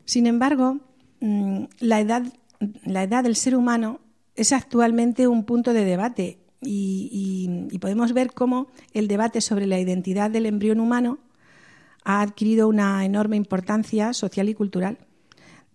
Sin 0.04 0.28
embargo, 0.28 0.78
mm, 1.18 1.64
la 1.80 1.98
edad 1.98 3.24
del 3.24 3.34
ser 3.34 3.56
humano 3.56 3.98
es 4.36 4.52
actualmente 4.52 5.26
un 5.26 5.44
punto 5.44 5.72
de 5.72 5.84
debate 5.84 6.38
y, 6.60 7.78
podemos 7.80 8.12
ver 8.12 8.32
cómo 8.32 8.68
el 8.92 9.08
debate 9.08 9.40
sobre 9.40 9.66
la 9.66 9.80
identidad 9.80 10.30
del 10.30 10.46
embrión 10.46 10.78
humano 10.78 11.18
ha 12.04 12.22
adquirido 12.22 12.68
una 12.68 13.04
enorme 13.04 13.36
importancia 13.36 14.12
social 14.12 14.48
y 14.48 14.54
cultural 14.54 14.98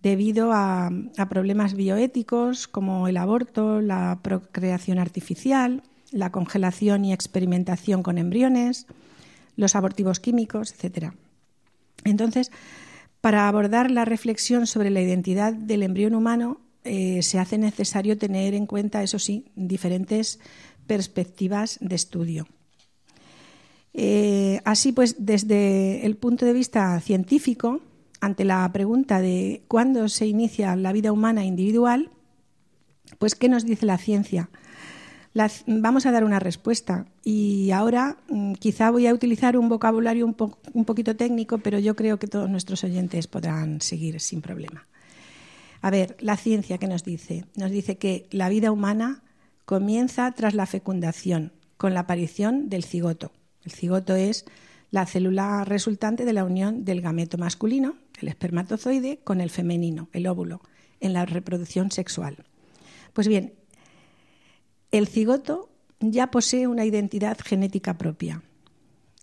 debido 0.02 0.52
a 0.52 0.90
problemas 1.28 1.74
bioéticos 1.74 2.68
como 2.68 3.08
el 3.08 3.16
aborto, 3.16 3.80
la 3.80 4.20
procreación 4.22 4.98
artificial, 4.98 5.82
la 6.12 6.30
congelación 6.30 7.04
y 7.04 7.12
experimentación 7.12 8.02
con 8.02 8.18
embriones, 8.18 8.86
los 9.56 9.74
abortivos 9.74 10.20
químicos, 10.20 10.74
etc. 10.78 11.12
Entonces, 12.04 12.52
para 13.20 13.48
abordar 13.48 13.90
la 13.90 14.04
reflexión 14.04 14.66
sobre 14.66 14.90
la 14.90 15.00
identidad 15.00 15.52
del 15.52 15.82
embrión 15.82 16.14
humano, 16.14 16.60
eh, 16.84 17.22
se 17.22 17.38
hace 17.38 17.58
necesario 17.58 18.16
tener 18.16 18.54
en 18.54 18.66
cuenta, 18.66 19.02
eso 19.02 19.18
sí, 19.18 19.50
diferentes 19.56 20.38
perspectivas 20.86 21.78
de 21.80 21.96
estudio. 21.96 22.46
Eh, 23.98 24.60
así 24.64 24.92
pues, 24.92 25.16
desde 25.18 26.04
el 26.04 26.16
punto 26.16 26.44
de 26.44 26.52
vista 26.52 27.00
científico, 27.00 27.80
ante 28.20 28.44
la 28.44 28.70
pregunta 28.70 29.20
de 29.20 29.62
cuándo 29.68 30.08
se 30.10 30.26
inicia 30.26 30.76
la 30.76 30.92
vida 30.92 31.12
humana 31.12 31.46
individual, 31.46 32.10
pues 33.18 33.34
¿qué 33.34 33.48
nos 33.48 33.64
dice 33.64 33.86
la 33.86 33.98
ciencia? 33.98 34.50
vamos 35.66 36.06
a 36.06 36.12
dar 36.12 36.24
una 36.24 36.38
respuesta. 36.38 37.06
Y 37.22 37.70
ahora 37.70 38.16
mm, 38.28 38.54
quizá 38.54 38.90
voy 38.90 39.06
a 39.06 39.12
utilizar 39.12 39.58
un 39.58 39.68
vocabulario 39.68 40.24
un, 40.24 40.34
un 40.72 40.84
poquito 40.86 41.14
técnico, 41.14 41.58
pero 41.58 41.78
yo 41.78 41.94
creo 41.94 42.18
que 42.18 42.26
todos 42.26 42.48
nuestros 42.48 42.84
oyentes 42.84 43.26
podrán 43.26 43.82
seguir 43.82 44.20
sin 44.20 44.40
problema. 44.40 44.86
A 45.82 45.90
ver, 45.90 46.16
la 46.20 46.38
ciencia 46.38 46.78
que 46.78 46.88
nos 46.88 47.04
dice, 47.04 47.44
nos 47.54 47.70
dice 47.70 47.98
que 47.98 48.26
la 48.30 48.48
vida 48.48 48.72
humana 48.72 49.22
comienza 49.66 50.32
tras 50.32 50.54
la 50.54 50.64
fecundación, 50.64 51.52
con 51.76 51.92
la 51.92 52.00
aparición 52.00 52.70
del 52.70 52.84
cigoto. 52.84 53.30
El 53.66 53.72
cigoto 53.72 54.14
es 54.14 54.46
la 54.92 55.04
célula 55.04 55.64
resultante 55.64 56.24
de 56.24 56.32
la 56.32 56.44
unión 56.44 56.84
del 56.84 57.02
gameto 57.02 57.36
masculino, 57.36 57.96
el 58.20 58.28
espermatozoide, 58.28 59.18
con 59.24 59.40
el 59.40 59.50
femenino, 59.50 60.08
el 60.12 60.28
óvulo, 60.28 60.62
en 61.00 61.12
la 61.12 61.26
reproducción 61.26 61.90
sexual. 61.90 62.44
Pues 63.12 63.26
bien, 63.26 63.54
el 64.92 65.08
cigoto 65.08 65.68
ya 65.98 66.30
posee 66.30 66.68
una 66.68 66.84
identidad 66.84 67.36
genética 67.44 67.98
propia. 67.98 68.42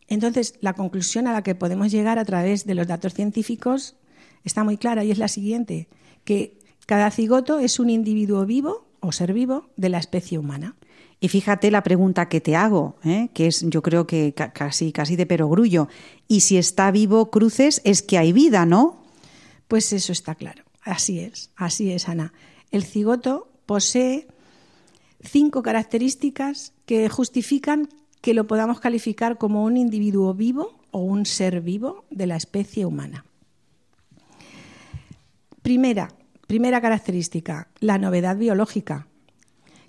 Entonces, 0.10 0.56
la 0.60 0.74
conclusión 0.74 1.26
a 1.28 1.34
la 1.34 1.42
que 1.42 1.56
podemos 1.56 1.90
llegar 1.90 2.20
a 2.20 2.26
través 2.26 2.66
de 2.66 2.76
los 2.76 2.86
datos 2.86 3.14
científicos 3.14 3.96
está 4.44 4.66
muy 4.66 4.78
clara 4.78 5.06
y 5.06 5.12
es 5.12 5.18
la 5.18 5.30
siguiente, 5.30 5.88
que 6.26 6.60
cada 6.86 7.10
cigoto 7.12 7.60
es 7.60 7.80
un 7.80 7.90
individuo 7.90 8.46
vivo 8.46 8.90
o 9.00 9.14
ser 9.14 9.34
vivo 9.34 9.70
de 9.78 9.90
la 9.90 10.00
especie 10.00 10.38
humana. 10.38 10.76
Y 11.24 11.30
fíjate 11.30 11.72
la 11.72 11.84
pregunta 11.84 12.28
que 12.28 12.42
te 12.42 12.58
hago, 12.58 12.98
¿eh? 13.06 13.30
que 13.34 13.48
es 13.48 13.64
yo 13.70 13.82
creo 13.82 14.06
que 14.06 14.34
casi, 14.34 14.92
casi 14.92 15.16
de 15.16 15.26
perogrullo. 15.26 15.88
Y 16.28 16.42
si 16.42 16.58
está 16.58 16.92
vivo 16.92 17.32
Cruces, 17.32 17.80
es 17.86 18.02
que 18.02 18.18
hay 18.18 18.34
vida, 18.34 18.66
¿no? 18.66 19.02
Pues 19.70 19.94
eso 19.94 20.12
está 20.12 20.36
claro. 20.36 20.66
Así 20.82 21.22
es, 21.22 21.50
así 21.56 21.94
es, 21.94 22.10
Ana. 22.10 22.34
El 22.72 22.84
cigoto 22.84 23.48
posee 23.66 24.28
cinco 25.22 25.64
características 25.64 26.74
que 26.86 27.08
justifican 27.08 27.88
que 28.20 28.34
lo 28.34 28.46
podamos 28.46 28.82
calificar 28.82 29.38
como 29.38 29.64
un 29.64 29.78
individuo 29.78 30.34
vivo 30.34 30.78
o 30.92 31.00
un 31.00 31.26
ser 31.26 31.62
vivo 31.62 32.04
de 32.10 32.28
la 32.28 32.36
especie 32.36 32.86
humana. 32.86 33.24
Primera, 35.62 36.10
primera 36.48 36.82
característica, 36.82 37.70
la 37.80 37.98
novedad 37.98 38.36
biológica. 38.36 39.08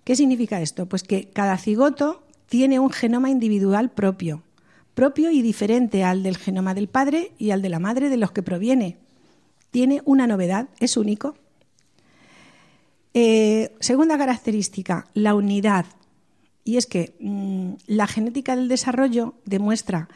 ¿Qué 0.04 0.16
significa 0.16 0.60
esto? 0.60 0.86
Pues 0.86 1.02
que 1.02 1.30
cada 1.30 1.56
cigoto 1.56 2.22
tiene 2.48 2.78
un 2.78 2.90
genoma 2.90 3.30
individual 3.30 3.90
propio, 3.90 4.42
propio 4.94 5.30
y 5.30 5.42
diferente 5.42 6.04
al 6.04 6.22
del 6.22 6.36
genoma 6.36 6.74
del 6.74 6.88
padre 6.88 7.32
y 7.38 7.50
al 7.50 7.62
de 7.62 7.70
la 7.70 7.78
madre 7.78 8.10
de 8.10 8.18
los 8.18 8.30
que 8.30 8.42
proviene. 8.42 8.98
Tiene 9.70 10.02
una 10.04 10.26
novedad, 10.26 10.68
es 10.78 10.96
único. 10.96 11.34
Eh, 13.14 13.74
segunda 13.80 14.18
característica, 14.18 15.06
la 15.14 15.34
unidad. 15.34 15.86
Y 16.64 16.76
es 16.76 16.86
que 16.86 17.16
mm, 17.20 17.72
la 17.86 18.06
genética 18.06 18.56
del 18.56 18.68
desarrollo 18.68 19.34
demuestra 19.46 20.08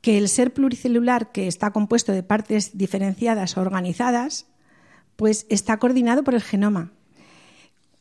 que 0.00 0.18
el 0.18 0.28
ser 0.28 0.52
pluricelular, 0.52 1.30
que 1.30 1.46
está 1.46 1.70
compuesto 1.72 2.12
de 2.12 2.22
partes 2.22 2.76
diferenciadas 2.76 3.56
o 3.56 3.60
organizadas, 3.60 4.46
pues 5.16 5.46
está 5.50 5.78
coordinado 5.78 6.24
por 6.24 6.34
el 6.34 6.42
genoma. 6.42 6.92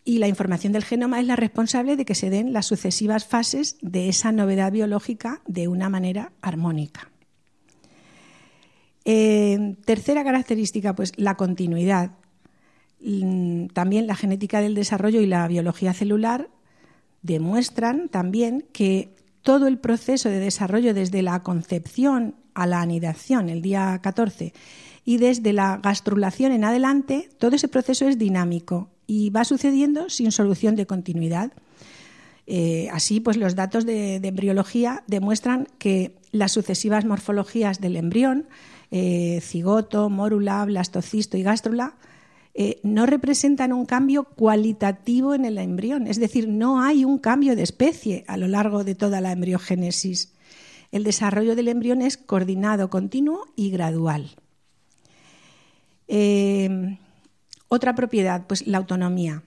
Y 0.05 0.17
la 0.19 0.27
información 0.27 0.73
del 0.73 0.83
genoma 0.83 1.19
es 1.19 1.27
la 1.27 1.35
responsable 1.35 1.95
de 1.95 2.05
que 2.05 2.15
se 2.15 2.29
den 2.29 2.53
las 2.53 2.65
sucesivas 2.65 3.25
fases 3.25 3.77
de 3.81 4.09
esa 4.09 4.31
novedad 4.31 4.71
biológica 4.71 5.41
de 5.45 5.67
una 5.67 5.89
manera 5.89 6.31
armónica. 6.41 7.09
Eh, 9.05 9.75
tercera 9.85 10.23
característica, 10.23 10.95
pues 10.95 11.13
la 11.17 11.35
continuidad. 11.35 12.11
Mm, 13.01 13.67
También 13.67 14.07
la 14.07 14.15
genética 14.15 14.61
del 14.61 14.75
desarrollo 14.75 15.21
y 15.21 15.27
la 15.27 15.47
biología 15.47 15.93
celular 15.93 16.49
demuestran 17.21 18.09
también 18.09 18.65
que 18.71 19.15
todo 19.41 19.67
el 19.67 19.79
proceso 19.79 20.29
de 20.29 20.39
desarrollo 20.39 20.93
desde 20.93 21.21
la 21.21 21.41
concepción 21.43 22.35
a 22.53 22.67
la 22.67 22.81
anidación, 22.81 23.49
el 23.49 23.61
día 23.61 23.99
14, 24.01 24.53
y 25.05 25.17
desde 25.17 25.53
la 25.53 25.79
gastrulación 25.81 26.51
en 26.51 26.63
adelante, 26.63 27.29
todo 27.39 27.55
ese 27.55 27.67
proceso 27.67 28.07
es 28.07 28.17
dinámico 28.17 28.89
y 29.09 29.31
va 29.31 29.43
sucediendo 29.43 30.07
sin 30.07 30.31
solución 30.31 30.75
de 30.75 30.85
continuidad. 30.85 31.51
Eh, 32.45 32.89
así, 32.91 33.19
pues 33.19 33.37
los 33.37 33.55
datos 33.55 33.83
de, 33.83 34.17
embriología 34.17 35.03
demuestran 35.07 35.67
que 35.79 36.13
las 36.31 36.51
sucesivas 36.51 37.05
morfologías 37.05 37.81
del 37.81 37.95
embrión, 37.95 38.47
eh, 38.91 39.39
cigoto, 39.41 40.11
mórula, 40.11 40.63
blastocisto 40.63 41.37
y 41.37 41.41
gástrula, 41.41 41.95
eh, 42.53 42.79
no 42.83 43.07
representan 43.07 43.73
un 43.73 43.87
cambio 43.87 44.25
cualitativo 44.25 45.33
en 45.33 45.45
el 45.45 45.57
embrión, 45.57 46.05
es 46.05 46.19
decir, 46.19 46.47
no 46.47 46.79
hay 46.79 47.03
un 47.03 47.17
cambio 47.17 47.55
de 47.55 47.63
especie 47.63 48.25
a 48.27 48.37
lo 48.37 48.47
largo 48.47 48.83
de 48.83 48.93
toda 48.93 49.21
la 49.21 49.31
embriogénesis. 49.31 50.33
El 50.91 51.03
desarrollo 51.03 51.55
del 51.55 51.69
embrión 51.69 52.03
es 52.03 52.17
coordinado, 52.17 52.91
continuo 52.91 53.47
y 53.55 53.71
gradual. 53.71 54.35
Eh, 56.07 56.99
otra 57.69 57.95
propiedad, 57.95 58.45
pues 58.47 58.67
la 58.67 58.79
autonomía. 58.79 59.43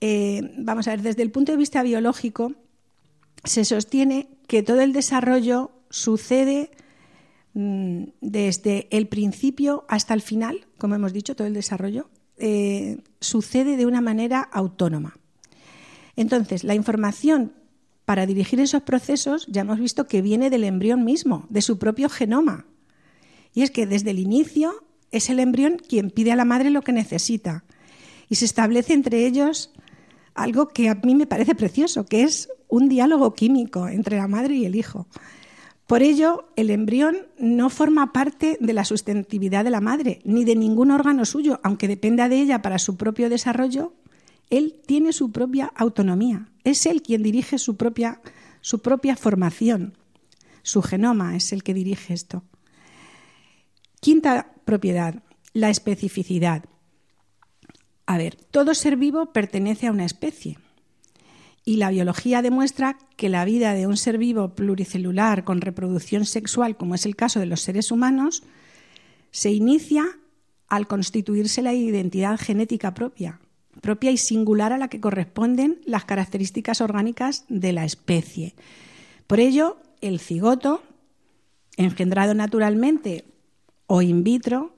Eh, 0.00 0.52
vamos 0.58 0.86
a 0.86 0.90
ver, 0.90 1.02
desde 1.02 1.22
el 1.22 1.30
punto 1.30 1.52
de 1.52 1.58
vista 1.58 1.82
biológico, 1.82 2.52
se 3.44 3.64
sostiene 3.64 4.28
que 4.46 4.62
todo 4.62 4.80
el 4.80 4.92
desarrollo 4.92 5.70
sucede 5.88 6.70
mm, 7.54 8.04
desde 8.20 8.88
el 8.90 9.08
principio 9.08 9.84
hasta 9.88 10.14
el 10.14 10.20
final, 10.20 10.66
como 10.78 10.94
hemos 10.94 11.12
dicho, 11.12 11.34
todo 11.34 11.46
el 11.46 11.54
desarrollo, 11.54 12.10
eh, 12.36 12.98
sucede 13.20 13.76
de 13.76 13.86
una 13.86 14.00
manera 14.00 14.40
autónoma. 14.40 15.16
Entonces, 16.16 16.64
la 16.64 16.74
información 16.74 17.52
para 18.04 18.26
dirigir 18.26 18.60
esos 18.60 18.82
procesos 18.82 19.46
ya 19.48 19.62
hemos 19.62 19.78
visto 19.78 20.06
que 20.06 20.22
viene 20.22 20.50
del 20.50 20.64
embrión 20.64 21.04
mismo, 21.04 21.46
de 21.50 21.62
su 21.62 21.78
propio 21.78 22.08
genoma. 22.08 22.66
Y 23.52 23.62
es 23.62 23.70
que 23.70 23.86
desde 23.86 24.10
el 24.10 24.18
inicio 24.18 24.85
es 25.10 25.30
el 25.30 25.40
embrión 25.40 25.76
quien 25.76 26.10
pide 26.10 26.32
a 26.32 26.36
la 26.36 26.44
madre 26.44 26.70
lo 26.70 26.82
que 26.82 26.92
necesita. 26.92 27.64
Y 28.28 28.36
se 28.36 28.44
establece 28.44 28.92
entre 28.92 29.26
ellos 29.26 29.70
algo 30.34 30.68
que 30.68 30.88
a 30.88 30.94
mí 30.96 31.14
me 31.14 31.26
parece 31.26 31.54
precioso, 31.54 32.06
que 32.06 32.22
es 32.22 32.48
un 32.68 32.88
diálogo 32.88 33.34
químico 33.34 33.88
entre 33.88 34.16
la 34.16 34.28
madre 34.28 34.54
y 34.54 34.66
el 34.66 34.76
hijo. 34.76 35.06
Por 35.86 36.02
ello, 36.02 36.48
el 36.56 36.70
embrión 36.70 37.28
no 37.38 37.70
forma 37.70 38.12
parte 38.12 38.58
de 38.60 38.72
la 38.72 38.84
sustentabilidad 38.84 39.64
de 39.64 39.70
la 39.70 39.80
madre, 39.80 40.20
ni 40.24 40.44
de 40.44 40.56
ningún 40.56 40.90
órgano 40.90 41.24
suyo, 41.24 41.60
aunque 41.62 41.86
dependa 41.86 42.28
de 42.28 42.40
ella 42.40 42.60
para 42.60 42.80
su 42.80 42.96
propio 42.96 43.30
desarrollo, 43.30 43.92
él 44.50 44.80
tiene 44.84 45.12
su 45.12 45.30
propia 45.30 45.72
autonomía. 45.76 46.48
Es 46.64 46.86
él 46.86 47.02
quien 47.02 47.22
dirige 47.22 47.58
su 47.58 47.76
propia, 47.76 48.20
su 48.60 48.80
propia 48.80 49.16
formación. 49.16 49.96
Su 50.62 50.82
genoma 50.82 51.36
es 51.36 51.52
el 51.52 51.62
que 51.62 51.74
dirige 51.74 52.14
esto. 52.14 52.42
Quinta 54.00 54.54
propiedad, 54.64 55.22
la 55.52 55.70
especificidad. 55.70 56.64
A 58.06 58.18
ver, 58.18 58.36
todo 58.36 58.74
ser 58.74 58.96
vivo 58.96 59.32
pertenece 59.32 59.86
a 59.86 59.90
una 59.90 60.04
especie. 60.04 60.58
Y 61.64 61.76
la 61.76 61.90
biología 61.90 62.42
demuestra 62.42 62.98
que 63.16 63.28
la 63.28 63.44
vida 63.44 63.72
de 63.72 63.86
un 63.86 63.96
ser 63.96 64.18
vivo 64.18 64.54
pluricelular 64.54 65.42
con 65.42 65.60
reproducción 65.60 66.24
sexual, 66.24 66.76
como 66.76 66.94
es 66.94 67.06
el 67.06 67.16
caso 67.16 67.40
de 67.40 67.46
los 67.46 67.62
seres 67.62 67.90
humanos, 67.90 68.44
se 69.32 69.50
inicia 69.50 70.04
al 70.68 70.86
constituirse 70.86 71.62
la 71.62 71.74
identidad 71.74 72.38
genética 72.38 72.94
propia, 72.94 73.40
propia 73.80 74.10
y 74.10 74.16
singular 74.16 74.72
a 74.72 74.78
la 74.78 74.88
que 74.88 75.00
corresponden 75.00 75.80
las 75.84 76.04
características 76.04 76.80
orgánicas 76.80 77.44
de 77.48 77.72
la 77.72 77.84
especie. 77.84 78.54
Por 79.26 79.40
ello, 79.40 79.78
el 80.00 80.20
cigoto, 80.20 80.82
engendrado 81.76 82.34
naturalmente 82.34 83.24
o 83.86 84.02
in 84.02 84.24
vitro, 84.24 84.74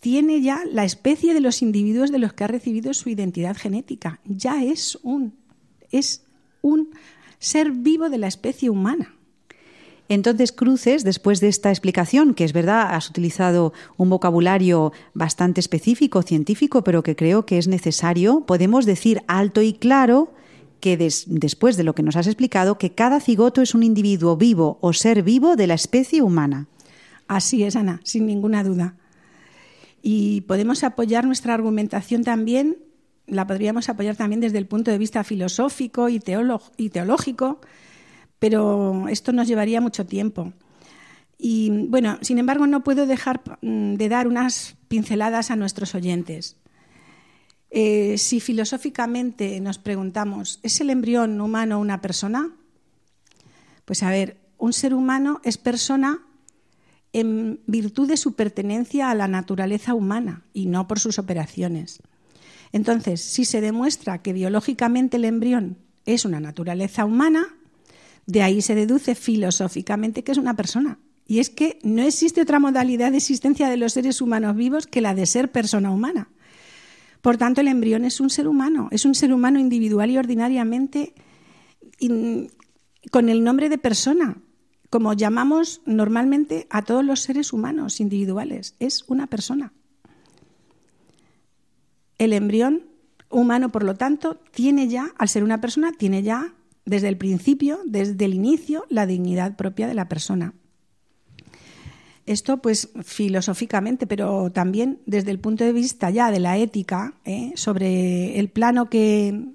tiene 0.00 0.40
ya 0.40 0.60
la 0.70 0.84
especie 0.84 1.34
de 1.34 1.40
los 1.40 1.62
individuos 1.62 2.12
de 2.12 2.18
los 2.18 2.32
que 2.32 2.44
ha 2.44 2.48
recibido 2.48 2.94
su 2.94 3.08
identidad 3.08 3.56
genética. 3.56 4.20
Ya 4.24 4.62
es 4.62 4.98
un, 5.02 5.34
es 5.90 6.24
un 6.62 6.90
ser 7.38 7.72
vivo 7.72 8.08
de 8.08 8.18
la 8.18 8.28
especie 8.28 8.70
humana. 8.70 9.16
Entonces, 10.08 10.52
Cruces, 10.52 11.02
después 11.02 11.40
de 11.40 11.48
esta 11.48 11.70
explicación, 11.70 12.34
que 12.34 12.44
es 12.44 12.52
verdad, 12.52 12.94
has 12.94 13.10
utilizado 13.10 13.72
un 13.96 14.08
vocabulario 14.08 14.92
bastante 15.14 15.60
específico, 15.60 16.22
científico, 16.22 16.84
pero 16.84 17.02
que 17.02 17.16
creo 17.16 17.44
que 17.44 17.58
es 17.58 17.66
necesario, 17.66 18.42
podemos 18.46 18.86
decir 18.86 19.22
alto 19.26 19.62
y 19.62 19.72
claro 19.72 20.32
que 20.78 20.96
des, 20.96 21.24
después 21.26 21.76
de 21.76 21.82
lo 21.82 21.94
que 21.94 22.04
nos 22.04 22.14
has 22.14 22.28
explicado, 22.28 22.78
que 22.78 22.94
cada 22.94 23.18
cigoto 23.18 23.62
es 23.62 23.74
un 23.74 23.82
individuo 23.82 24.36
vivo 24.36 24.78
o 24.80 24.92
ser 24.92 25.24
vivo 25.24 25.56
de 25.56 25.66
la 25.66 25.74
especie 25.74 26.22
humana. 26.22 26.68
Así 27.28 27.64
es, 27.64 27.76
Ana, 27.76 28.00
sin 28.04 28.26
ninguna 28.26 28.62
duda. 28.62 28.96
Y 30.02 30.42
podemos 30.42 30.84
apoyar 30.84 31.26
nuestra 31.26 31.54
argumentación 31.54 32.22
también, 32.22 32.78
la 33.26 33.46
podríamos 33.46 33.88
apoyar 33.88 34.14
también 34.14 34.40
desde 34.40 34.58
el 34.58 34.66
punto 34.66 34.90
de 34.90 34.98
vista 34.98 35.24
filosófico 35.24 36.08
y, 36.08 36.20
teológico, 36.20 37.60
pero 38.38 39.08
esto 39.08 39.32
nos 39.32 39.48
llevaría 39.48 39.80
mucho 39.80 40.06
tiempo. 40.06 40.52
Y 41.38 41.86
bueno, 41.88 42.18
sin 42.22 42.38
embargo, 42.38 42.66
no 42.66 42.84
puedo 42.84 43.06
dejar 43.06 43.42
mm, 43.60 43.94
de 43.94 44.08
dar 44.08 44.28
unas 44.28 44.76
pinceladas 44.88 45.50
a 45.50 45.56
nuestros 45.56 45.94
oyentes. 45.94 46.56
Eh, 47.70 48.16
si 48.16 48.40
filosóficamente 48.40 49.60
nos 49.60 49.78
preguntamos, 49.78 50.60
¿es 50.62 50.80
el 50.80 50.90
embrión 50.90 51.40
humano 51.40 51.80
una 51.80 52.00
persona? 52.00 52.52
Pues 53.84 54.02
a 54.02 54.10
ver, 54.10 54.38
un 54.56 54.72
ser 54.72 54.94
humano 54.94 55.40
es 55.44 55.58
persona 55.58 56.25
en 57.16 57.60
virtud 57.66 58.08
de 58.08 58.18
su 58.18 58.34
pertenencia 58.34 59.10
a 59.10 59.14
la 59.14 59.26
naturaleza 59.26 59.94
humana 59.94 60.42
y 60.52 60.66
no 60.66 60.86
por 60.86 61.00
sus 61.00 61.18
operaciones. 61.18 62.00
Entonces, 62.72 63.22
si 63.22 63.46
se 63.46 63.62
demuestra 63.62 64.20
que 64.20 64.34
biológicamente 64.34 65.16
el 65.16 65.24
embrión 65.24 65.78
es 66.04 66.26
una 66.26 66.40
naturaleza 66.40 67.06
humana, 67.06 67.56
de 68.26 68.42
ahí 68.42 68.60
se 68.60 68.74
deduce 68.74 69.14
filosóficamente 69.14 70.24
que 70.24 70.32
es 70.32 70.36
una 70.36 70.56
persona. 70.56 70.98
Y 71.26 71.38
es 71.38 71.48
que 71.48 71.78
no 71.82 72.02
existe 72.02 72.42
otra 72.42 72.58
modalidad 72.58 73.12
de 73.12 73.16
existencia 73.16 73.70
de 73.70 73.78
los 73.78 73.94
seres 73.94 74.20
humanos 74.20 74.54
vivos 74.54 74.86
que 74.86 75.00
la 75.00 75.14
de 75.14 75.24
ser 75.24 75.50
persona 75.50 75.90
humana. 75.90 76.28
Por 77.22 77.38
tanto, 77.38 77.62
el 77.62 77.68
embrión 77.68 78.04
es 78.04 78.20
un 78.20 78.28
ser 78.28 78.46
humano, 78.46 78.88
es 78.90 79.06
un 79.06 79.14
ser 79.14 79.32
humano 79.32 79.58
individual 79.58 80.10
y 80.10 80.18
ordinariamente 80.18 81.14
in, 81.98 82.50
con 83.10 83.30
el 83.30 83.42
nombre 83.42 83.70
de 83.70 83.78
persona, 83.78 84.36
como 84.96 85.12
llamamos 85.12 85.82
normalmente 85.84 86.66
a 86.70 86.80
todos 86.80 87.04
los 87.04 87.20
seres 87.20 87.52
humanos 87.52 88.00
individuales. 88.00 88.76
Es 88.78 89.04
una 89.08 89.26
persona. 89.26 89.74
El 92.16 92.32
embrión 92.32 92.84
humano, 93.28 93.70
por 93.70 93.84
lo 93.84 93.96
tanto, 93.96 94.40
tiene 94.52 94.88
ya, 94.88 95.12
al 95.18 95.28
ser 95.28 95.44
una 95.44 95.60
persona, 95.60 95.92
tiene 95.92 96.22
ya 96.22 96.54
desde 96.86 97.08
el 97.08 97.18
principio, 97.18 97.80
desde 97.84 98.24
el 98.24 98.32
inicio, 98.32 98.86
la 98.88 99.04
dignidad 99.04 99.54
propia 99.54 99.86
de 99.86 99.92
la 99.92 100.08
persona. 100.08 100.54
Esto, 102.24 102.62
pues, 102.62 102.88
filosóficamente, 103.04 104.06
pero 104.06 104.50
también 104.50 105.02
desde 105.04 105.30
el 105.30 105.40
punto 105.40 105.62
de 105.62 105.74
vista 105.74 106.08
ya 106.08 106.30
de 106.30 106.40
la 106.40 106.56
ética, 106.56 107.12
¿eh? 107.26 107.52
sobre 107.54 108.38
el 108.38 108.48
plano 108.48 108.88
que, 108.88 109.52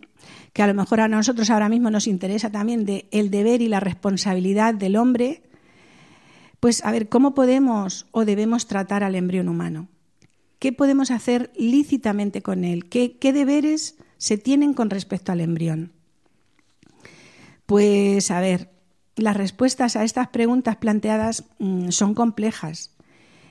que 0.53 0.63
a 0.63 0.67
lo 0.67 0.73
mejor 0.73 0.99
a 0.99 1.07
nosotros 1.07 1.49
ahora 1.49 1.69
mismo 1.69 1.89
nos 1.89 2.07
interesa 2.07 2.51
también 2.51 2.85
el 3.11 3.31
deber 3.31 3.61
y 3.61 3.67
la 3.67 3.79
responsabilidad 3.79 4.73
del 4.73 4.97
hombre, 4.97 5.43
pues 6.59 6.83
a 6.85 6.91
ver 6.91 7.09
cómo 7.09 7.33
podemos 7.33 8.07
o 8.11 8.25
debemos 8.25 8.67
tratar 8.67 9.03
al 9.03 9.15
embrión 9.15 9.47
humano. 9.47 9.87
¿Qué 10.59 10.71
podemos 10.71 11.09
hacer 11.09 11.51
lícitamente 11.57 12.43
con 12.43 12.63
él? 12.63 12.87
¿Qué, 12.87 13.17
deberes 13.33 13.97
se 14.17 14.37
tienen 14.37 14.73
con 14.73 14.91
respecto 14.91 15.31
al 15.31 15.41
embrión? 15.41 15.91
Pues 17.65 18.29
a 18.29 18.41
ver, 18.41 18.69
las 19.15 19.35
respuestas 19.35 19.95
a 19.95 20.03
estas 20.03 20.27
preguntas 20.27 20.75
planteadas 20.75 21.45
mmm, 21.57 21.89
son 21.89 22.13
complejas 22.13 22.91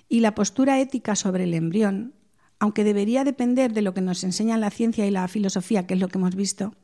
y 0.08 0.20
la 0.20 0.34
postura 0.36 0.78
ética 0.78 1.16
sobre 1.16 1.44
el 1.44 1.54
embrión, 1.54 2.14
aunque 2.60 2.84
debería 2.84 3.24
depender 3.24 3.72
de 3.72 3.82
lo 3.82 3.92
que 3.92 4.02
nos 4.02 4.22
enseñan 4.22 4.60
la 4.60 4.70
ciencia 4.70 5.06
y 5.06 5.10
la 5.10 5.26
filosofía, 5.26 5.86
que 5.86 5.94
es 5.94 6.00
lo 6.00 6.08
que 6.08 6.18
hemos 6.18 6.36
visto, 6.36 6.74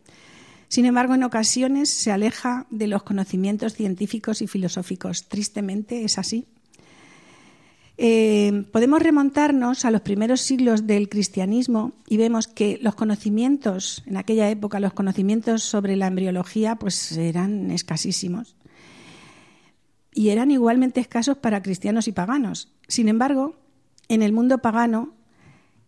sin 0.68 0.84
embargo, 0.84 1.14
en 1.14 1.22
ocasiones 1.22 1.88
se 1.90 2.10
aleja 2.10 2.66
de 2.70 2.86
los 2.86 3.02
conocimientos 3.02 3.74
científicos 3.74 4.42
y 4.42 4.46
filosóficos. 4.46 5.28
Tristemente 5.28 6.04
es 6.04 6.18
así. 6.18 6.46
Eh, 7.98 8.66
podemos 8.72 9.00
remontarnos 9.00 9.86
a 9.86 9.90
los 9.90 10.02
primeros 10.02 10.42
siglos 10.42 10.86
del 10.86 11.08
cristianismo 11.08 11.92
y 12.06 12.18
vemos 12.18 12.46
que 12.46 12.78
los 12.82 12.94
conocimientos, 12.94 14.02
en 14.06 14.18
aquella 14.18 14.50
época, 14.50 14.80
los 14.80 14.92
conocimientos 14.92 15.62
sobre 15.62 15.96
la 15.96 16.08
embriología, 16.08 16.76
pues 16.76 17.12
eran 17.12 17.70
escasísimos. 17.70 18.54
y 20.18 20.30
eran 20.30 20.50
igualmente 20.50 20.98
escasos 20.98 21.36
para 21.36 21.60
cristianos 21.60 22.08
y 22.08 22.12
paganos. 22.12 22.72
Sin 22.88 23.08
embargo, 23.10 23.54
en 24.08 24.22
el 24.22 24.32
mundo 24.32 24.58
pagano, 24.58 25.12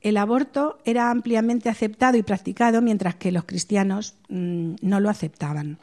el 0.01 0.17
aborto 0.17 0.79
era 0.85 1.11
ampliamente 1.11 1.69
aceptado 1.69 2.17
y 2.17 2.23
practicado, 2.23 2.81
mientras 2.83 3.17
que 3.17 3.33
los 3.33 3.45
cristianos 3.45 4.15
mm, 4.29 4.77
no 4.81 5.01
lo 5.01 5.11
aceptaban. 5.11 5.79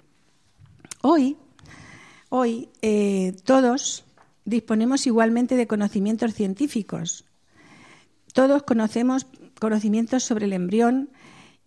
Hoy, 1.01 1.37
hoy 2.29 2.69
eh, 2.81 3.35
todos 3.43 4.05
disponemos 4.45 5.05
igualmente 5.07 5.55
de 5.55 5.67
conocimientos 5.67 6.33
científicos. 6.33 7.25
Todos 8.33 8.63
conocemos 8.63 9.27
conocimientos 9.59 10.23
sobre 10.23 10.45
el 10.45 10.53
embrión 10.53 11.09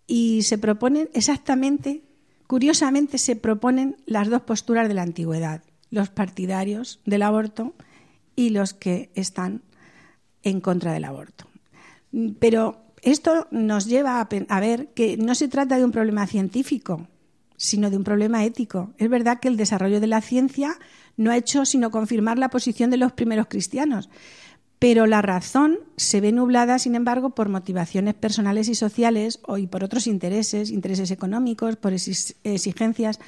y 0.07 0.43
se 0.43 0.59
proponen 0.59 1.11
exactamente, 1.13 2.03
curiosamente, 2.47 3.19
se 3.19 3.37
proponen 3.37 3.97
las 4.07 4.29
dos 4.29 4.43
posturas 4.43 4.89
de 4.89 4.95
la 4.95 5.03
antigüedad, 5.03 5.63
los 5.91 6.09
partidarios 6.09 7.01
del 7.05 7.23
aborto 7.23 7.75
y 8.37 8.51
los 8.51 8.73
que 8.73 9.11
están 9.15 9.63
en 10.43 10.61
contra 10.61 10.93
del 10.93 11.05
aborto. 11.05 11.48
Pero 12.39 12.89
esto 13.03 13.47
nos 13.51 13.87
lleva 13.87 14.21
a, 14.21 14.61
ver 14.61 14.89
que 14.89 15.17
no 15.17 15.35
se 15.35 15.49
trata 15.49 15.79
de 15.79 15.85
un 15.85 15.93
problema 15.93 16.27
científico, 16.27 17.07
sino 17.57 17.91
de 17.91 17.97
un 17.97 18.05
problema 18.05 18.45
ético. 18.45 18.93
Es 18.99 19.09
verdad 19.09 19.41
que 19.41 19.49
el 19.49 19.57
desarrollo 19.57 20.01
de 20.01 20.07
la 20.07 20.21
ciencia 20.21 20.79
no 21.17 21.31
ha 21.31 21.37
hecho 21.37 21.65
sino 21.65 21.91
confirmar 21.91 22.39
la 22.39 22.51
posición 22.51 22.91
de 22.91 22.97
los 22.97 23.13
primeros 23.13 23.47
cristianos, 23.49 24.09
pero 24.79 25.07
la 25.07 25.23
razón 25.23 25.79
se 25.97 26.21
ve 26.21 26.31
nublada, 26.31 26.79
sin 26.79 26.95
embargo, 26.95 27.31
por 27.31 27.49
motivaciones 27.49 28.15
personales 28.15 28.69
y 28.69 28.75
sociales 28.75 29.41
o 29.43 29.59
y 29.59 29.67
por 29.67 29.83
otros 29.83 30.07
intereses, 30.07 30.71
intereses 30.71 31.11
económicos, 31.11 31.77
por 31.77 31.93
exigencias 31.93 33.19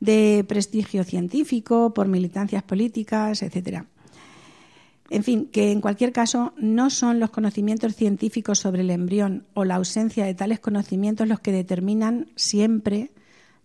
de 0.00 0.44
prestigio 0.46 1.04
científico, 1.04 1.94
por 1.94 2.08
militancias 2.08 2.62
políticas, 2.62 3.42
etcétera. 3.42 3.86
En 5.12 5.24
fin, 5.24 5.44
que 5.52 5.72
en 5.72 5.82
cualquier 5.82 6.10
caso 6.10 6.54
no 6.56 6.88
son 6.88 7.20
los 7.20 7.28
conocimientos 7.28 7.94
científicos 7.94 8.60
sobre 8.60 8.80
el 8.80 8.88
embrión 8.88 9.44
o 9.52 9.66
la 9.66 9.74
ausencia 9.74 10.24
de 10.24 10.32
tales 10.32 10.58
conocimientos 10.58 11.28
los 11.28 11.38
que 11.38 11.52
determinan 11.52 12.30
siempre 12.34 13.10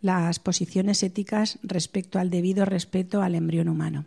las 0.01 0.39
posiciones 0.39 1.03
éticas 1.03 1.57
respecto 1.63 2.19
al 2.19 2.29
debido 2.29 2.65
respeto 2.65 3.21
al 3.21 3.33
embrión 3.33 3.69
humano. 3.69 4.05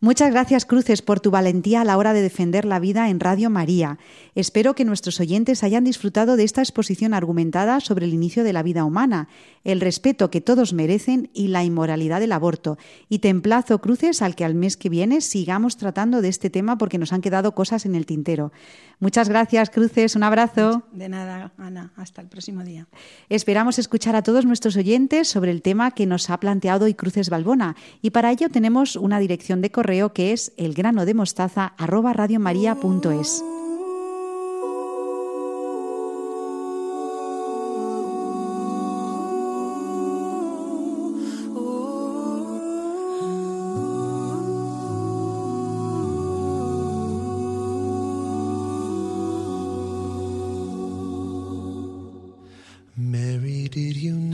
Muchas 0.00 0.30
gracias, 0.30 0.64
Cruces, 0.64 1.02
por 1.02 1.18
tu 1.18 1.32
valentía 1.32 1.80
a 1.80 1.84
la 1.84 1.96
hora 1.96 2.12
de 2.12 2.22
defender 2.22 2.64
la 2.64 2.78
vida 2.78 3.10
en 3.10 3.18
Radio 3.18 3.50
María. 3.50 3.98
Espero 4.36 4.76
que 4.76 4.84
nuestros 4.84 5.18
oyentes 5.18 5.64
hayan 5.64 5.82
disfrutado 5.82 6.36
de 6.36 6.44
esta 6.44 6.62
exposición 6.62 7.14
argumentada 7.14 7.80
sobre 7.80 8.06
el 8.06 8.14
inicio 8.14 8.44
de 8.44 8.52
la 8.52 8.62
vida 8.62 8.84
humana, 8.84 9.28
el 9.64 9.80
respeto 9.80 10.30
que 10.30 10.40
todos 10.40 10.72
merecen 10.72 11.30
y 11.34 11.48
la 11.48 11.64
inmoralidad 11.64 12.20
del 12.20 12.30
aborto. 12.30 12.78
Y 13.08 13.18
te 13.18 13.28
emplazo, 13.28 13.80
Cruces, 13.80 14.22
al 14.22 14.36
que 14.36 14.44
al 14.44 14.54
mes 14.54 14.76
que 14.76 14.88
viene 14.88 15.20
sigamos 15.20 15.76
tratando 15.76 16.22
de 16.22 16.28
este 16.28 16.48
tema 16.48 16.78
porque 16.78 16.98
nos 16.98 17.12
han 17.12 17.20
quedado 17.20 17.56
cosas 17.56 17.84
en 17.84 17.96
el 17.96 18.06
tintero. 18.06 18.52
Muchas 19.00 19.28
gracias, 19.28 19.70
Cruces. 19.70 20.16
Un 20.16 20.24
abrazo. 20.24 20.82
De 20.92 21.08
nada, 21.08 21.52
Ana. 21.56 21.92
Hasta 21.96 22.20
el 22.20 22.26
próximo 22.28 22.64
día. 22.64 22.88
Esperamos 23.28 23.78
escuchar 23.78 24.16
a 24.16 24.22
todos 24.22 24.44
nuestros 24.44 24.74
oyentes 24.76 25.28
sobre 25.28 25.52
el 25.52 25.62
tema 25.62 25.92
que 25.92 26.06
nos 26.06 26.30
ha 26.30 26.40
planteado 26.40 26.86
hoy 26.86 26.94
Cruces 26.94 27.30
Balbona. 27.30 27.76
Y 28.02 28.10
para 28.10 28.32
ello 28.32 28.48
tenemos 28.48 28.96
una 28.96 29.20
dirección 29.20 29.60
de 29.60 29.70
correo 29.70 30.12
que 30.12 30.32
es 30.32 30.52
elgranodemostaza@radiomaria.es. 30.56 33.44
did 53.68 53.96
you 53.96 54.27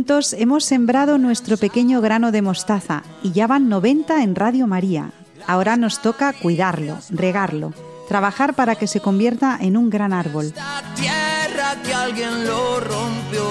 Juntos 0.00 0.32
hemos 0.32 0.64
sembrado 0.64 1.18
nuestro 1.18 1.58
pequeño 1.58 2.00
grano 2.00 2.32
de 2.32 2.40
mostaza 2.40 3.02
y 3.22 3.32
ya 3.32 3.46
van 3.46 3.68
90 3.68 4.22
en 4.22 4.34
Radio 4.34 4.66
María. 4.66 5.10
Ahora 5.46 5.76
nos 5.76 6.00
toca 6.00 6.32
cuidarlo, 6.32 6.96
regarlo, 7.10 7.74
trabajar 8.08 8.54
para 8.54 8.76
que 8.76 8.86
se 8.86 9.00
convierta 9.00 9.58
en 9.60 9.76
un 9.76 9.90
gran 9.90 10.14
árbol. 10.14 10.46
Esta 10.46 10.82
tierra 10.96 11.76
que 11.84 11.92
alguien 11.92 12.46
lo 12.46 12.80
rompió. 12.80 13.44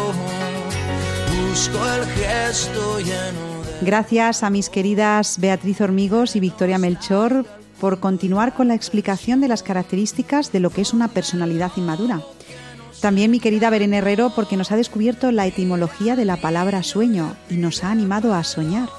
Busco 1.51 1.77
el 1.85 2.05
gesto 2.05 2.97
lleno 2.97 3.63
de 3.79 3.85
Gracias 3.85 4.41
a 4.41 4.49
mis 4.49 4.71
queridas 4.71 5.37
Beatriz 5.39 5.79
Hormigos 5.81 6.35
y 6.35 6.39
Victoria 6.39 6.79
Melchor 6.79 7.45
por 7.79 7.99
continuar 7.99 8.55
con 8.55 8.67
la 8.67 8.73
explicación 8.73 9.39
de 9.39 9.49
las 9.49 9.61
características 9.61 10.51
de 10.51 10.61
lo 10.61 10.71
que 10.71 10.81
es 10.81 10.93
una 10.93 11.09
personalidad 11.09 11.73
inmadura. 11.75 12.23
También 13.01 13.31
mi 13.31 13.39
querida 13.39 13.69
Beren 13.69 13.93
Herrero 13.93 14.31
porque 14.35 14.57
nos 14.57 14.71
ha 14.71 14.75
descubierto 14.75 15.31
la 15.31 15.47
etimología 15.47 16.17
de 16.17 16.25
la 16.25 16.37
palabra 16.37 16.83
sueño 16.83 17.35
y 17.49 17.55
nos 17.55 17.83
ha 17.83 17.91
animado 17.91 18.33
a 18.33 18.43
soñar. 18.43 18.89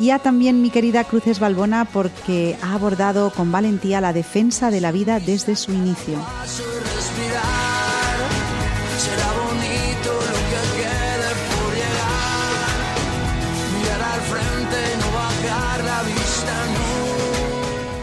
Y 0.00 0.10
a 0.10 0.18
también 0.18 0.62
mi 0.62 0.70
querida 0.70 1.04
Cruces 1.04 1.38
Balbona 1.38 1.84
porque 1.84 2.56
ha 2.62 2.74
abordado 2.74 3.30
con 3.30 3.52
valentía 3.52 4.00
la 4.00 4.12
defensa 4.12 4.70
de 4.70 4.80
la 4.80 4.90
vida 4.90 5.20
desde 5.20 5.54
su 5.54 5.72
inicio. 5.72 6.18